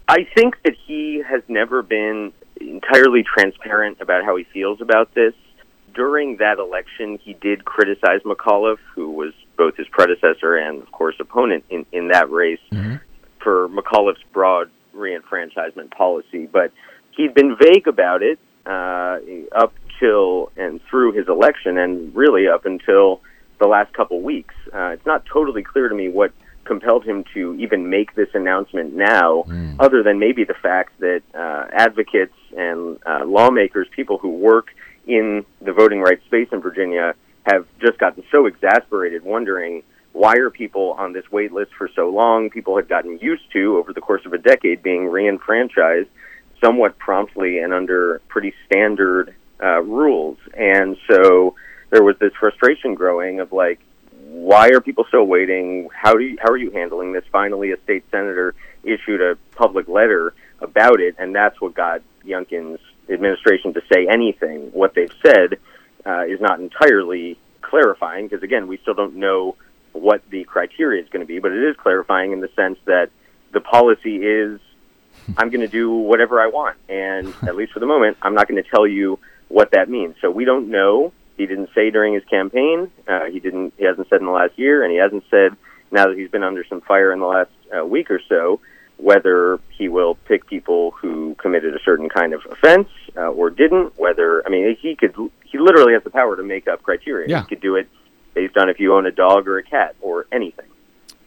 I 0.09 0.27
think 0.35 0.57
that 0.65 0.75
he 0.87 1.23
has 1.27 1.43
never 1.49 1.83
been 1.83 2.33
entirely 2.61 3.23
transparent 3.23 3.99
about 4.01 4.25
how 4.25 4.37
he 4.37 4.45
feels 4.45 4.81
about 4.81 5.15
this. 5.15 5.35
During 5.95 6.39
that 6.39 6.59
election, 6.59 7.19
he 7.23 7.35
did 7.35 7.65
criticize 7.65 8.21
McAuliffe, 8.23 8.79
who 8.95 9.11
was 9.11 9.33
both 9.57 9.77
his 9.77 9.87
predecessor 9.89 10.57
and, 10.57 10.83
of 10.83 10.91
course, 10.91 11.15
opponent 11.21 11.65
in, 11.71 11.87
in 11.93 12.09
that 12.09 12.31
race, 12.31 12.59
for 13.41 13.69
McAuliffe's 13.69 14.25
broad 14.33 14.71
reenfranchisement 14.95 15.91
policy. 15.93 16.47
But 16.47 16.73
he'd 17.17 17.35
been 17.35 17.57
vague 17.57 17.87
about 17.87 18.23
it 18.23 18.39
uh, 18.67 19.19
up 19.55 19.75
till 20.01 20.51
and 20.57 20.81
through 20.91 21.13
his 21.13 21.29
election, 21.29 21.79
and 21.79 22.15
really 22.15 22.49
up 22.49 22.67
until 22.67 23.21
the 23.61 23.67
last 23.67 23.93
couple 23.93 24.21
weeks. 24.21 24.55
Uh, 24.73 24.89
it's 24.89 25.07
not 25.07 25.25
totally 25.27 25.63
clear 25.63 25.89
to 25.89 25.95
me 25.95 26.09
what 26.09 26.33
compelled 26.65 27.05
him 27.05 27.25
to 27.35 27.55
even 27.55 27.91
make 27.91 28.15
this 28.15 28.29
announcement 28.35 28.95
now, 28.95 29.45
other 29.79 30.03
than 30.03 30.19
maybe 30.19 30.45
the 30.45 30.55
fact 30.55 30.99
that 31.01 31.23
uh, 31.35 31.67
advocates 31.73 32.35
and 32.57 32.99
uh, 33.07 33.25
lawmakers, 33.27 33.87
people 33.95 34.19
who 34.19 34.31
work 34.31 34.69
in 35.07 35.45
the 35.61 35.73
voting 35.73 36.01
rights 36.01 36.25
space 36.25 36.49
in 36.53 36.61
Virginia, 36.61 37.15
have 37.45 37.67
just 37.81 37.99
gotten 37.99 38.25
so 38.33 38.47
exasperated, 38.47 39.23
wondering 39.23 39.83
why 40.13 40.37
are 40.37 40.49
people 40.49 40.93
on 40.93 41.13
this 41.13 41.31
wait 41.31 41.53
list 41.53 41.73
for 41.77 41.91
so 41.95 42.09
long? 42.09 42.49
People 42.49 42.77
had 42.77 42.89
gotten 42.89 43.19
used 43.19 43.43
to 43.53 43.77
over 43.77 43.93
the 43.93 44.01
course 44.01 44.25
of 44.25 44.33
a 44.33 44.39
decade 44.39 44.83
being 44.83 45.03
reenfranchised 45.11 46.09
somewhat 46.61 46.99
promptly 46.99 47.59
and 47.59 47.73
under 47.73 48.21
pretty 48.29 48.55
standard 48.67 49.35
uh, 49.63 49.81
rules. 49.83 50.39
And 50.57 50.97
so 51.09 51.55
there 51.91 52.03
was 52.03 52.17
this 52.19 52.33
frustration 52.39 52.95
growing 52.95 53.41
of 53.41 53.53
like, 53.53 53.81
why 54.29 54.69
are 54.69 54.81
people 54.81 55.05
still 55.09 55.25
waiting? 55.25 55.89
How 55.95 56.15
do 56.15 56.25
you, 56.25 56.39
how 56.43 56.51
are 56.51 56.57
you 56.57 56.71
handling 56.71 57.13
this? 57.13 57.25
Finally, 57.31 57.73
a 57.73 57.81
state 57.83 58.05
senator 58.11 58.55
issued 58.83 59.21
a 59.21 59.37
public 59.57 59.89
letter 59.89 60.35
about 60.61 61.01
it, 61.01 61.15
and 61.19 61.35
that's 61.35 61.61
what 61.61 61.75
got 61.75 62.03
Youngkin's 62.25 62.81
administration 63.09 63.75
to 63.75 63.83
say 63.93 64.07
anything. 64.09 64.71
What 64.73 64.95
they've 64.95 65.13
said 65.25 65.59
uh, 66.05 66.25
is 66.27 66.41
not 66.41 66.61
entirely 66.61 67.39
clarifying 67.61 68.27
because 68.27 68.43
again, 68.43 68.67
we 68.67 68.79
still 68.79 68.95
don't 68.95 69.17
know 69.17 69.57
what 69.93 70.23
the 70.31 70.45
criteria 70.45 71.03
is 71.03 71.09
going 71.09 71.21
to 71.21 71.27
be, 71.27 71.39
but 71.39 71.53
it 71.53 71.63
is 71.63 71.77
clarifying 71.77 72.33
in 72.33 72.41
the 72.41 72.51
sense 72.57 72.79
that 72.87 73.11
the 73.53 73.61
policy 73.61 74.17
is 74.17 74.61
I'm 75.37 75.51
going 75.51 75.61
to 75.61 75.69
do 75.69 75.91
whatever 75.91 76.41
I 76.41 76.49
want. 76.49 76.77
And 76.89 77.35
at 77.47 77.57
least 77.57 77.73
for 77.73 77.81
the 77.81 77.87
moment, 77.87 78.17
I'm 78.23 78.35
not 78.35 78.49
going 78.49 78.63
to 78.63 78.69
tell 78.69 78.87
you 78.87 79.19
what 79.49 79.71
that 79.73 79.89
means. 79.89 80.17
So 80.21 80.31
we 80.31 80.45
don't 80.45 80.71
know. 80.71 81.13
He 81.37 81.47
didn't 81.47 81.71
say 81.75 81.91
during 81.91 82.15
his 82.15 82.25
campaign. 82.25 82.91
Uh, 83.09 83.25
he 83.27 83.41
didn't. 83.41 83.75
He 83.77 83.85
hasn't 83.85 84.09
said 84.09 84.21
in 84.21 84.27
the 84.27 84.33
last 84.33 84.59
year, 84.59 84.83
and 84.85 84.93
he 84.93 84.99
hasn't 84.99 85.25
said 85.31 85.57
now 85.91 86.07
that 86.09 86.17
he's 86.17 86.31
been 86.31 86.43
under 86.45 86.65
some 86.65 86.81
fire 86.81 87.13
in 87.13 87.19
the 87.21 87.27
last 87.27 87.51
uh, 87.77 87.85
week 87.85 88.11
or 88.11 88.21
so. 88.29 88.61
whether 88.97 89.59
he 89.77 89.89
will 89.89 90.15
pick 90.27 90.47
people 90.47 90.93
who 90.93 91.35
committed 91.37 91.75
a 91.75 91.79
certain 91.85 92.09
kind 92.09 92.33
of 92.33 92.41
offense 92.51 92.89
uh, 93.17 93.23
or 93.29 93.51
didn't. 93.51 93.99
Whether 93.99 94.47
I 94.47 94.51
mean, 94.51 94.77
he 94.81 94.95
could 94.95 95.15
he 95.45 95.59
literally 95.59 95.93
has 95.95 96.05
the 96.05 96.11
power 96.11 96.37
to 96.37 96.43
make 96.43 96.69
up 96.69 96.83
criteria. 96.83 97.29
Yeah. 97.29 97.41
He 97.43 97.49
could 97.49 97.61
do 97.61 97.77
it 97.77 97.89
based 98.35 98.57
on 98.57 98.69
if 98.69 98.81
you 98.81 98.95
own 98.95 99.07
a 99.07 99.13
dog 99.13 99.49
or 99.49 99.59
a 99.59 99.63
cat 99.63 99.97
or 100.01 100.27
anything. 100.33 100.67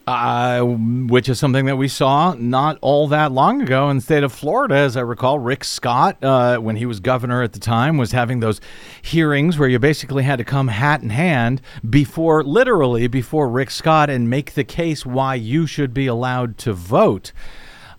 Uh, 0.08 0.62
which 0.62 1.28
is 1.28 1.38
something 1.38 1.66
that 1.66 1.76
we 1.76 1.90
saw 1.90 2.34
not 2.38 2.78
all 2.80 3.10
that 3.10 3.30
long 3.30 3.62
ago 3.62 3.90
in 3.90 3.98
the 3.98 4.02
state 4.02 4.24
of 4.24 4.32
Florida. 4.32 4.74
As 4.74 4.96
I 4.96 5.02
recall, 5.02 5.38
Rick 5.38 5.66
Scott, 5.66 6.24
uh, 6.24 6.60
when 6.60 6.78
he 6.78 6.86
was 6.86 7.02
governor 7.02 7.44
at 7.44 7.52
the 7.52 7.60
time, 7.60 7.98
was 7.98 8.14
having 8.14 8.40
those 8.40 8.62
hearings 9.02 9.60
where 9.60 9.68
you 9.68 9.80
basically 9.80 10.24
had 10.24 10.38
to 10.38 10.46
come 10.46 10.70
hat 10.70 11.02
in 11.02 11.10
hand 11.10 11.62
before, 11.90 12.42
literally, 12.42 13.08
before 13.08 13.50
Rick 13.50 13.70
Scott 13.70 14.10
and 14.10 14.30
make 14.30 14.54
the 14.54 14.64
case 14.64 15.06
why 15.06 15.36
you 15.36 15.68
should 15.68 15.94
be 15.94 16.08
allowed 16.08 16.58
to 16.60 16.72
vote. 16.72 17.34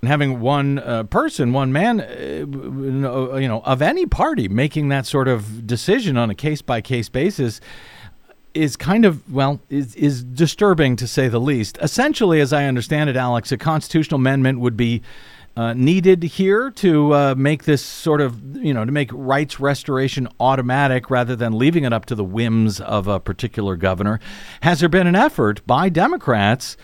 And 0.00 0.09
having 0.09 0.40
one 0.40 0.78
uh, 0.78 1.02
person, 1.04 1.52
one 1.52 1.72
man, 1.72 2.00
uh, 2.00 3.36
you 3.36 3.48
know, 3.48 3.61
of 3.66 3.82
any 3.82 4.06
party 4.06 4.48
making 4.48 4.88
that 4.88 5.04
sort 5.04 5.28
of 5.28 5.66
decision 5.66 6.16
on 6.16 6.30
a 6.30 6.34
case 6.34 6.62
by 6.62 6.80
case 6.80 7.11
basis 7.11 7.61
is 8.59 8.76
kind 8.76 9.04
of 9.04 9.32
well 9.32 9.61
is 9.70 9.94
is 9.94 10.22
disturbing 10.22 10.96
to 10.96 11.06
say 11.06 11.28
the 11.28 11.40
least. 11.40 11.78
Essentially, 11.80 12.40
as 12.40 12.52
I 12.52 12.64
understand 12.64 13.09
it, 13.09 13.16
Alex, 13.16 13.52
a 13.52 13.56
constitutional 13.56 14.18
amendment 14.18 14.59
would 14.61 14.76
be 14.76 15.02
uh, 15.56 15.72
needed 15.72 16.22
here 16.22 16.70
to 16.70 17.14
uh, 17.14 17.34
make 17.36 17.64
this 17.64 17.82
sort 17.82 18.20
of 18.20 18.56
you 18.56 18.74
know 18.74 18.84
to 18.84 18.92
make 18.92 19.11
rights 19.12 19.59
restoration 19.61 20.28
automatic 20.40 21.11
rather 21.11 21.36
than 21.36 21.56
leaving 21.56 21.84
it 21.84 21.92
up 21.92 22.06
to 22.06 22.14
the 22.14 22.24
whims 22.24 22.80
of 22.80 23.06
a 23.06 23.20
particular 23.20 23.76
governor. 23.76 24.20
Has 24.62 24.80
there 24.80 24.88
been 24.88 25.06
an 25.06 25.16
effort 25.16 25.66
by 25.66 25.88
Democrats? 25.88 26.76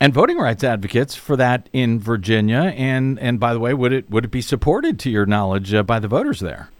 And 0.00 0.14
voting 0.14 0.38
rights 0.38 0.62
advocates 0.62 1.16
for 1.16 1.34
that 1.36 1.68
in 1.72 1.98
Virginia, 1.98 2.72
and 2.76 3.18
and 3.18 3.40
by 3.40 3.52
the 3.52 3.58
way, 3.58 3.74
would 3.74 3.92
it 3.92 4.08
would 4.08 4.26
it 4.26 4.30
be 4.30 4.40
supported 4.40 4.98
to 5.00 5.10
your 5.10 5.26
knowledge 5.26 5.74
uh, 5.74 5.82
by 5.82 5.98
the 5.98 6.06
voters 6.06 6.38
there? 6.38 6.70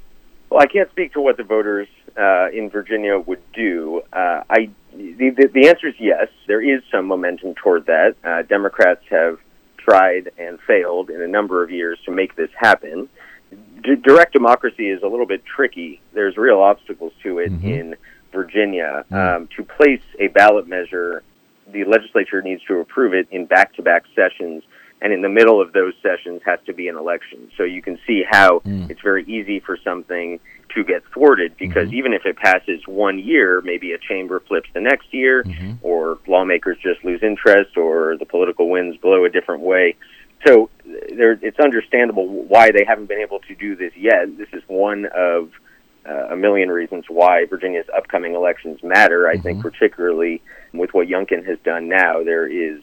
Well, 0.51 0.61
I 0.62 0.66
can't 0.66 0.88
speak 0.90 1.12
to 1.14 1.20
what 1.20 1.36
the 1.36 1.42
voters 1.42 1.88
uh, 2.19 2.49
in 2.53 2.71
Virginia 2.71 3.19
would 3.19 3.43
do. 3.53 4.03
Uh, 4.12 4.43
I 4.51 4.71
the, 4.93 5.31
the, 5.31 5.51
the 5.53 5.69
answer 5.69 5.89
is 5.89 5.95
yes. 5.99 6.29
There 6.47 6.61
is 6.61 6.83
some 6.91 7.07
momentum 7.07 7.55
toward 7.55 7.87
that. 7.87 8.16
Uh, 8.25 8.43
Democrats 8.43 9.03
have 9.11 9.39
tried 9.77 10.31
and 10.39 10.59
failed 10.66 11.09
in 11.11 11.23
a 11.23 11.29
number 11.29 11.62
of 11.62 11.71
years 11.71 11.99
to 12.05 12.11
make 12.11 12.35
this 12.35 12.51
happen. 12.57 13.09
D- 13.83 13.95
direct 13.97 14.33
democracy 14.33 14.89
is 14.91 15.03
a 15.03 15.07
little 15.07 15.27
bit 15.27 15.45
tricky. 15.45 16.01
There's 16.12 16.37
real 16.37 16.61
obstacles 16.61 17.12
to 17.23 17.39
it 17.39 17.53
in 17.62 17.97
Virginia. 18.33 19.05
Um, 19.11 19.49
to 19.57 19.62
place 19.62 20.03
a 20.19 20.27
ballot 20.29 20.66
measure, 20.66 21.23
the 21.73 21.85
legislature 21.85 22.43
needs 22.43 22.62
to 22.64 22.81
approve 22.81 23.14
it 23.14 23.29
in 23.31 23.47
back-to-back 23.47 24.05
sessions, 24.14 24.64
and 25.01 25.12
in 25.12 25.22
the 25.22 25.28
middle 25.28 25.61
of 25.61 25.72
those 25.72 25.94
sessions 26.03 26.42
has 26.44 26.59
to 26.66 26.72
be 26.72 26.88
an 26.88 26.96
election. 26.96 27.51
So 27.57 27.62
you 27.62 27.82
can 27.82 27.99
see 28.07 28.24
how 28.28 28.61
mm. 28.61 28.90
it's 28.90 29.01
very 29.01 29.24
easy 29.24 29.61
for 29.61 29.78
something 29.84 30.40
to 30.74 30.84
get 30.84 31.03
thwarted 31.12 31.57
because 31.57 31.88
mm-hmm. 31.88 31.99
even 31.99 32.12
if 32.12 32.26
it 32.26 32.36
passes 32.36 32.82
one 32.86 33.18
year, 33.18 33.61
maybe 33.62 33.92
a 33.92 33.99
chamber 33.99 34.40
flips 34.46 34.68
the 34.74 34.80
next 34.80 35.12
year, 35.12 35.44
mm-hmm. 35.44 35.74
or 35.82 36.18
lawmakers 36.26 36.76
just 36.82 37.05
lose 37.05 37.22
interest, 37.22 37.76
or 37.76 38.16
the 38.18 38.26
political 38.26 38.68
winds 38.68 38.96
blow 38.99 39.24
a 39.24 39.30
different 39.30 39.62
way. 39.62 39.96
So 40.46 40.70
there, 40.84 41.32
it's 41.42 41.59
understandable 41.59 42.28
why 42.28 42.70
they 42.70 42.84
haven't 42.86 43.07
been 43.07 43.20
able 43.20 43.40
to 43.40 43.55
do 43.55 43.76
this 43.76 43.92
yet. 43.96 44.36
This 44.36 44.49
is 44.53 44.62
one 44.66 45.07
of 45.07 45.51
uh, 46.09 46.28
a 46.30 46.36
million 46.36 46.68
reasons 46.68 47.05
why 47.09 47.44
Virginia's 47.46 47.86
upcoming 47.96 48.34
elections 48.34 48.80
matter. 48.82 49.28
I 49.28 49.36
think 49.36 49.59
mm-hmm. 49.59 49.68
particularly 49.68 50.42
with 50.72 50.90
what 50.92 51.09
Youngkin 51.09 51.46
has 51.46 51.59
done 51.64 51.88
now, 51.88 52.22
there 52.22 52.46
is 52.46 52.80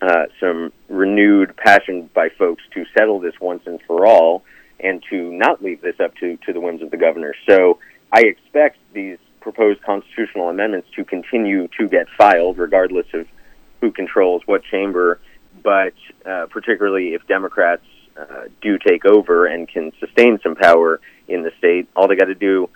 uh, 0.00 0.26
some 0.40 0.72
renewed 0.88 1.56
passion 1.56 2.08
by 2.14 2.28
folks 2.28 2.62
to 2.74 2.84
settle 2.96 3.20
this 3.20 3.34
once 3.40 3.62
and 3.66 3.80
for 3.86 4.06
all 4.06 4.44
and 4.80 5.02
to 5.10 5.32
not 5.32 5.62
leave 5.62 5.80
this 5.80 5.98
up 5.98 6.14
to, 6.16 6.36
to 6.46 6.52
the 6.52 6.60
whims 6.60 6.82
of 6.82 6.90
the 6.90 6.96
governor. 6.96 7.34
So 7.48 7.78
I 8.12 8.20
expect 8.22 8.78
these 8.92 9.18
proposed 9.40 9.82
constitutional 9.82 10.48
amendments 10.48 10.88
to 10.94 11.04
continue 11.04 11.68
to 11.78 11.88
get 11.88 12.06
filed 12.16 12.58
regardless 12.58 13.06
of 13.14 13.26
who 13.80 13.90
controls 13.90 14.42
what 14.46 14.62
chamber, 14.64 15.20
but 15.62 15.94
uh, 16.26 16.46
particularly 16.50 17.14
if 17.14 17.26
Democrats 17.26 17.84
uh, 18.16 18.44
do 18.60 18.78
take 18.78 19.04
over 19.04 19.46
and 19.46 19.68
can 19.68 19.92
sustain 20.00 20.38
some 20.42 20.54
power 20.54 21.00
in 21.28 21.42
the 21.42 21.52
state, 21.58 21.88
all 21.94 22.08
they 22.08 22.16
got 22.16 22.26
to 22.26 22.34
do 22.34 22.68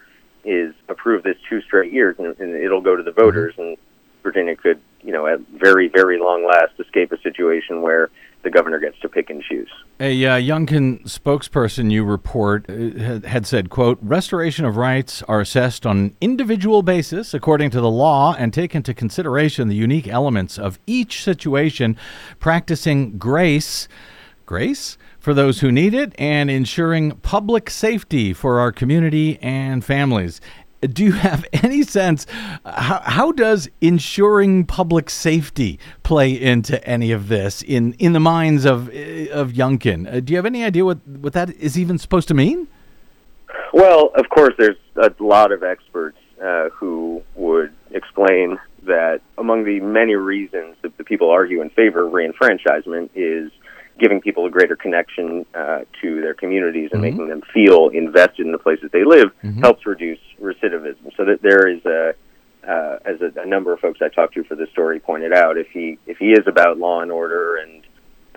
is 0.45 0.75
approve 0.89 1.23
this 1.23 1.37
two 1.49 1.61
straight 1.63 1.93
years 1.93 2.17
and, 2.19 2.39
and 2.39 2.55
it'll 2.55 2.81
go 2.81 2.97
to 2.97 3.03
the 3.03 3.13
voters 3.13 3.55
and 3.59 3.77
Virginia 4.23 4.57
could, 4.57 4.81
you 5.03 5.13
know, 5.13 5.27
at 5.27 5.41
very, 5.53 5.89
very 5.89 6.19
long 6.19 6.47
last 6.47 6.73
escape 6.79 7.13
a 7.13 7.21
situation 7.21 7.83
where 7.83 8.11
the 8.43 8.51
governor 8.51 8.79
gets 8.79 8.99
to 9.01 9.09
pick 9.09 9.31
and 9.31 9.43
choose. 9.43 9.71
A 10.01 10.27
uh, 10.27 10.37
Youngkin 10.37 11.05
spokesperson 11.05 11.91
you 11.91 12.05
report 12.05 12.67
uh, 12.69 12.99
had- 13.01 13.25
had 13.25 13.47
said, 13.47 13.71
quote, 13.71 13.99
restoration 14.03 14.65
of 14.65 14.77
rights 14.77 15.23
are 15.25 15.41
assessed 15.41 15.87
on 15.87 15.99
an 15.99 16.17
individual 16.21 16.83
basis 16.83 17.35
according 17.35 17.71
to 17.71 17.81
the 17.81 17.91
law 17.91 18.35
and 18.37 18.53
take 18.53 18.75
into 18.75 18.95
consideration 18.95 19.69
the 19.69 19.77
unique 19.77 20.09
elements 20.09 20.59
of 20.59 20.79
each 20.87 21.23
situation, 21.23 21.97
practicing 22.41 23.17
grace, 23.17 23.87
grace 24.45 24.99
for 25.21 25.33
those 25.33 25.61
who 25.61 25.71
need 25.71 25.95
it 25.95 26.13
and 26.19 26.51
ensuring 26.51 27.13
public 27.23 27.71
safety 27.71 28.33
for 28.33 28.59
our 28.59 28.73
community 28.73 29.39
and 29.41 29.85
families. 29.85 30.41
Do 30.83 31.05
you 31.05 31.13
have 31.13 31.45
any 31.53 31.83
sense 31.83 32.27
how, 32.65 33.01
how 33.05 33.33
does 33.33 33.71
ensuring 33.81 34.67
public 34.67 35.11
safety 35.11 35.79
play 36.03 36.33
into 36.33 36.83
any 36.87 37.13
of 37.13 37.29
this 37.29 37.63
in, 37.63 37.95
in 37.95 38.13
the 38.13 38.21
minds 38.21 38.65
of 38.65 38.89
of 38.89 39.53
Youngkin? 39.53 40.13
Uh, 40.13 40.21
do 40.21 40.33
you 40.33 40.37
have 40.37 40.47
any 40.47 40.65
idea 40.65 40.85
what, 40.85 41.07
what 41.07 41.33
that 41.33 41.51
is 41.51 41.79
even 41.79 41.99
supposed 41.99 42.29
to 42.29 42.35
mean? 42.35 42.69
Well, 43.73 44.11
of 44.17 44.29
course, 44.29 44.55
there's 44.59 44.77
a 44.97 45.11
lot 45.21 45.53
of 45.53 45.63
experts 45.63 46.19
uh, 46.43 46.69
who 46.71 47.23
would 47.35 47.73
explain 47.93 48.59
that 48.85 49.21
among 49.39 49.65
the 49.65 49.81
many 49.81 50.15
reasons 50.15 50.77
that 50.83 50.97
the 50.99 51.05
people 51.05 51.31
argue 51.31 51.63
in 51.63 51.71
favor 51.71 52.07
of 52.07 52.13
reenfranchisement 52.13 53.11
is 53.15 53.51
giving 53.99 54.21
people 54.21 54.47
a 54.47 54.51
greater 54.51 54.77
connection 54.77 55.45
uh, 55.55 55.81
to 56.01 56.21
their 56.21 56.35
communities 56.35 56.91
and 56.93 57.01
making 57.03 57.29
them 57.29 57.43
feel 57.53 57.89
invested 57.89 58.47
in 58.47 58.53
the 58.53 58.59
places 58.59 58.91
they 58.93 59.05
live 59.05 59.31
helps 59.61 59.87
reduce 59.87 60.19
recidivism. 60.41 61.15
So 61.17 61.25
that 61.25 61.41
there 61.43 61.69
is 61.69 61.85
a 61.85 62.15
uh, 62.67 62.99
as 63.05 63.21
a, 63.21 63.41
a 63.41 63.47
number 63.47 63.73
of 63.73 63.81
folks 63.81 64.01
I 64.01 64.09
talked 64.09 64.35
to 64.35 64.45
for 64.45 64.55
this 64.55 64.71
story 64.71 65.01
pointed 65.01 65.33
out, 65.33 65.59
if 65.59 65.69
he 65.71 65.99
if 66.07 66.19
he 66.19 66.33
is 66.33 66.47
about 66.47 66.79
law 66.79 67.01
and 67.01 67.11
order 67.11 67.57
and 67.57 67.83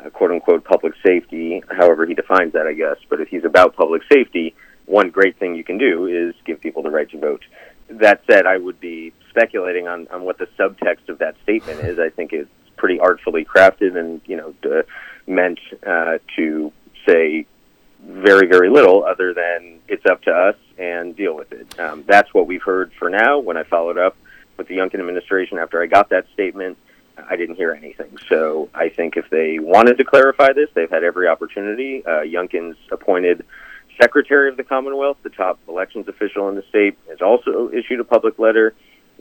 uh, 0.04 0.10
quote 0.10 0.32
unquote 0.32 0.64
public 0.64 0.94
safety, 1.06 1.64
however 1.70 2.06
he 2.06 2.14
defines 2.14 2.54
that, 2.54 2.66
I 2.68 2.74
guess, 2.74 2.98
but 3.10 3.22
if 3.22 3.28
he's 3.30 3.46
about 3.46 3.76
public 3.76 4.02
safety, 4.12 4.56
one 4.86 5.10
great 5.10 5.38
thing 5.38 5.56
you 5.56 5.64
can 5.64 5.78
do 5.78 6.08
is 6.08 6.36
give 6.46 6.60
people 6.60 6.82
the 6.84 6.90
right 6.90 7.10
to 7.12 7.20
vote. 7.20 7.44
That 7.90 8.22
said, 8.30 8.48
I 8.48 8.58
would 8.58 8.80
be 8.80 9.14
speculating 9.30 9.88
on, 9.88 10.08
on 10.08 10.24
what 10.24 10.40
the 10.40 10.48
subtext 10.58 11.08
of 11.08 11.20
that 11.20 11.36
statement 11.44 11.80
is. 11.82 12.00
I 12.00 12.10
think 12.10 12.34
it's 12.34 12.50
pretty 12.78 13.00
artfully 13.00 13.46
crafted 13.46 13.98
and 13.98 14.22
you 14.26 14.38
know 14.38 14.54
d- 14.62 14.82
meant 15.28 15.60
uh, 15.86 16.18
to 16.36 16.72
say 17.08 17.46
very 18.08 18.48
very 18.48 18.70
little 18.70 19.04
other 19.04 19.34
than 19.34 19.80
it's 19.88 20.06
up 20.06 20.22
to 20.24 20.32
us 20.32 20.56
and 20.78 21.16
deal 21.16 21.36
with 21.36 21.52
it. 21.52 21.80
Um, 21.80 22.04
that's 22.08 22.34
what 22.34 22.48
we've 22.48 22.62
heard 22.62 22.92
for 23.00 23.10
now. 23.10 23.40
When 23.40 23.58
I 23.58 23.64
followed 23.64 23.98
up 23.98 24.16
with 24.58 24.68
the 24.68 24.78
Youngkin 24.78 25.00
administration 25.00 25.58
after 25.58 25.82
I 25.82 25.88
got 25.88 26.10
that 26.10 26.26
statement, 26.34 26.78
I 27.18 27.36
didn't 27.36 27.56
hear 27.56 27.72
anything. 27.72 28.18
So 28.30 28.70
I 28.74 28.90
think 28.90 29.18
if 29.18 29.30
they 29.30 29.60
wanted 29.60 29.98
to 29.98 30.04
clarify 30.04 30.54
this, 30.54 30.70
they've 30.74 30.90
had 30.90 31.04
every 31.04 31.28
opportunity. 31.28 32.06
Uh, 32.06 32.22
Youngkin's 32.22 32.78
appointed 32.92 33.46
Secretary 34.02 34.50
of 34.50 34.58
the 34.58 34.64
Commonwealth, 34.64 35.18
the 35.24 35.30
top 35.30 35.60
elections 35.68 36.08
official 36.08 36.50
in 36.50 36.56
the 36.56 36.64
state, 36.70 36.98
has 37.10 37.22
also 37.22 37.70
issued 37.70 38.00
a 38.00 38.04
public 38.04 38.38
letter 38.38 38.74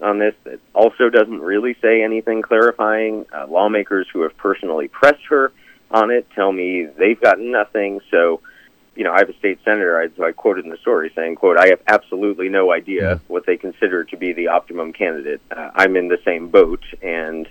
on 0.02 0.18
this 0.18 0.34
that 0.42 0.58
also 0.74 1.08
doesn't 1.08 1.40
really 1.40 1.76
say 1.80 2.02
anything 2.02 2.42
clarifying. 2.42 3.26
Uh, 3.32 3.46
lawmakers 3.46 4.08
who 4.12 4.22
have 4.22 4.36
personally 4.36 4.88
pressed 4.88 5.24
her 5.28 5.52
on 5.94 6.10
it 6.10 6.26
tell 6.34 6.52
me 6.52 6.86
they've 6.98 7.20
gotten 7.20 7.52
nothing. 7.52 8.00
So, 8.10 8.40
you 8.96 9.04
know, 9.04 9.12
I 9.12 9.18
have 9.18 9.30
a 9.30 9.38
state 9.38 9.60
senator, 9.64 9.98
I, 9.98 10.22
I 10.22 10.32
quoted 10.32 10.64
in 10.64 10.70
the 10.70 10.76
story, 10.78 11.12
saying, 11.14 11.36
"quote 11.36 11.56
I 11.58 11.68
have 11.68 11.80
absolutely 11.86 12.48
no 12.48 12.72
idea 12.72 13.20
what 13.28 13.46
they 13.46 13.56
consider 13.56 14.04
to 14.04 14.16
be 14.16 14.32
the 14.32 14.48
optimum 14.48 14.92
candidate. 14.92 15.40
Uh, 15.50 15.70
I'm 15.74 15.96
in 15.96 16.08
the 16.08 16.18
same 16.24 16.48
boat, 16.48 16.82
and 17.00 17.48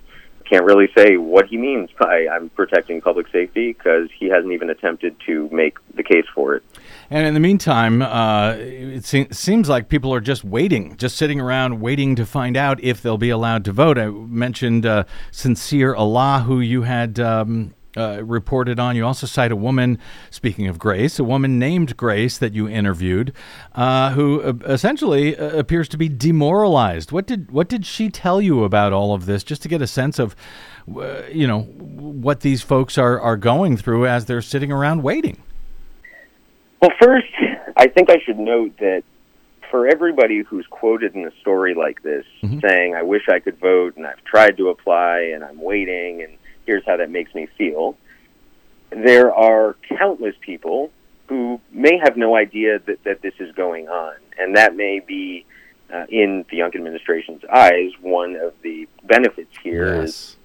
can't 0.50 0.66
really 0.66 0.90
say 0.96 1.16
what 1.16 1.48
he 1.48 1.58
means 1.58 1.90
by 1.98 2.28
I'm 2.28 2.50
protecting 2.50 3.00
public 3.00 3.28
safety 3.32 3.72
because 3.72 4.10
he 4.20 4.28
hasn't 4.28 4.52
even 4.52 4.70
attempted 4.70 5.16
to 5.26 5.50
make 5.52 5.78
the 5.96 6.04
case 6.04 6.26
for 6.36 6.56
it." 6.56 6.64
And 7.10 7.26
in 7.26 7.34
the 7.34 7.40
meantime, 7.40 8.02
uh, 8.02 8.56
it 8.58 9.06
se- 9.06 9.30
seems 9.32 9.70
like 9.70 9.88
people 9.88 10.14
are 10.14 10.22
just 10.22 10.44
waiting, 10.44 10.98
just 10.98 11.16
sitting 11.16 11.40
around 11.40 11.80
waiting 11.80 12.16
to 12.16 12.26
find 12.26 12.58
out 12.58 12.84
if 12.84 13.02
they'll 13.02 13.18
be 13.18 13.30
allowed 13.30 13.64
to 13.66 13.72
vote. 13.72 13.98
I 13.98 14.08
mentioned 14.08 14.86
uh, 14.86 15.06
Sincere 15.32 15.96
Allah, 15.96 16.44
who 16.46 16.60
you 16.60 16.82
had 16.84 17.20
um, 17.20 17.74
uh, 17.96 18.24
reported 18.24 18.80
on. 18.80 18.96
You 18.96 19.06
also 19.06 19.28
cite 19.28 19.52
a 19.52 19.56
woman, 19.56 20.00
speaking 20.30 20.68
of 20.68 20.80
Grace, 20.80 21.20
a 21.20 21.24
woman 21.24 21.60
named 21.60 21.96
Grace 21.98 22.38
that 22.38 22.54
you 22.54 22.68
interviewed, 22.68 23.34
uh, 23.76 24.12
who 24.12 24.42
uh, 24.42 24.54
essentially 24.66 25.38
uh, 25.38 25.58
appears 25.58 25.88
to 25.90 25.98
be 25.98 26.10
demoralized. 26.10 27.12
What 27.12 27.28
did 27.28 27.52
what 27.52 27.70
did 27.70 27.86
she 27.86 28.10
tell 28.10 28.42
you 28.42 28.64
about 28.64 28.94
all 28.94 29.14
of 29.14 29.26
this, 29.26 29.44
just 29.44 29.62
to 29.64 29.68
get 29.68 29.82
a 29.82 29.88
sense 29.88 30.20
of, 30.20 30.36
uh, 30.96 31.24
you 31.32 31.48
know, 31.48 31.62
what 31.62 32.42
these 32.42 32.62
folks 32.62 32.98
are 32.98 33.20
are 33.20 33.38
going 33.38 33.78
through 33.78 34.08
as 34.08 34.26
they're 34.26 34.42
sitting 34.42 34.72
around 34.72 35.04
waiting? 35.04 35.42
Well, 36.82 36.92
first, 37.02 37.28
I 37.78 37.88
think 37.88 38.10
I 38.10 38.20
should 38.26 38.40
note 38.40 38.78
that 38.80 39.04
for 39.72 39.88
everybody 39.88 40.44
who's 40.44 40.68
quoted 40.70 41.16
in 41.16 41.26
a 41.26 41.32
story 41.42 41.74
like 41.74 42.04
this, 42.04 42.26
saying, 42.42 42.94
"I 42.96 43.02
wish 43.04 43.24
I 43.30 43.40
could 43.40 43.58
vote, 43.60 43.96
and 43.98 44.06
I've 44.06 44.24
tried 44.24 44.58
to 44.58 44.70
apply, 44.70 45.32
and 45.34 45.44
I'm 45.44 45.62
waiting, 45.62 46.22
and 46.22 46.38
here's 46.66 46.86
how 46.86 46.98
that 46.98 47.10
makes 47.10 47.34
me 47.36 47.48
feel," 47.58 47.98
there 48.90 49.34
are 49.34 49.76
countless 49.98 50.36
people 50.42 50.92
who 51.28 51.60
may 51.72 51.98
have 51.98 52.18
no 52.18 52.36
idea 52.36 52.80
that, 52.80 53.04
that 53.04 53.22
this 53.22 53.34
is 53.40 53.54
going 53.56 53.88
on, 53.88 54.16
and 54.38 54.58
that 54.58 54.76
may 54.76 55.00
be, 55.00 55.46
uh, 55.92 56.06
in 56.10 56.46
the 56.50 56.58
Young 56.58 56.76
administration's 56.76 57.44
eyes, 57.46 57.92
one 58.02 58.36
of 58.36 58.54
the 58.62 58.88
benefits 59.04 59.56
here 59.64 60.04
is 60.04 60.38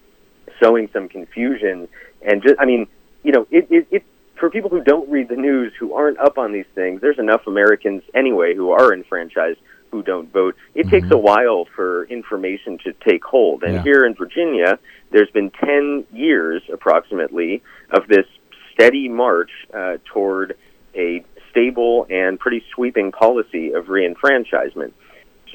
sowing 0.61 0.89
some 0.93 1.09
confusion 1.09 1.89
and 2.23 2.43
just, 2.43 2.57
I 2.59 2.64
mean, 2.64 2.87
you 3.23 3.33
know, 3.33 3.47
it, 3.51 3.66
it, 3.71 3.87
it 3.91 4.05
for 4.37 4.51
people 4.51 4.71
who 4.71 4.83
don't 4.83 5.09
read 5.11 5.29
the 5.29 5.37
news, 5.37 5.73
who 5.79 5.95
aren't 5.95 6.19
up 6.19 6.39
on 6.39 6.53
these 6.53 6.66
things, 6.75 7.01
there's 7.01 7.19
enough 7.19 7.47
Americans 7.47 8.03
anyway 8.14 8.55
who 8.55 8.71
are 8.71 8.95
enfranchised 8.95 9.59
who 9.91 10.03
don't 10.03 10.32
vote. 10.32 10.57
It 10.74 10.89
takes 10.89 11.09
a 11.11 11.18
while 11.18 11.66
for 11.74 12.05
information 12.05 12.78
to 12.84 12.93
take 12.93 13.24
hold. 13.24 13.62
And 13.62 13.76
Yeah. 13.76 13.82
here 13.82 14.05
in 14.05 14.14
Virginia, 14.14 14.78
there's 15.11 15.30
been 15.30 15.51
10 15.51 16.07
years 16.12 16.62
approximately 16.72 17.62
of 17.91 18.07
this 18.09 18.26
steady 18.72 19.09
march 19.09 19.51
uh, 19.72 19.99
toward 20.05 20.57
a 20.95 21.24
stable 21.51 22.07
and 22.11 22.39
pretty 22.39 22.62
sweeping 22.74 23.12
policy 23.12 23.72
of 23.72 23.86
reenfranchisement. 23.86 24.93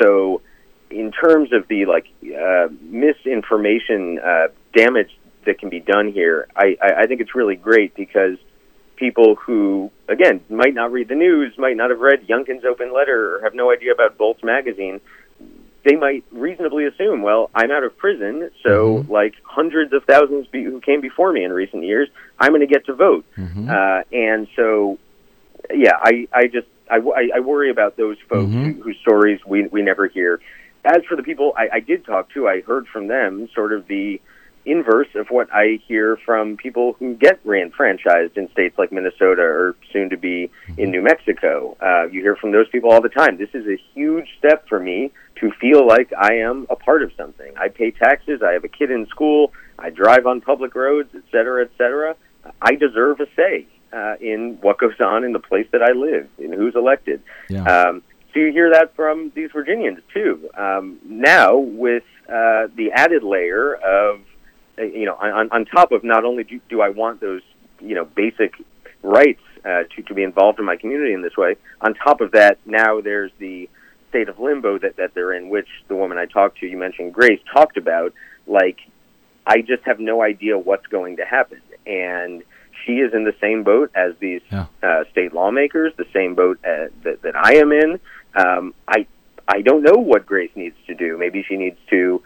So, 0.01 0.41
in 0.89 1.11
terms 1.11 1.51
of 1.53 1.67
the 1.67 1.85
like 1.85 2.07
uh, 2.23 2.67
misinformation 2.81 4.19
uh, 4.19 4.47
damage 4.75 5.09
that 5.45 5.59
can 5.59 5.69
be 5.69 5.79
done 5.79 6.11
here, 6.11 6.47
I, 6.55 6.77
I, 6.81 7.01
I 7.01 7.07
think 7.07 7.21
it's 7.21 7.35
really 7.35 7.55
great 7.55 7.95
because 7.95 8.37
people 8.95 9.35
who, 9.35 9.91
again, 10.07 10.41
might 10.49 10.73
not 10.73 10.91
read 10.91 11.07
the 11.07 11.15
news, 11.15 11.53
might 11.57 11.77
not 11.77 11.89
have 11.89 11.99
read 11.99 12.27
Youngkin's 12.27 12.65
open 12.65 12.93
letter, 12.93 13.35
or 13.35 13.41
have 13.41 13.53
no 13.53 13.71
idea 13.71 13.91
about 13.91 14.17
Bolt's 14.17 14.43
magazine, 14.43 15.01
they 15.85 15.95
might 15.95 16.23
reasonably 16.31 16.85
assume, 16.85 17.21
well, 17.21 17.49
I'm 17.53 17.71
out 17.71 17.83
of 17.83 17.97
prison, 17.97 18.49
so 18.63 18.99
mm-hmm. 18.99 19.11
like 19.11 19.33
hundreds 19.43 19.91
of 19.93 20.05
thousands 20.05 20.47
be- 20.47 20.63
who 20.63 20.79
came 20.79 21.01
before 21.01 21.33
me 21.33 21.43
in 21.43 21.51
recent 21.51 21.83
years, 21.83 22.09
I'm 22.39 22.51
going 22.51 22.61
to 22.61 22.67
get 22.67 22.85
to 22.85 22.93
vote. 22.93 23.25
Mm-hmm. 23.37 23.69
Uh, 23.69 24.01
and 24.11 24.47
so, 24.55 24.97
yeah, 25.73 25.97
I, 26.01 26.27
I 26.31 26.47
just 26.47 26.67
I, 26.89 26.99
I, 27.35 27.39
worry 27.39 27.69
about 27.69 27.97
those 27.97 28.17
folks 28.29 28.51
mm-hmm. 28.51 28.71
who, 28.73 28.83
whose 28.83 28.97
stories 29.01 29.39
we 29.45 29.67
we 29.67 29.81
never 29.81 30.07
hear. 30.07 30.39
As 30.85 31.03
for 31.07 31.15
the 31.15 31.23
people 31.23 31.53
I, 31.57 31.77
I 31.77 31.79
did 31.79 32.05
talk 32.05 32.31
to, 32.33 32.47
I 32.47 32.61
heard 32.61 32.87
from 32.87 33.07
them 33.07 33.49
sort 33.55 33.73
of 33.73 33.87
the 33.87 34.21
inverse 34.65 35.09
of 35.15 35.27
what 35.29 35.47
I 35.53 35.79
hear 35.87 36.17
from 36.25 36.57
people 36.57 36.93
who 36.99 37.15
get 37.15 37.43
reenfranchised 37.45 38.37
in 38.37 38.49
states 38.51 38.77
like 38.77 38.91
Minnesota 38.91 39.41
or 39.41 39.75
soon 39.91 40.09
to 40.09 40.17
be 40.17 40.49
in 40.77 40.91
New 40.91 41.01
Mexico. 41.01 41.75
Uh, 41.81 42.07
you 42.11 42.21
hear 42.21 42.35
from 42.35 42.51
those 42.51 42.69
people 42.69 42.91
all 42.91 43.01
the 43.01 43.09
time. 43.09 43.37
This 43.37 43.49
is 43.53 43.65
a 43.67 43.77
huge 43.93 44.27
step 44.39 44.67
for 44.67 44.79
me 44.79 45.11
to 45.39 45.51
feel 45.59 45.85
like 45.85 46.13
I 46.17 46.35
am 46.35 46.67
a 46.69 46.75
part 46.75 47.03
of 47.03 47.11
something. 47.17 47.51
I 47.57 47.67
pay 47.67 47.91
taxes. 47.91 48.41
I 48.41 48.53
have 48.53 48.63
a 48.63 48.69
kid 48.69 48.91
in 48.91 49.07
school. 49.07 49.51
I 49.77 49.89
drive 49.89 50.25
on 50.25 50.39
public 50.41 50.75
roads, 50.75 51.09
et 51.13 51.23
cetera, 51.31 51.63
et 51.63 51.71
cetera. 51.77 52.15
I 52.61 52.75
deserve 52.75 53.19
a 53.19 53.27
say 53.35 53.67
uh, 53.91 54.15
in 54.21 54.57
what 54.61 54.77
goes 54.77 54.99
on 54.99 55.23
in 55.23 55.33
the 55.33 55.39
place 55.39 55.67
that 55.71 55.81
I 55.81 55.91
live, 55.91 56.29
in 56.37 56.53
who's 56.53 56.75
elected. 56.75 57.21
Yeah. 57.49 57.63
Um, 57.63 58.03
so 58.33 58.39
you 58.39 58.51
hear 58.51 58.71
that 58.71 58.95
from 58.95 59.31
these 59.35 59.51
Virginians 59.51 59.99
too. 60.13 60.49
Um, 60.57 60.99
now 61.05 61.57
with 61.57 62.03
uh, 62.27 62.67
the 62.75 62.91
added 62.93 63.23
layer 63.23 63.75
of, 63.75 64.21
you 64.77 65.05
know, 65.05 65.15
on, 65.15 65.49
on 65.51 65.65
top 65.65 65.91
of 65.91 66.03
not 66.03 66.25
only 66.25 66.43
do, 66.43 66.59
do 66.69 66.81
I 66.81 66.89
want 66.89 67.21
those, 67.21 67.41
you 67.79 67.95
know, 67.95 68.05
basic 68.05 68.53
rights 69.01 69.41
uh, 69.65 69.83
to 69.95 70.01
to 70.07 70.13
be 70.13 70.23
involved 70.23 70.59
in 70.59 70.65
my 70.65 70.75
community 70.77 71.13
in 71.13 71.21
this 71.21 71.37
way. 71.37 71.55
On 71.81 71.93
top 71.93 72.21
of 72.21 72.31
that, 72.31 72.57
now 72.65 73.01
there's 73.01 73.31
the 73.39 73.69
state 74.09 74.29
of 74.29 74.39
limbo 74.39 74.77
that 74.79 74.95
that 74.97 75.13
they're 75.13 75.33
in, 75.33 75.49
which 75.49 75.67
the 75.87 75.95
woman 75.95 76.17
I 76.17 76.25
talked 76.25 76.59
to, 76.59 76.67
you 76.67 76.77
mentioned 76.77 77.13
Grace, 77.13 77.39
talked 77.53 77.77
about. 77.77 78.13
Like, 78.45 78.77
I 79.47 79.61
just 79.61 79.83
have 79.83 79.99
no 79.99 80.21
idea 80.21 80.57
what's 80.57 80.87
going 80.87 81.17
to 81.17 81.25
happen, 81.25 81.61
and 81.85 82.43
she 82.85 82.93
is 82.93 83.13
in 83.13 83.23
the 83.23 83.35
same 83.39 83.63
boat 83.63 83.91
as 83.95 84.13
these 84.19 84.41
Yeah. 84.51 84.65
uh, 84.81 85.03
state 85.11 85.33
lawmakers, 85.33 85.93
the 85.97 86.07
same 86.13 86.35
boat 86.35 86.59
uh, 86.65 86.87
that 87.03 87.21
that 87.21 87.35
I 87.35 87.55
am 87.55 87.71
in. 87.71 87.99
Um, 88.35 88.73
I 88.87 89.05
I 89.47 89.61
don't 89.61 89.83
know 89.83 89.95
what 89.97 90.25
Grace 90.25 90.51
needs 90.55 90.75
to 90.87 90.93
do. 90.95 91.17
Maybe 91.17 91.43
she 91.47 91.55
needs 91.57 91.77
to, 91.89 92.21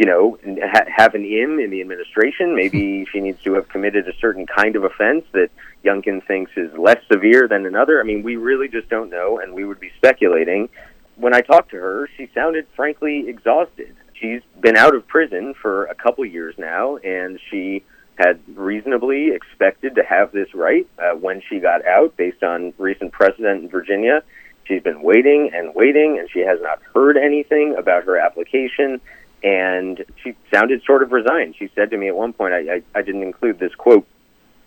you 0.00 0.06
know, 0.06 0.38
ha- 0.62 0.86
have 0.88 1.14
an 1.14 1.26
in 1.26 1.60
in 1.60 1.68
the 1.68 1.82
administration. 1.82 2.56
Maybe 2.56 3.04
she 3.12 3.20
needs 3.20 3.42
to 3.42 3.52
have 3.52 3.68
committed 3.68 4.08
a 4.08 4.16
certain 4.16 4.46
kind 4.46 4.74
of 4.74 4.82
offense 4.82 5.26
that 5.32 5.50
Youngkin 5.84 6.26
thinks 6.26 6.52
is 6.56 6.72
less 6.72 6.96
severe 7.12 7.46
than 7.46 7.66
another. 7.66 8.00
I 8.00 8.04
mean, 8.04 8.22
we 8.22 8.36
really 8.36 8.66
just 8.66 8.88
don't 8.88 9.10
know, 9.10 9.38
and 9.38 9.52
we 9.52 9.66
would 9.66 9.78
be 9.78 9.90
speculating. 9.98 10.70
When 11.16 11.34
I 11.34 11.42
talked 11.42 11.72
to 11.72 11.76
her, 11.76 12.08
she 12.16 12.30
sounded 12.34 12.66
frankly 12.74 13.28
exhausted. 13.28 13.94
She's 14.14 14.40
been 14.58 14.74
out 14.74 14.94
of 14.94 15.06
prison 15.06 15.52
for 15.52 15.84
a 15.84 15.94
couple 15.94 16.24
years 16.24 16.54
now, 16.56 16.96
and 16.96 17.38
she 17.50 17.84
had 18.16 18.40
reasonably 18.54 19.32
expected 19.32 19.96
to 19.96 20.02
have 20.02 20.32
this 20.32 20.54
right 20.54 20.88
uh, 20.98 21.10
when 21.10 21.42
she 21.46 21.60
got 21.60 21.84
out 21.84 22.16
based 22.16 22.42
on 22.42 22.72
recent 22.78 23.12
precedent 23.12 23.64
in 23.64 23.68
Virginia. 23.68 24.22
She's 24.64 24.82
been 24.82 25.02
waiting 25.02 25.50
and 25.52 25.74
waiting, 25.74 26.18
and 26.18 26.30
she 26.30 26.40
has 26.40 26.58
not 26.62 26.80
heard 26.94 27.18
anything 27.18 27.74
about 27.76 28.04
her 28.04 28.16
application. 28.16 28.98
And 29.42 30.04
she 30.22 30.36
sounded 30.52 30.82
sort 30.84 31.02
of 31.02 31.12
resigned. 31.12 31.56
She 31.56 31.70
said 31.74 31.90
to 31.90 31.96
me 31.96 32.08
at 32.08 32.16
one 32.16 32.32
point, 32.32 32.52
I, 32.52 32.74
I, 32.74 32.82
I 32.94 33.02
didn't 33.02 33.22
include 33.22 33.58
this 33.58 33.74
quote 33.74 34.06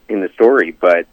in 0.10 0.22
the 0.22 0.30
story, 0.30 0.72
but 0.72 1.08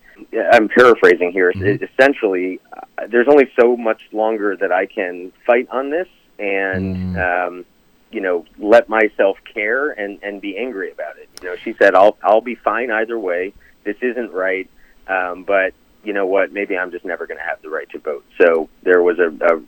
I'm 0.52 0.68
paraphrasing 0.68 1.32
here. 1.32 1.50
Essentially, 1.82 2.60
uh, 2.72 3.06
there's 3.08 3.28
only 3.28 3.50
so 3.58 3.76
much 3.76 4.02
longer 4.12 4.56
that 4.56 4.72
I 4.72 4.86
can 4.86 5.32
fight 5.46 5.68
on 5.70 5.90
this 5.90 6.08
and, 6.38 7.18
um, 7.18 7.64
you 8.10 8.20
know, 8.20 8.46
let 8.58 8.88
myself 8.88 9.38
care 9.44 9.90
and, 9.90 10.18
and 10.22 10.40
be 10.40 10.56
angry 10.56 10.90
about 10.90 11.18
it. 11.18 11.28
You 11.42 11.50
know, 11.50 11.56
she 11.56 11.74
said, 11.74 11.94
I'll, 11.94 12.16
I'll 12.22 12.40
be 12.40 12.54
fine 12.54 12.90
either 12.90 13.18
way. 13.18 13.52
This 13.84 13.96
isn't 14.00 14.32
right. 14.32 14.68
Um, 15.06 15.44
but 15.44 15.74
you 16.02 16.12
know 16.12 16.26
what? 16.26 16.52
Maybe 16.52 16.76
I'm 16.78 16.90
just 16.90 17.04
never 17.04 17.26
going 17.26 17.38
to 17.38 17.44
have 17.44 17.60
the 17.62 17.68
right 17.68 17.88
to 17.90 17.98
vote. 17.98 18.24
So 18.40 18.68
there 18.82 19.02
was 19.02 19.18
a, 19.18 19.28
a 19.28 19.62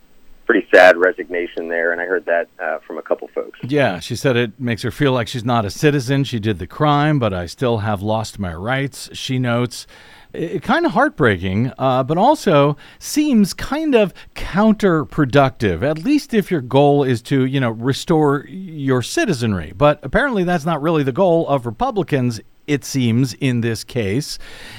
pretty 0.53 0.69
sad 0.71 0.99
resignation 0.99 1.69
there, 1.69 1.93
and 1.93 2.01
I 2.01 2.05
heard 2.05 2.27
that 2.27 2.47
uh, 2.63 2.79
from 2.87 2.99
a 2.99 3.03
couple 3.03 3.27
folks. 3.29 3.59
Yeah, 3.63 4.01
she 4.01 4.15
said 4.15 4.37
it 4.37 4.61
makes 4.61 4.83
her 4.83 4.91
feel 4.91 5.13
like 5.13 5.27
she's 5.27 5.47
not 5.47 5.65
a 5.65 5.71
citizen. 5.71 6.25
She 6.25 6.39
did 6.39 6.59
the 6.59 6.67
crime, 6.67 7.19
but 7.19 7.33
I 7.33 7.47
still 7.47 7.79
have 7.79 8.03
lost 8.03 8.39
my 8.39 8.53
rights. 8.53 9.09
She 9.15 9.39
notes. 9.39 9.87
It, 10.35 10.63
kind 10.63 10.85
of 10.85 10.93
heartbreaking, 10.93 11.73
uh, 11.79 12.03
but 12.05 12.19
also 12.19 12.77
seems 12.99 13.55
kind 13.55 13.95
of 13.95 14.13
counterproductive. 14.35 15.83
At 15.83 16.05
least 16.05 16.35
if 16.35 16.51
your 16.51 16.61
goal 16.61 17.03
is 17.03 17.23
to, 17.23 17.47
you 17.47 17.61
know, 17.61 17.71
restore 17.71 18.45
your 18.49 19.01
citizenry. 19.01 19.73
But 19.75 20.01
apparently, 20.03 20.45
that's 20.45 20.67
not 20.67 20.83
really 20.83 21.03
the 21.03 21.13
goal 21.13 21.49
of 21.49 21.65
Republicans 21.65 22.41
it 22.67 22.85
seems, 22.85 23.35
in 23.35 23.61
this 23.61 23.85
case. 23.85 24.39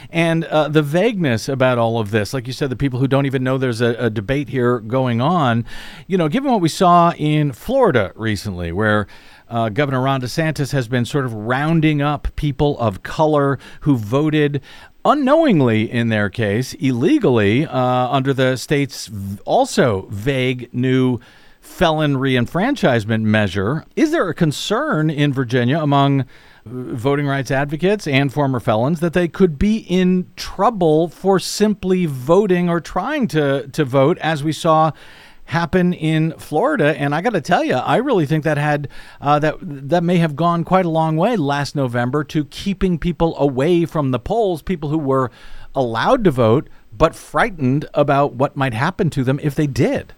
And 0.09 0.45
uh, 0.45 0.67
the 0.69 0.81
vagueness 0.81 1.49
about 1.49 1.77
all 1.77 1.99
of 1.99 2.11
this, 2.11 2.33
like 2.33 2.47
you 2.47 2.53
said, 2.53 2.69
the 2.69 2.75
people 2.75 2.99
who 2.99 3.07
don't 3.07 3.25
even 3.25 3.43
know 3.43 3.57
there's 3.57 3.81
a, 3.81 3.95
a 3.99 4.09
debate 4.09 4.49
here 4.49 4.79
going 4.79 5.21
on, 5.21 5.65
you 6.07 6.17
know, 6.17 6.29
given 6.29 6.51
what 6.51 6.61
we 6.61 6.69
saw 6.69 7.13
in 7.17 7.51
Florida 7.51 8.11
recently, 8.15 8.71
where 8.71 9.07
uh, 9.49 9.69
Governor 9.69 10.01
Ron 10.01 10.21
DeSantis 10.21 10.71
has 10.71 10.87
been 10.87 11.05
sort 11.05 11.25
of 11.25 11.33
rounding 11.33 12.01
up 12.01 12.35
people 12.35 12.77
of 12.79 13.03
color 13.03 13.59
who 13.81 13.97
voted 13.97 14.61
unknowingly 15.05 15.91
in 15.91 16.09
their 16.09 16.29
case, 16.29 16.73
illegally, 16.75 17.65
uh, 17.65 18.09
under 18.09 18.33
the 18.33 18.55
state's 18.55 19.11
also 19.45 20.07
vague 20.09 20.73
new 20.73 21.19
felon 21.59 22.15
reenfranchisement 22.15 23.21
measure. 23.21 23.85
Is 23.95 24.11
there 24.11 24.27
a 24.29 24.33
concern 24.33 25.09
in 25.09 25.33
Virginia 25.33 25.79
among 25.79 26.25
voting 26.65 27.27
rights 27.27 27.51
advocates 27.51 28.07
and 28.07 28.31
former 28.31 28.59
felons 28.59 28.99
that 29.01 29.13
they 29.13 29.27
could 29.27 29.59
be 29.59 29.77
in 29.77 30.27
trouble 30.35 31.09
for 31.09 31.39
simply 31.39 32.05
voting 32.05 32.69
or 32.69 32.79
trying 32.79 33.27
to, 33.27 33.67
to 33.67 33.83
vote, 33.83 34.17
as 34.19 34.43
we 34.43 34.51
saw 34.51 34.91
happen 35.45 35.93
in 35.93 36.31
Florida? 36.37 36.97
And 36.97 37.13
I 37.13 37.21
got 37.21 37.33
to 37.33 37.41
tell 37.41 37.63
you, 37.63 37.75
I 37.75 37.97
really 37.97 38.25
think 38.25 38.43
that 38.45 38.57
had 38.57 38.87
uh, 39.19 39.39
that 39.39 39.55
that 39.61 40.03
may 40.03 40.17
have 40.17 40.35
gone 40.35 40.63
quite 40.63 40.85
a 40.85 40.89
long 40.89 41.17
way 41.17 41.35
last 41.35 41.75
November 41.75 42.23
to 42.25 42.45
keeping 42.45 42.97
people 42.97 43.37
away 43.37 43.85
from 43.85 44.11
the 44.11 44.19
polls, 44.19 44.61
people 44.61 44.89
who 44.89 44.97
were 44.97 45.31
allowed 45.75 46.23
to 46.23 46.31
vote 46.31 46.69
but 46.95 47.15
frightened 47.15 47.85
about 47.93 48.33
what 48.33 48.55
might 48.55 48.73
happen 48.73 49.09
to 49.09 49.23
them 49.23 49.39
if 49.41 49.55
they 49.55 49.67
did. 49.67 50.13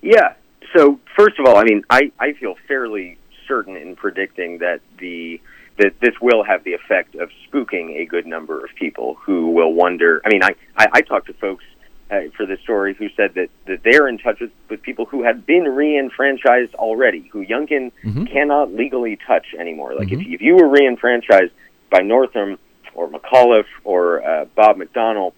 Yeah. 0.00 0.34
So 0.74 0.98
first 1.16 1.38
of 1.38 1.46
all, 1.46 1.56
I 1.56 1.64
mean, 1.64 1.84
I, 1.90 2.12
I 2.18 2.32
feel 2.32 2.54
fairly 2.66 3.18
certain 3.46 3.76
in 3.76 3.96
predicting 3.96 4.58
that 4.58 4.80
the 4.98 5.40
that 5.82 5.92
this 6.00 6.14
will 6.20 6.42
have 6.44 6.60
the 6.64 6.74
effect 6.80 7.14
of 7.22 7.26
spooking 7.44 7.86
a 8.02 8.04
good 8.14 8.26
number 8.34 8.56
of 8.64 8.70
people 8.84 9.08
who 9.24 9.38
will 9.56 9.72
wonder. 9.84 10.10
I 10.24 10.28
mean, 10.34 10.42
I 10.42 10.52
I, 10.82 10.86
I 10.98 11.00
talked 11.10 11.26
to 11.32 11.34
folks 11.34 11.64
uh, 12.10 12.20
for 12.36 12.44
this 12.50 12.60
story 12.60 12.92
who 12.94 13.08
said 13.18 13.30
that, 13.38 13.48
that 13.68 13.80
they're 13.86 14.06
in 14.12 14.18
touch 14.18 14.38
with, 14.40 14.52
with 14.70 14.80
people 14.82 15.06
who 15.06 15.20
have 15.28 15.38
been 15.46 15.64
re-enfranchised 15.64 16.74
already, 16.74 17.22
who 17.32 17.40
Youngkin 17.54 17.84
Mm-hmm. 18.04 18.24
cannot 18.34 18.66
legally 18.82 19.16
touch 19.26 19.46
anymore. 19.58 19.94
Like 19.94 20.10
if, 20.12 20.20
if 20.34 20.40
you 20.46 20.54
were 20.56 20.68
re-enfranchised 20.68 21.52
by 21.94 22.00
Northam 22.00 22.58
or 22.94 23.08
McAuliffe 23.08 23.72
or 23.84 24.22
uh, 24.30 24.44
Bob 24.60 24.76
McDonnell, 24.76 25.32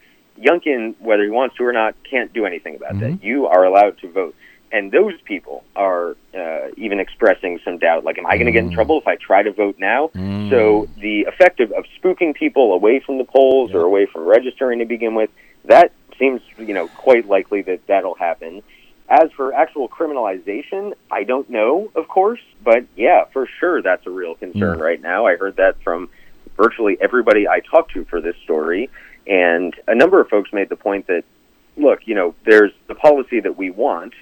Youngkin, 0.48 0.94
whether 0.98 1.22
he 1.22 1.30
wants 1.30 1.56
to 1.56 1.64
or 1.64 1.72
not, 1.72 1.94
can't 2.12 2.32
do 2.32 2.44
anything 2.44 2.74
about 2.80 2.94
that. 3.00 3.22
You 3.22 3.46
are 3.46 3.64
allowed 3.64 3.98
to 3.98 4.10
vote. 4.10 4.34
And 4.74 4.90
those 4.90 5.14
people 5.24 5.62
are 5.76 6.16
uh, 6.36 6.66
even 6.76 6.98
expressing 6.98 7.60
some 7.64 7.78
doubt, 7.78 8.02
like, 8.02 8.18
am 8.18 8.26
I 8.26 8.34
going 8.34 8.46
to 8.46 8.52
get 8.52 8.64
in 8.64 8.70
mm. 8.70 8.74
trouble 8.74 8.98
if 8.98 9.06
I 9.06 9.14
try 9.14 9.40
to 9.44 9.52
vote 9.52 9.76
now? 9.78 10.10
Mm. 10.16 10.50
So 10.50 10.88
the 10.98 11.26
effect 11.32 11.60
of, 11.60 11.70
of 11.70 11.84
spooking 11.96 12.34
people 12.34 12.72
away 12.72 12.98
from 12.98 13.18
the 13.18 13.24
polls 13.24 13.72
or 13.72 13.82
away 13.82 14.06
from 14.06 14.22
registering 14.22 14.80
to 14.80 14.84
begin 14.84 15.14
with, 15.14 15.30
that 15.66 15.92
seems, 16.18 16.40
you 16.58 16.74
know, 16.74 16.88
quite 16.88 17.28
likely 17.28 17.62
that 17.62 17.86
that'll 17.86 18.16
happen. 18.16 18.64
As 19.08 19.30
for 19.36 19.54
actual 19.54 19.88
criminalization, 19.88 20.94
I 21.08 21.22
don't 21.22 21.48
know, 21.48 21.92
of 21.94 22.08
course, 22.08 22.40
but 22.64 22.84
yeah, 22.96 23.26
for 23.32 23.46
sure, 23.60 23.80
that's 23.80 24.04
a 24.08 24.10
real 24.10 24.34
concern 24.34 24.78
mm. 24.78 24.82
right 24.82 25.00
now. 25.00 25.26
I 25.26 25.36
heard 25.36 25.54
that 25.56 25.80
from 25.84 26.08
virtually 26.56 26.96
everybody 27.00 27.46
I 27.46 27.60
talked 27.60 27.92
to 27.92 28.04
for 28.06 28.20
this 28.20 28.34
story, 28.42 28.90
and 29.28 29.72
a 29.86 29.94
number 29.94 30.20
of 30.20 30.28
folks 30.28 30.52
made 30.52 30.68
the 30.68 30.76
point 30.76 31.06
that, 31.06 31.22
look, 31.76 32.08
you 32.08 32.16
know, 32.16 32.34
there's 32.44 32.72
the 32.88 32.96
policy 32.96 33.38
that 33.38 33.56
we 33.56 33.70
want, 33.70 34.14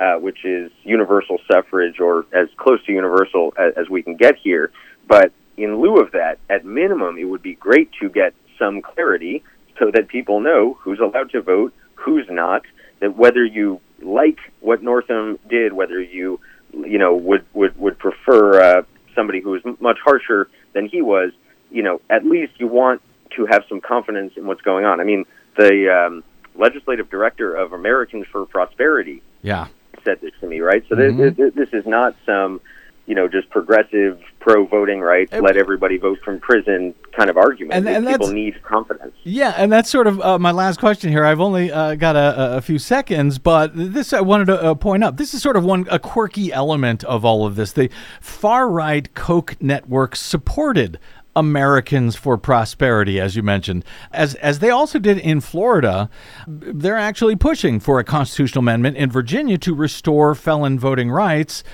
uh, 0.00 0.14
which 0.14 0.44
is 0.44 0.72
universal 0.82 1.38
suffrage 1.50 2.00
or 2.00 2.24
as 2.32 2.48
close 2.56 2.82
to 2.86 2.92
universal 2.92 3.52
as, 3.58 3.74
as 3.76 3.88
we 3.90 4.02
can 4.02 4.16
get 4.16 4.36
here, 4.36 4.72
but 5.06 5.32
in 5.56 5.80
lieu 5.80 5.98
of 5.98 6.12
that, 6.12 6.38
at 6.48 6.64
minimum, 6.64 7.18
it 7.18 7.24
would 7.24 7.42
be 7.42 7.54
great 7.54 7.90
to 8.00 8.08
get 8.08 8.32
some 8.58 8.80
clarity 8.80 9.42
so 9.78 9.90
that 9.92 10.08
people 10.08 10.40
know 10.40 10.78
who's 10.80 11.00
allowed 11.00 11.30
to 11.30 11.42
vote, 11.42 11.74
who's 11.94 12.26
not, 12.30 12.62
that 13.00 13.16
whether 13.16 13.44
you 13.44 13.80
like 14.00 14.38
what 14.60 14.82
Northam 14.82 15.38
did, 15.48 15.72
whether 15.72 16.00
you 16.00 16.40
you 16.72 16.98
know 16.98 17.14
would 17.14 17.44
would 17.52 17.76
would 17.78 17.98
prefer 17.98 18.60
uh, 18.60 18.82
somebody 19.14 19.40
who 19.40 19.54
is 19.54 19.62
much 19.80 19.98
harsher 20.02 20.48
than 20.72 20.86
he 20.86 21.02
was, 21.02 21.32
you 21.70 21.82
know, 21.82 22.00
at 22.08 22.24
least 22.24 22.52
you 22.58 22.68
want 22.68 23.02
to 23.36 23.46
have 23.46 23.64
some 23.68 23.80
confidence 23.80 24.32
in 24.36 24.46
what's 24.46 24.62
going 24.62 24.84
on. 24.84 25.00
I 25.00 25.04
mean, 25.04 25.24
the 25.56 26.06
um, 26.06 26.24
legislative 26.54 27.10
director 27.10 27.54
of 27.54 27.72
Americans 27.72 28.26
for 28.30 28.46
Prosperity 28.46 29.22
Yeah. 29.42 29.68
Said 30.04 30.20
this 30.20 30.32
to 30.40 30.46
me, 30.46 30.60
right? 30.60 30.84
So 30.88 30.96
Mm-hmm. 30.96 31.18
this, 31.20 31.36
this, 31.36 31.54
this 31.54 31.68
is 31.80 31.86
not 31.86 32.14
some, 32.26 32.60
you 33.06 33.14
know, 33.14 33.26
just 33.28 33.50
progressive 33.50 34.20
pro 34.38 34.66
voting 34.66 35.00
rights, 35.00 35.32
let 35.32 35.56
everybody 35.56 35.98
vote 35.98 36.18
from 36.24 36.38
prison 36.40 36.94
kind 37.16 37.28
of 37.28 37.36
argument. 37.36 37.74
And- 37.86 37.88
and 37.88 38.06
People 38.06 38.28
need 38.32 38.62
confidence. 38.62 39.14
Yeah, 39.24 39.52
and 39.56 39.70
that's 39.70 39.90
sort 39.90 40.06
of 40.06 40.20
uh, 40.20 40.38
my 40.38 40.50
last 40.52 40.78
question 40.80 41.10
here. 41.10 41.24
I've 41.24 41.40
only 41.40 41.70
uh, 41.72 41.94
got 41.96 42.16
a, 42.16 42.56
a 42.56 42.60
few 42.60 42.78
seconds, 42.78 43.38
but 43.38 43.72
this 43.74 44.12
I 44.12 44.20
wanted 44.20 44.46
to 44.46 44.62
uh, 44.62 44.74
point 44.74 45.04
up. 45.04 45.16
This 45.18 45.34
is 45.34 45.42
sort 45.42 45.56
of 45.56 45.64
one 45.64 45.86
a 45.90 45.98
quirky 45.98 46.52
element 46.52 47.04
of 47.04 47.24
all 47.24 47.46
of 47.46 47.56
this. 47.56 47.72
The 47.72 47.90
far 48.20 48.68
right 48.68 49.12
Koch 49.14 49.56
network 49.60 50.16
supported 50.16 50.98
Americans 51.40 52.16
for 52.16 52.36
Prosperity, 52.36 53.18
as 53.18 53.34
you 53.34 53.42
mentioned, 53.42 53.84
as 54.12 54.34
as 54.36 54.58
they 54.58 54.70
also 54.70 54.98
did 54.98 55.18
in 55.18 55.40
Florida. 55.40 56.10
They're 56.46 56.98
actually 56.98 57.34
pushing 57.34 57.80
for 57.80 57.98
a 57.98 58.04
constitutional 58.04 58.60
amendment 58.60 58.98
in 58.98 59.10
Virginia 59.10 59.56
to 59.58 59.74
restore 59.74 60.34
felon 60.34 60.78
voting 60.78 61.10
rights 61.10 61.64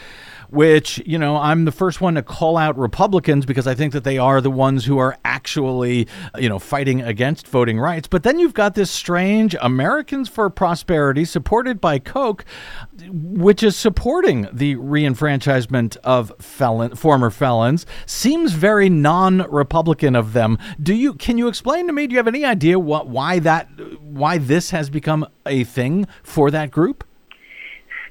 which, 0.49 1.03
you 1.07 1.18
know, 1.18 1.36
I'm 1.36 1.64
the 1.64 1.72
first 1.72 2.01
one 2.01 2.14
to 2.14 2.22
call 2.22 2.57
out 2.57 2.76
Republicans 2.78 3.47
because 3.47 3.66
I 3.66 3.74
think 3.74 3.92
that 3.92 4.05
they 4.05 4.18
are 4.18 4.40
the 4.40 4.51
ones 4.51 4.84
who 4.84 4.99
are 4.99 5.16
actually, 5.24 6.09
you 6.38 6.49
know, 6.49 6.59
fighting 6.59 7.03
against 7.03 7.47
voting 7.49 7.78
rights. 7.78 8.09
But 8.09 8.22
then 8.22 8.38
you've 8.38 8.55
got 8.55 8.74
this 8.74 8.90
strange 8.90 9.55
Americans 9.61 10.28
for 10.28 10.49
Prosperity 10.51 11.24
supported 11.24 11.80
by 11.80 11.99
Koch, 11.99 12.44
which 13.11 13.62
is 13.62 13.76
supporting 13.76 14.49
the 14.53 14.76
reenfranchisement 14.76 15.97
of 15.99 16.32
felon 16.38 16.94
former 16.94 17.30
felons. 17.30 17.86
Seems 18.07 18.53
very 18.53 18.88
non-Republican 18.88 20.16
of 20.16 20.32
them. 20.32 20.59
Do 20.80 20.94
you 20.94 21.14
can 21.14 21.38
you 21.38 21.49
explain 21.49 21.86
to 21.86 21.92
me? 21.92 22.07
Do 22.07 22.12
you 22.12 22.18
have 22.18 22.28
any 22.28 22.44
idea 22.44 22.78
what 22.78 23.09
why 23.09 23.38
that 23.40 23.68
why 24.01 24.38
this 24.38 24.70
has 24.70 24.90
become 24.90 25.26
a 25.44 25.64
thing 25.64 26.07
for 26.22 26.51
that 26.51 26.70
group? 26.70 27.05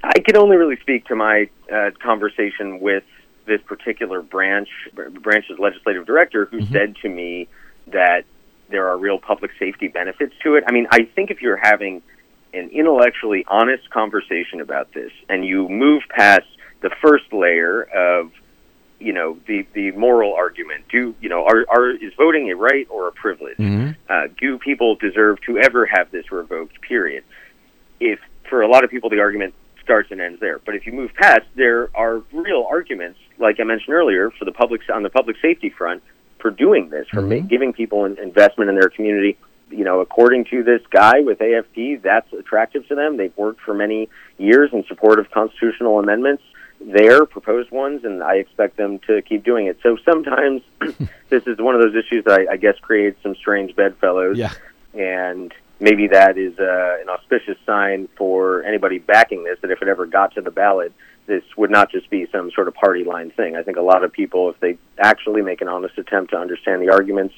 I 0.06 0.20
can 0.20 0.38
only 0.38 0.58
really 0.58 0.78
speak 0.82 1.06
to 1.06 1.16
my 1.16 1.50
uh, 1.72 1.92
conversation 2.02 2.80
with 2.80 3.04
this 3.46 3.62
particular 3.62 4.22
branch 4.22 4.70
branch's 4.94 5.60
legislative 5.60 6.06
director, 6.06 6.46
who 6.46 6.66
said 6.66 6.96
to 7.02 7.10
me 7.10 7.48
that 7.88 8.26
there 8.70 8.88
are 8.88 8.98
real 8.98 9.20
public 9.20 9.52
safety 9.60 9.88
benefits 9.88 10.34
to 10.44 10.56
it. 10.56 10.64
I 10.68 10.72
mean, 10.72 10.88
I 10.92 11.04
think 11.04 11.30
if 11.32 11.42
you're 11.42 11.58
having 11.58 12.02
an 12.54 12.70
intellectually 12.70 13.46
honest 13.48 13.90
conversation 13.90 14.62
about 14.62 14.94
this, 14.94 15.12
and 15.30 15.46
you 15.46 15.70
move 15.70 16.04
past 16.10 16.46
the 16.82 16.90
first 17.02 17.32
layer 17.34 17.84
of 17.84 18.32
you 19.00 19.14
know 19.14 19.38
the 19.48 19.68
the 19.74 19.92
moral 19.92 20.34
argument 20.34 20.86
do 20.90 21.14
you 21.20 21.28
know 21.28 21.44
are, 21.46 21.66
are 21.70 21.90
is 21.92 22.14
voting 22.16 22.50
a 22.50 22.56
right 22.56 22.88
or 22.90 23.08
a 23.08 23.12
privilege? 23.12 23.58
Uh, 24.10 24.28
do 24.40 24.58
people 24.58 24.96
deserve 24.96 25.42
to 25.42 25.58
ever 25.58 25.86
have 25.86 26.12
this 26.12 26.32
revoked 26.32 26.82
period? 26.82 27.24
If 28.00 28.20
for 28.50 28.62
a 28.62 28.68
lot 28.68 28.84
of 28.84 28.90
people 28.90 29.10
the 29.10 29.20
argument 29.20 29.54
starts 29.86 30.12
and 30.12 30.20
ends 30.20 30.40
there. 30.42 30.60
But 30.66 30.76
if 30.76 30.86
you 30.86 30.92
move 30.92 31.12
past 31.14 31.46
there 31.56 31.90
are 31.96 32.22
real 32.34 32.66
arguments 32.70 33.20
like 33.38 33.60
i 33.60 33.64
mentioned 33.64 33.94
earlier 33.94 34.32
for 34.32 34.46
the 34.46 34.52
public 34.52 34.82
on 34.94 35.04
the 35.04 35.10
public 35.10 35.36
safety 35.42 35.70
front 35.70 36.02
for 36.40 36.50
doing 36.52 36.90
this 36.90 37.08
for 37.10 37.22
ma- 37.22 37.40
giving 37.40 37.72
people 37.74 38.06
an 38.06 38.18
investment 38.22 38.70
in 38.70 38.76
their 38.76 38.90
community. 38.90 39.38
You 39.72 39.84
know 39.84 40.00
according 40.02 40.46
to 40.52 40.64
this 40.64 40.82
guy 40.92 41.22
with 41.22 41.40
afp 41.40 42.02
that's 42.02 42.32
attractive 42.34 42.88
to 42.90 42.96
them. 42.96 43.18
They've 43.18 43.36
worked 43.38 43.62
for 43.62 43.74
many 43.74 44.10
years 44.38 44.70
in 44.74 44.84
support 44.86 45.20
of 45.20 45.30
constitutional 45.32 46.00
amendments. 46.00 46.44
Their 46.82 47.26
proposed 47.26 47.72
ones, 47.72 48.04
and 48.04 48.22
I 48.22 48.36
expect 48.36 48.76
them 48.78 49.00
to 49.08 49.22
keep 49.22 49.44
doing 49.46 49.68
it. 49.68 49.78
So 49.82 49.98
sometimes 50.04 50.62
this 51.30 51.48
is 51.48 51.58
one 51.58 51.74
of 51.74 51.82
those 51.82 51.96
issues 51.96 52.26
that 52.26 52.38
I, 52.42 52.54
I 52.54 52.58
guess 52.58 52.76
creates 52.82 53.18
some 53.24 53.34
strange 53.36 53.76
bedfellows, 53.76 54.38
Yeah. 54.38 54.52
and 54.94 55.54
maybe 55.80 56.08
that 56.08 56.38
is 56.38 56.58
uh, 56.60 56.98
an 57.02 57.10
auspicious 57.10 57.58
sign 57.66 58.08
for 58.18 58.64
anybody 58.64 59.00
backing 59.00 59.44
this. 59.44 59.58
That 59.62 59.72
if 59.72 59.82
it 59.82 59.88
ever 59.88 60.06
got 60.06 60.36
to 60.36 60.42
the 60.42 60.52
ballot, 60.52 60.94
this 61.28 61.44
would 61.58 61.72
not 61.72 61.92
just 61.92 62.10
be 62.10 62.28
some 62.32 62.52
sort 62.52 62.68
of 62.68 62.74
party 62.74 63.04
line 63.04 63.32
thing. 63.32 63.56
I 63.56 63.64
think 63.64 63.78
a 63.78 63.82
lot 63.82 64.04
of 64.04 64.12
people, 64.12 64.50
if 64.50 64.60
they 64.60 64.78
actually 64.98 65.42
make 65.42 65.62
an 65.62 65.68
honest 65.68 65.98
attempt 65.98 66.32
to 66.32 66.38
understand 66.38 66.82
the 66.82 66.90
arguments 66.90 67.34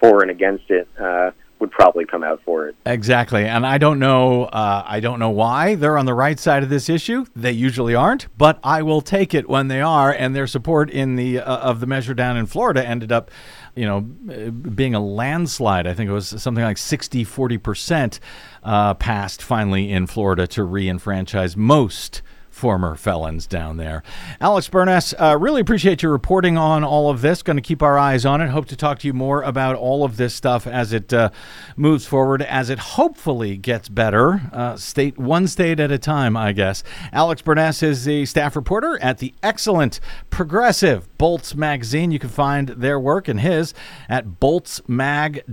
for 0.00 0.22
and 0.22 0.30
against 0.30 0.70
it, 0.70 0.88
uh, 1.00 1.30
would 1.58 1.70
probably 1.70 2.04
come 2.04 2.22
out 2.22 2.40
for 2.44 2.68
it. 2.68 2.76
Exactly, 2.86 3.44
and 3.44 3.66
I 3.66 3.78
don't 3.78 3.98
know. 3.98 4.44
Uh, 4.44 4.84
I 4.86 5.00
don't 5.00 5.18
know 5.18 5.30
why 5.30 5.74
they're 5.74 5.98
on 5.98 6.06
the 6.06 6.14
right 6.14 6.38
side 6.38 6.62
of 6.62 6.68
this 6.68 6.88
issue. 6.88 7.26
They 7.34 7.52
usually 7.52 7.94
aren't, 7.94 8.26
but 8.38 8.58
I 8.62 8.82
will 8.82 9.00
take 9.00 9.34
it 9.34 9.48
when 9.48 9.68
they 9.68 9.80
are. 9.80 10.12
And 10.12 10.36
their 10.36 10.46
support 10.46 10.90
in 10.90 11.16
the 11.16 11.40
uh, 11.40 11.56
of 11.58 11.80
the 11.80 11.86
measure 11.86 12.14
down 12.14 12.36
in 12.36 12.46
Florida 12.46 12.86
ended 12.86 13.10
up, 13.10 13.30
you 13.74 13.86
know, 13.86 13.98
uh, 14.32 14.50
being 14.50 14.94
a 14.94 15.00
landslide. 15.00 15.86
I 15.86 15.94
think 15.94 16.08
it 16.10 16.12
was 16.12 16.28
something 16.28 16.64
like 16.64 16.78
60, 16.78 17.24
40 17.24 17.58
percent 17.58 18.20
uh, 18.62 18.94
passed 18.94 19.42
finally 19.42 19.90
in 19.90 20.06
Florida 20.06 20.46
to 20.48 20.62
re-enfranchise 20.62 21.56
most 21.56 22.22
former 22.58 22.96
felons 22.96 23.46
down 23.46 23.76
there. 23.76 24.02
Alex 24.40 24.68
Burness, 24.68 25.14
uh, 25.18 25.38
really 25.38 25.60
appreciate 25.60 26.02
your 26.02 26.12
reporting 26.12 26.58
on 26.58 26.84
all 26.84 27.08
of 27.08 27.22
this. 27.22 27.42
Going 27.42 27.56
to 27.56 27.62
keep 27.62 27.82
our 27.82 27.96
eyes 27.98 28.26
on 28.26 28.40
it. 28.40 28.48
Hope 28.48 28.66
to 28.66 28.76
talk 28.76 28.98
to 28.98 29.06
you 29.06 29.12
more 29.14 29.42
about 29.42 29.76
all 29.76 30.04
of 30.04 30.16
this 30.16 30.34
stuff 30.34 30.66
as 30.66 30.92
it 30.92 31.12
uh, 31.12 31.30
moves 31.76 32.04
forward, 32.04 32.42
as 32.42 32.68
it 32.68 32.78
hopefully 32.78 33.56
gets 33.56 33.88
better, 33.88 34.42
uh, 34.52 34.76
state 34.76 35.16
one 35.16 35.46
state 35.46 35.78
at 35.80 35.90
a 35.90 35.98
time, 35.98 36.36
I 36.36 36.52
guess. 36.52 36.82
Alex 37.12 37.40
Burness 37.42 37.82
is 37.82 38.04
the 38.04 38.26
staff 38.26 38.56
reporter 38.56 38.98
at 39.00 39.18
the 39.18 39.32
excellent 39.42 40.00
Progressive 40.30 41.16
Bolts 41.18 41.54
magazine. 41.54 42.10
You 42.10 42.18
can 42.18 42.30
find 42.30 42.68
their 42.68 42.98
work 42.98 43.28
and 43.28 43.40
his 43.40 43.72
at 44.08 44.40
boltsmag.org. 44.40 45.48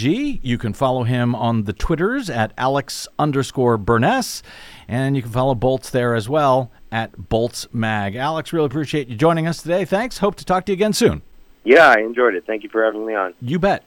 You 0.00 0.58
can 0.58 0.72
follow 0.72 1.04
him 1.04 1.34
on 1.34 1.64
the 1.64 1.72
Twitters 1.72 2.28
at 2.28 2.52
Alex 2.58 3.06
underscore 3.18 3.78
Burness. 3.78 4.42
And 4.88 5.16
you 5.16 5.22
can 5.22 5.30
follow 5.30 5.54
Bolts 5.54 5.90
there 5.92 6.14
as 6.14 6.28
well 6.28 6.72
at 6.90 7.28
Bolts 7.28 7.68
Mag. 7.72 8.16
Alex, 8.16 8.52
really 8.52 8.66
appreciate 8.66 9.08
you 9.08 9.16
joining 9.16 9.46
us 9.46 9.62
today. 9.62 9.84
Thanks. 9.84 10.18
Hope 10.18 10.34
to 10.36 10.44
talk 10.44 10.66
to 10.66 10.72
you 10.72 10.74
again 10.74 10.92
soon. 10.92 11.22
Yeah, 11.64 11.94
I 11.96 12.00
enjoyed 12.00 12.34
it. 12.34 12.44
Thank 12.46 12.64
you 12.64 12.68
for 12.68 12.84
having 12.84 13.06
me 13.06 13.14
on. 13.14 13.34
You 13.40 13.58
bet. 13.58 13.84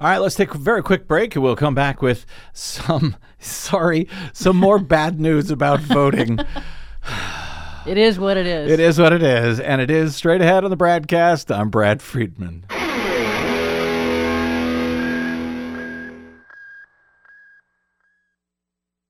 All 0.00 0.08
right, 0.08 0.18
let's 0.18 0.36
take 0.36 0.54
a 0.54 0.58
very 0.58 0.82
quick 0.82 1.08
break 1.08 1.34
and 1.34 1.42
we'll 1.42 1.56
come 1.56 1.74
back 1.74 2.00
with 2.00 2.24
some, 2.52 3.16
sorry, 3.40 4.08
some 4.32 4.56
more 4.56 4.78
bad 4.78 5.18
news 5.20 5.50
about 5.50 5.80
voting. 5.80 6.38
It 7.86 7.98
is 7.98 8.18
what 8.18 8.36
it 8.36 8.46
is. 8.46 8.70
It 8.70 8.80
is 8.80 8.98
what 8.98 9.12
it 9.12 9.22
is, 9.22 9.58
and 9.58 9.80
it 9.80 9.90
is 9.90 10.14
straight 10.14 10.42
ahead 10.42 10.62
on 10.62 10.70
the 10.70 10.76
BradCast. 10.76 11.54
I'm 11.54 11.70
Brad 11.70 12.02
Friedman. 12.02 12.64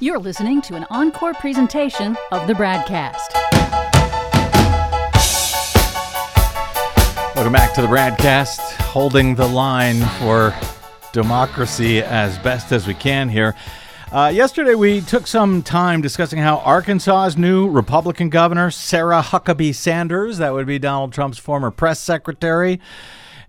You're 0.00 0.18
listening 0.18 0.62
to 0.62 0.74
an 0.74 0.84
encore 0.90 1.34
presentation 1.34 2.16
of 2.32 2.46
the 2.46 2.54
BradCast. 2.54 3.34
Welcome 7.34 7.52
back 7.52 7.72
to 7.74 7.82
the 7.82 7.88
BradCast, 7.88 8.58
holding 8.82 9.34
the 9.34 9.46
line 9.46 10.00
for 10.18 10.54
democracy 11.12 12.02
as 12.02 12.38
best 12.38 12.72
as 12.72 12.86
we 12.86 12.94
can 12.94 13.28
here. 13.28 13.54
Uh, 14.12 14.28
yesterday, 14.28 14.74
we 14.74 15.00
took 15.00 15.26
some 15.26 15.62
time 15.62 16.02
discussing 16.02 16.38
how 16.38 16.58
Arkansas's 16.58 17.38
new 17.38 17.70
Republican 17.70 18.28
governor, 18.28 18.70
Sarah 18.70 19.22
Huckabee 19.22 19.74
Sanders, 19.74 20.36
that 20.36 20.52
would 20.52 20.66
be 20.66 20.78
Donald 20.78 21.14
Trump's 21.14 21.38
former 21.38 21.70
press 21.70 21.98
secretary, 21.98 22.78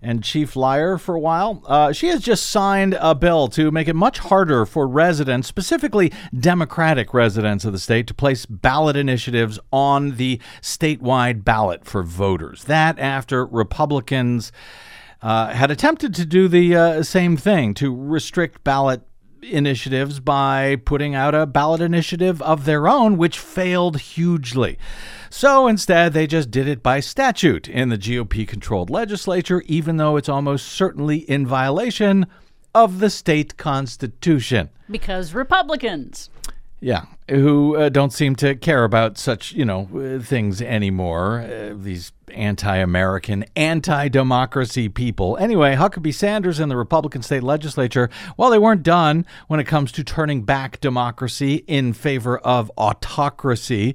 and 0.04 0.22
chief 0.22 0.54
liar 0.54 0.98
for 0.98 1.14
a 1.14 1.20
while. 1.20 1.62
Uh, 1.66 1.90
she 1.92 2.08
has 2.08 2.20
just 2.20 2.50
signed 2.50 2.96
a 3.00 3.14
bill 3.14 3.48
to 3.48 3.70
make 3.70 3.88
it 3.88 3.96
much 3.96 4.18
harder 4.18 4.66
for 4.66 4.86
residents, 4.86 5.48
specifically 5.48 6.12
Democratic 6.38 7.14
residents 7.14 7.64
of 7.64 7.72
the 7.72 7.78
state, 7.78 8.06
to 8.06 8.14
place 8.14 8.44
ballot 8.46 8.96
initiatives 8.96 9.58
on 9.72 10.16
the 10.16 10.38
statewide 10.60 11.42
ballot 11.42 11.84
for 11.84 12.02
voters. 12.02 12.64
That 12.64 12.98
after 12.98 13.46
Republicans 13.46 14.52
uh, 15.22 15.48
had 15.48 15.70
attempted 15.70 16.14
to 16.14 16.26
do 16.26 16.48
the 16.48 16.76
uh, 16.76 17.02
same 17.02 17.36
thing 17.36 17.72
to 17.74 17.94
restrict 17.94 18.62
ballot 18.62 19.00
initiatives 19.44 20.20
by 20.20 20.76
putting 20.84 21.14
out 21.14 21.34
a 21.34 21.46
ballot 21.46 21.80
initiative 21.80 22.40
of 22.42 22.64
their 22.64 22.88
own, 22.88 23.16
which 23.16 23.38
failed 23.38 24.00
hugely. 24.00 24.78
So 25.30 25.66
instead, 25.66 26.12
they 26.12 26.26
just 26.26 26.50
did 26.50 26.68
it 26.68 26.82
by 26.82 27.00
statute 27.00 27.68
in 27.68 27.88
the 27.88 27.98
GOP 27.98 28.46
controlled 28.46 28.90
legislature, 28.90 29.62
even 29.66 29.96
though 29.96 30.16
it's 30.16 30.28
almost 30.28 30.66
certainly 30.66 31.18
in 31.18 31.46
violation 31.46 32.26
of 32.74 33.00
the 33.00 33.10
state 33.10 33.56
constitution. 33.56 34.70
Because 34.90 35.34
Republicans. 35.34 36.30
Yeah, 36.80 37.06
who 37.30 37.76
uh, 37.76 37.88
don't 37.88 38.12
seem 38.12 38.36
to 38.36 38.54
care 38.54 38.84
about 38.84 39.16
such, 39.16 39.52
you 39.52 39.64
know, 39.64 39.88
uh, 39.94 40.22
things 40.22 40.60
anymore. 40.60 41.40
Uh, 41.40 41.74
these 41.74 42.12
anti-American, 42.32 43.44
anti-democracy 43.56 44.88
people. 44.88 45.36
Anyway, 45.38 45.74
Huckabee 45.74 46.12
Sanders 46.12 46.58
and 46.60 46.70
the 46.70 46.76
Republican 46.76 47.22
state 47.22 47.42
legislature, 47.42 48.10
well, 48.36 48.50
they 48.50 48.58
weren't 48.58 48.82
done 48.82 49.24
when 49.48 49.60
it 49.60 49.64
comes 49.64 49.92
to 49.92 50.04
turning 50.04 50.42
back 50.42 50.80
democracy 50.80 51.64
in 51.66 51.92
favor 51.92 52.38
of 52.38 52.70
autocracy 52.76 53.94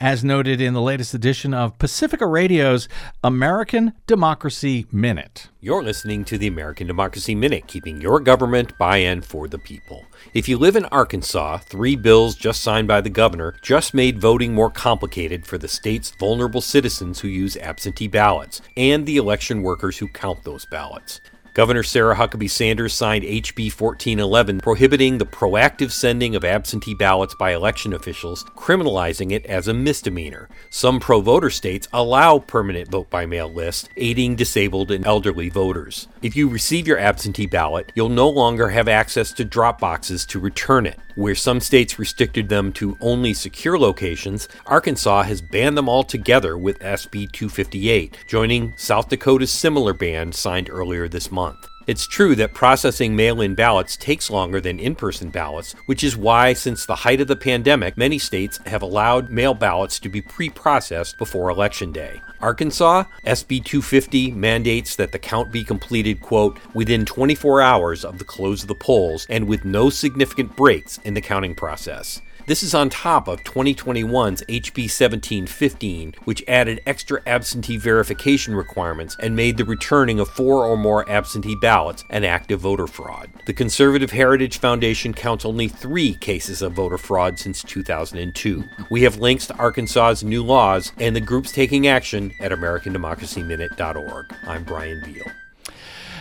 as 0.00 0.24
noted 0.24 0.60
in 0.60 0.74
the 0.74 0.80
latest 0.80 1.14
edition 1.14 1.54
of 1.54 1.78
Pacifica 1.78 2.26
Radio's 2.26 2.88
American 3.22 3.92
Democracy 4.06 4.86
Minute. 4.90 5.48
You're 5.60 5.82
listening 5.82 6.24
to 6.26 6.36
the 6.36 6.46
American 6.46 6.86
Democracy 6.86 7.34
Minute, 7.34 7.66
keeping 7.66 8.00
your 8.00 8.20
government 8.20 8.76
by 8.78 8.98
and 8.98 9.24
for 9.24 9.48
the 9.48 9.58
people. 9.58 10.04
If 10.34 10.48
you 10.48 10.58
live 10.58 10.76
in 10.76 10.84
Arkansas, 10.86 11.58
three 11.58 11.96
bills 11.96 12.34
just 12.34 12.60
signed 12.60 12.88
by 12.88 13.00
the 13.00 13.10
governor 13.10 13.56
just 13.62 13.94
made 13.94 14.20
voting 14.20 14.52
more 14.52 14.70
complicated 14.70 15.46
for 15.46 15.58
the 15.58 15.68
state's 15.68 16.10
vulnerable 16.18 16.60
citizens 16.60 17.20
who 17.20 17.28
use 17.28 17.56
absentee 17.56 18.08
ballots 18.08 18.60
and 18.76 19.06
the 19.06 19.16
election 19.16 19.62
workers 19.62 19.98
who 19.98 20.08
count 20.08 20.44
those 20.44 20.66
ballots. 20.66 21.20
Governor 21.54 21.84
Sarah 21.84 22.16
Huckabee 22.16 22.50
Sanders 22.50 22.92
signed 22.92 23.22
HB 23.22 23.80
1411 23.80 24.58
prohibiting 24.58 25.18
the 25.18 25.24
proactive 25.24 25.92
sending 25.92 26.34
of 26.34 26.44
absentee 26.44 26.94
ballots 26.94 27.36
by 27.36 27.54
election 27.54 27.92
officials, 27.92 28.42
criminalizing 28.56 29.30
it 29.30 29.46
as 29.46 29.68
a 29.68 29.72
misdemeanor. 29.72 30.48
Some 30.70 30.98
pro 30.98 31.20
voter 31.20 31.50
states 31.50 31.86
allow 31.92 32.40
permanent 32.40 32.90
vote 32.90 33.08
by 33.08 33.24
mail 33.24 33.48
lists, 33.48 33.88
aiding 33.96 34.34
disabled 34.34 34.90
and 34.90 35.06
elderly 35.06 35.48
voters. 35.48 36.08
If 36.22 36.34
you 36.34 36.48
receive 36.48 36.88
your 36.88 36.98
absentee 36.98 37.46
ballot, 37.46 37.92
you'll 37.94 38.08
no 38.08 38.28
longer 38.28 38.70
have 38.70 38.88
access 38.88 39.32
to 39.34 39.44
drop 39.44 39.78
boxes 39.78 40.26
to 40.26 40.40
return 40.40 40.86
it. 40.86 40.98
Where 41.16 41.36
some 41.36 41.60
states 41.60 41.98
restricted 41.98 42.48
them 42.48 42.72
to 42.72 42.98
only 43.00 43.34
secure 43.34 43.78
locations, 43.78 44.48
Arkansas 44.66 45.22
has 45.22 45.40
banned 45.40 45.78
them 45.78 45.88
altogether 45.88 46.58
with 46.58 46.80
SB 46.80 47.30
258, 47.30 48.24
joining 48.26 48.74
South 48.76 49.08
Dakota's 49.08 49.52
similar 49.52 49.92
ban 49.92 50.32
signed 50.32 50.68
earlier 50.68 51.06
this 51.06 51.30
month. 51.30 51.68
It's 51.86 52.06
true 52.06 52.34
that 52.36 52.54
processing 52.54 53.14
mail 53.14 53.42
in 53.42 53.54
ballots 53.54 53.98
takes 53.98 54.30
longer 54.30 54.58
than 54.58 54.80
in 54.80 54.94
person 54.94 55.28
ballots, 55.28 55.74
which 55.84 56.02
is 56.02 56.16
why, 56.16 56.54
since 56.54 56.86
the 56.86 56.94
height 56.94 57.20
of 57.20 57.28
the 57.28 57.36
pandemic, 57.36 57.98
many 57.98 58.18
states 58.18 58.58
have 58.64 58.80
allowed 58.80 59.28
mail 59.28 59.52
ballots 59.52 60.00
to 60.00 60.08
be 60.08 60.22
pre 60.22 60.48
processed 60.48 61.18
before 61.18 61.50
Election 61.50 61.92
Day. 61.92 62.22
Arkansas, 62.40 63.04
SB 63.26 63.62
250 63.64 64.30
mandates 64.30 64.96
that 64.96 65.12
the 65.12 65.18
count 65.18 65.52
be 65.52 65.62
completed, 65.62 66.22
quote, 66.22 66.58
within 66.72 67.04
24 67.04 67.60
hours 67.60 68.02
of 68.02 68.18
the 68.18 68.24
close 68.24 68.62
of 68.62 68.68
the 68.68 68.74
polls 68.74 69.26
and 69.28 69.46
with 69.46 69.66
no 69.66 69.90
significant 69.90 70.56
breaks 70.56 70.98
in 71.04 71.12
the 71.12 71.20
counting 71.20 71.54
process. 71.54 72.22
This 72.46 72.62
is 72.62 72.74
on 72.74 72.90
top 72.90 73.26
of 73.26 73.42
2021's 73.42 74.42
HB 74.42 74.82
1715, 74.82 76.14
which 76.24 76.44
added 76.46 76.82
extra 76.84 77.22
absentee 77.26 77.78
verification 77.78 78.54
requirements 78.54 79.16
and 79.18 79.34
made 79.34 79.56
the 79.56 79.64
returning 79.64 80.20
of 80.20 80.28
four 80.28 80.66
or 80.66 80.76
more 80.76 81.08
absentee 81.10 81.56
ballots 81.56 82.04
an 82.10 82.22
act 82.22 82.52
of 82.52 82.60
voter 82.60 82.86
fraud. 82.86 83.30
The 83.46 83.54
Conservative 83.54 84.10
Heritage 84.10 84.58
Foundation 84.58 85.14
counts 85.14 85.46
only 85.46 85.68
three 85.68 86.16
cases 86.16 86.60
of 86.60 86.74
voter 86.74 86.98
fraud 86.98 87.38
since 87.38 87.62
2002. 87.62 88.62
We 88.90 89.04
have 89.04 89.16
links 89.16 89.46
to 89.46 89.56
Arkansas's 89.56 90.22
new 90.22 90.44
laws 90.44 90.92
and 90.98 91.16
the 91.16 91.20
groups 91.22 91.50
taking 91.50 91.86
action 91.86 92.30
at 92.40 92.52
AmericanDemocracyMinute.org. 92.52 94.34
I'm 94.46 94.64
Brian 94.64 95.02
Beal. 95.02 95.24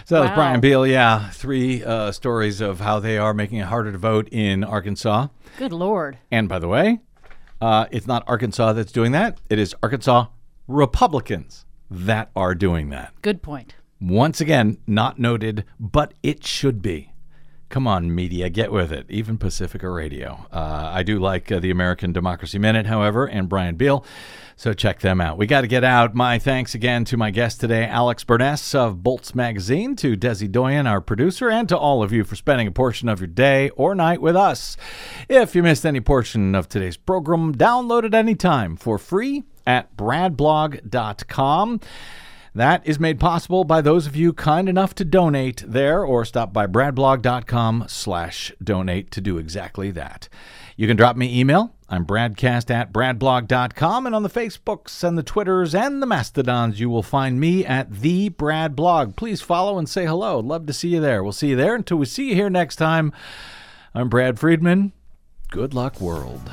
So 0.06 0.16
that 0.16 0.22
was 0.22 0.32
Brian 0.32 0.60
Beal. 0.60 0.86
Yeah, 0.86 1.30
three 1.30 1.84
uh, 1.84 2.12
stories 2.12 2.60
of 2.60 2.82
how 2.82 3.00
they 3.00 3.18
are 3.18 3.34
making 3.34 3.60
it 3.60 3.66
harder 3.68 3.92
to 3.92 3.98
vote 3.98 4.28
in 4.32 4.64
Arkansas. 4.64 5.28
Good 5.58 5.72
Lord. 5.72 6.18
And 6.30 6.50
by 6.50 6.60
the 6.60 6.68
way, 6.68 7.00
uh, 7.62 7.86
it's 7.92 8.08
not 8.08 8.24
Arkansas 8.28 8.74
that's 8.74 8.92
doing 8.92 9.14
that. 9.14 9.40
It 9.50 9.60
is 9.60 9.74
Arkansas 9.82 10.28
Republicans 10.68 11.66
that 11.90 12.32
are 12.36 12.54
doing 12.54 12.90
that. 12.90 13.14
Good 13.22 13.42
point. 13.42 13.76
Once 14.02 14.42
again, 14.42 14.78
not 14.86 15.20
noted, 15.20 15.64
but 15.80 16.14
it 16.22 16.46
should 16.46 16.82
be. 16.82 17.13
Come 17.74 17.88
on, 17.88 18.14
media, 18.14 18.52
get 18.52 18.72
with 18.72 18.92
it. 18.92 19.08
Even 19.10 19.40
Pacifica 19.40 19.90
Radio. 19.90 20.46
Uh, 20.52 20.92
I 20.94 21.02
do 21.02 21.18
like 21.18 21.52
uh, 21.52 21.58
the 21.58 21.72
American 21.72 22.14
Democracy 22.14 22.60
Minute, 22.60 22.86
however, 22.86 23.26
and 23.26 23.50
Brian 23.50 23.78
Beal. 23.78 24.06
So 24.56 24.74
check 24.74 25.00
them 25.00 25.20
out. 25.20 25.40
We 25.40 25.48
got 25.48 25.62
to 25.62 25.68
get 25.68 25.84
out. 25.84 26.14
My 26.14 26.38
thanks 26.38 26.76
again 26.76 27.04
to 27.06 27.18
my 27.18 27.32
guest 27.32 27.60
today, 27.60 27.88
Alex 27.88 28.24
Burness 28.26 28.76
of 28.76 29.02
Bolts 29.02 29.34
Magazine, 29.34 29.96
to 29.96 30.16
Desi 30.16 30.52
Doyen, 30.52 30.86
our 30.86 31.02
producer, 31.02 31.50
and 31.50 31.68
to 31.68 31.76
all 31.76 32.04
of 32.04 32.12
you 32.12 32.24
for 32.24 32.36
spending 32.36 32.68
a 32.68 32.72
portion 32.72 33.10
of 33.10 33.20
your 33.20 33.26
day 33.26 33.72
or 33.72 33.96
night 33.96 34.22
with 34.22 34.36
us. 34.36 34.78
If 35.28 35.56
you 35.56 35.64
missed 35.64 35.84
any 35.84 36.00
portion 36.00 36.54
of 36.54 36.70
today's 36.70 36.96
program, 36.96 37.56
download 37.56 38.04
it 38.04 38.14
anytime 38.14 38.76
for 38.76 39.00
free 39.00 39.46
at 39.66 39.98
bradblog.com. 39.98 41.80
That 42.56 42.86
is 42.86 43.00
made 43.00 43.20
possible 43.20 43.64
by 43.64 43.82
those 43.82 44.06
of 44.06 44.16
you 44.16 44.32
kind 44.32 44.70
enough 44.70 44.94
to 44.96 45.06
donate 45.06 45.64
there 45.66 46.06
or 46.06 46.24
stop 46.24 46.54
by 46.54 46.68
bradblog.com 46.68 47.86
slash 47.88 48.52
donate 48.64 49.10
to 49.12 49.22
do 49.22 49.40
exactly 49.40 49.90
that. 49.92 50.30
You 50.78 50.88
can 50.88 50.96
drop 50.96 51.16
me 51.16 51.40
email. 51.40 51.74
I'm 51.90 52.06
bradcast 52.06 52.70
at 52.70 52.94
bradblog.com 52.94 54.06
and 54.06 54.16
on 54.16 54.22
the 54.22 54.30
Facebooks 54.30 55.04
and 55.04 55.18
the 55.18 55.24
Twitters 55.24 55.74
and 55.74 56.02
the 56.02 56.08
Mastodons, 56.08 56.80
you 56.80 56.90
will 56.90 57.04
find 57.04 57.40
me 57.40 57.66
at 57.66 57.92
the 57.92 58.30
Brad 58.30 58.76
Blog. 58.76 59.16
Please 59.16 59.42
follow 59.42 59.80
and 59.80 59.90
say 59.90 60.06
hello. 60.06 60.40
Love 60.40 60.68
to 60.68 60.74
see 60.74 60.90
you 60.90 61.00
there. 61.00 61.24
We'll 61.24 61.32
see 61.32 61.50
you 61.50 61.56
there 61.56 61.74
until 61.74 61.98
we 61.98 62.06
see 62.06 62.30
you 62.30 62.36
here 62.36 62.50
next 62.52 62.76
time. 62.76 63.14
I'm 63.96 64.10
Brad 64.10 64.40
Friedman. 64.40 64.94
Good 65.50 65.74
luck, 65.74 66.00
world. 66.00 66.52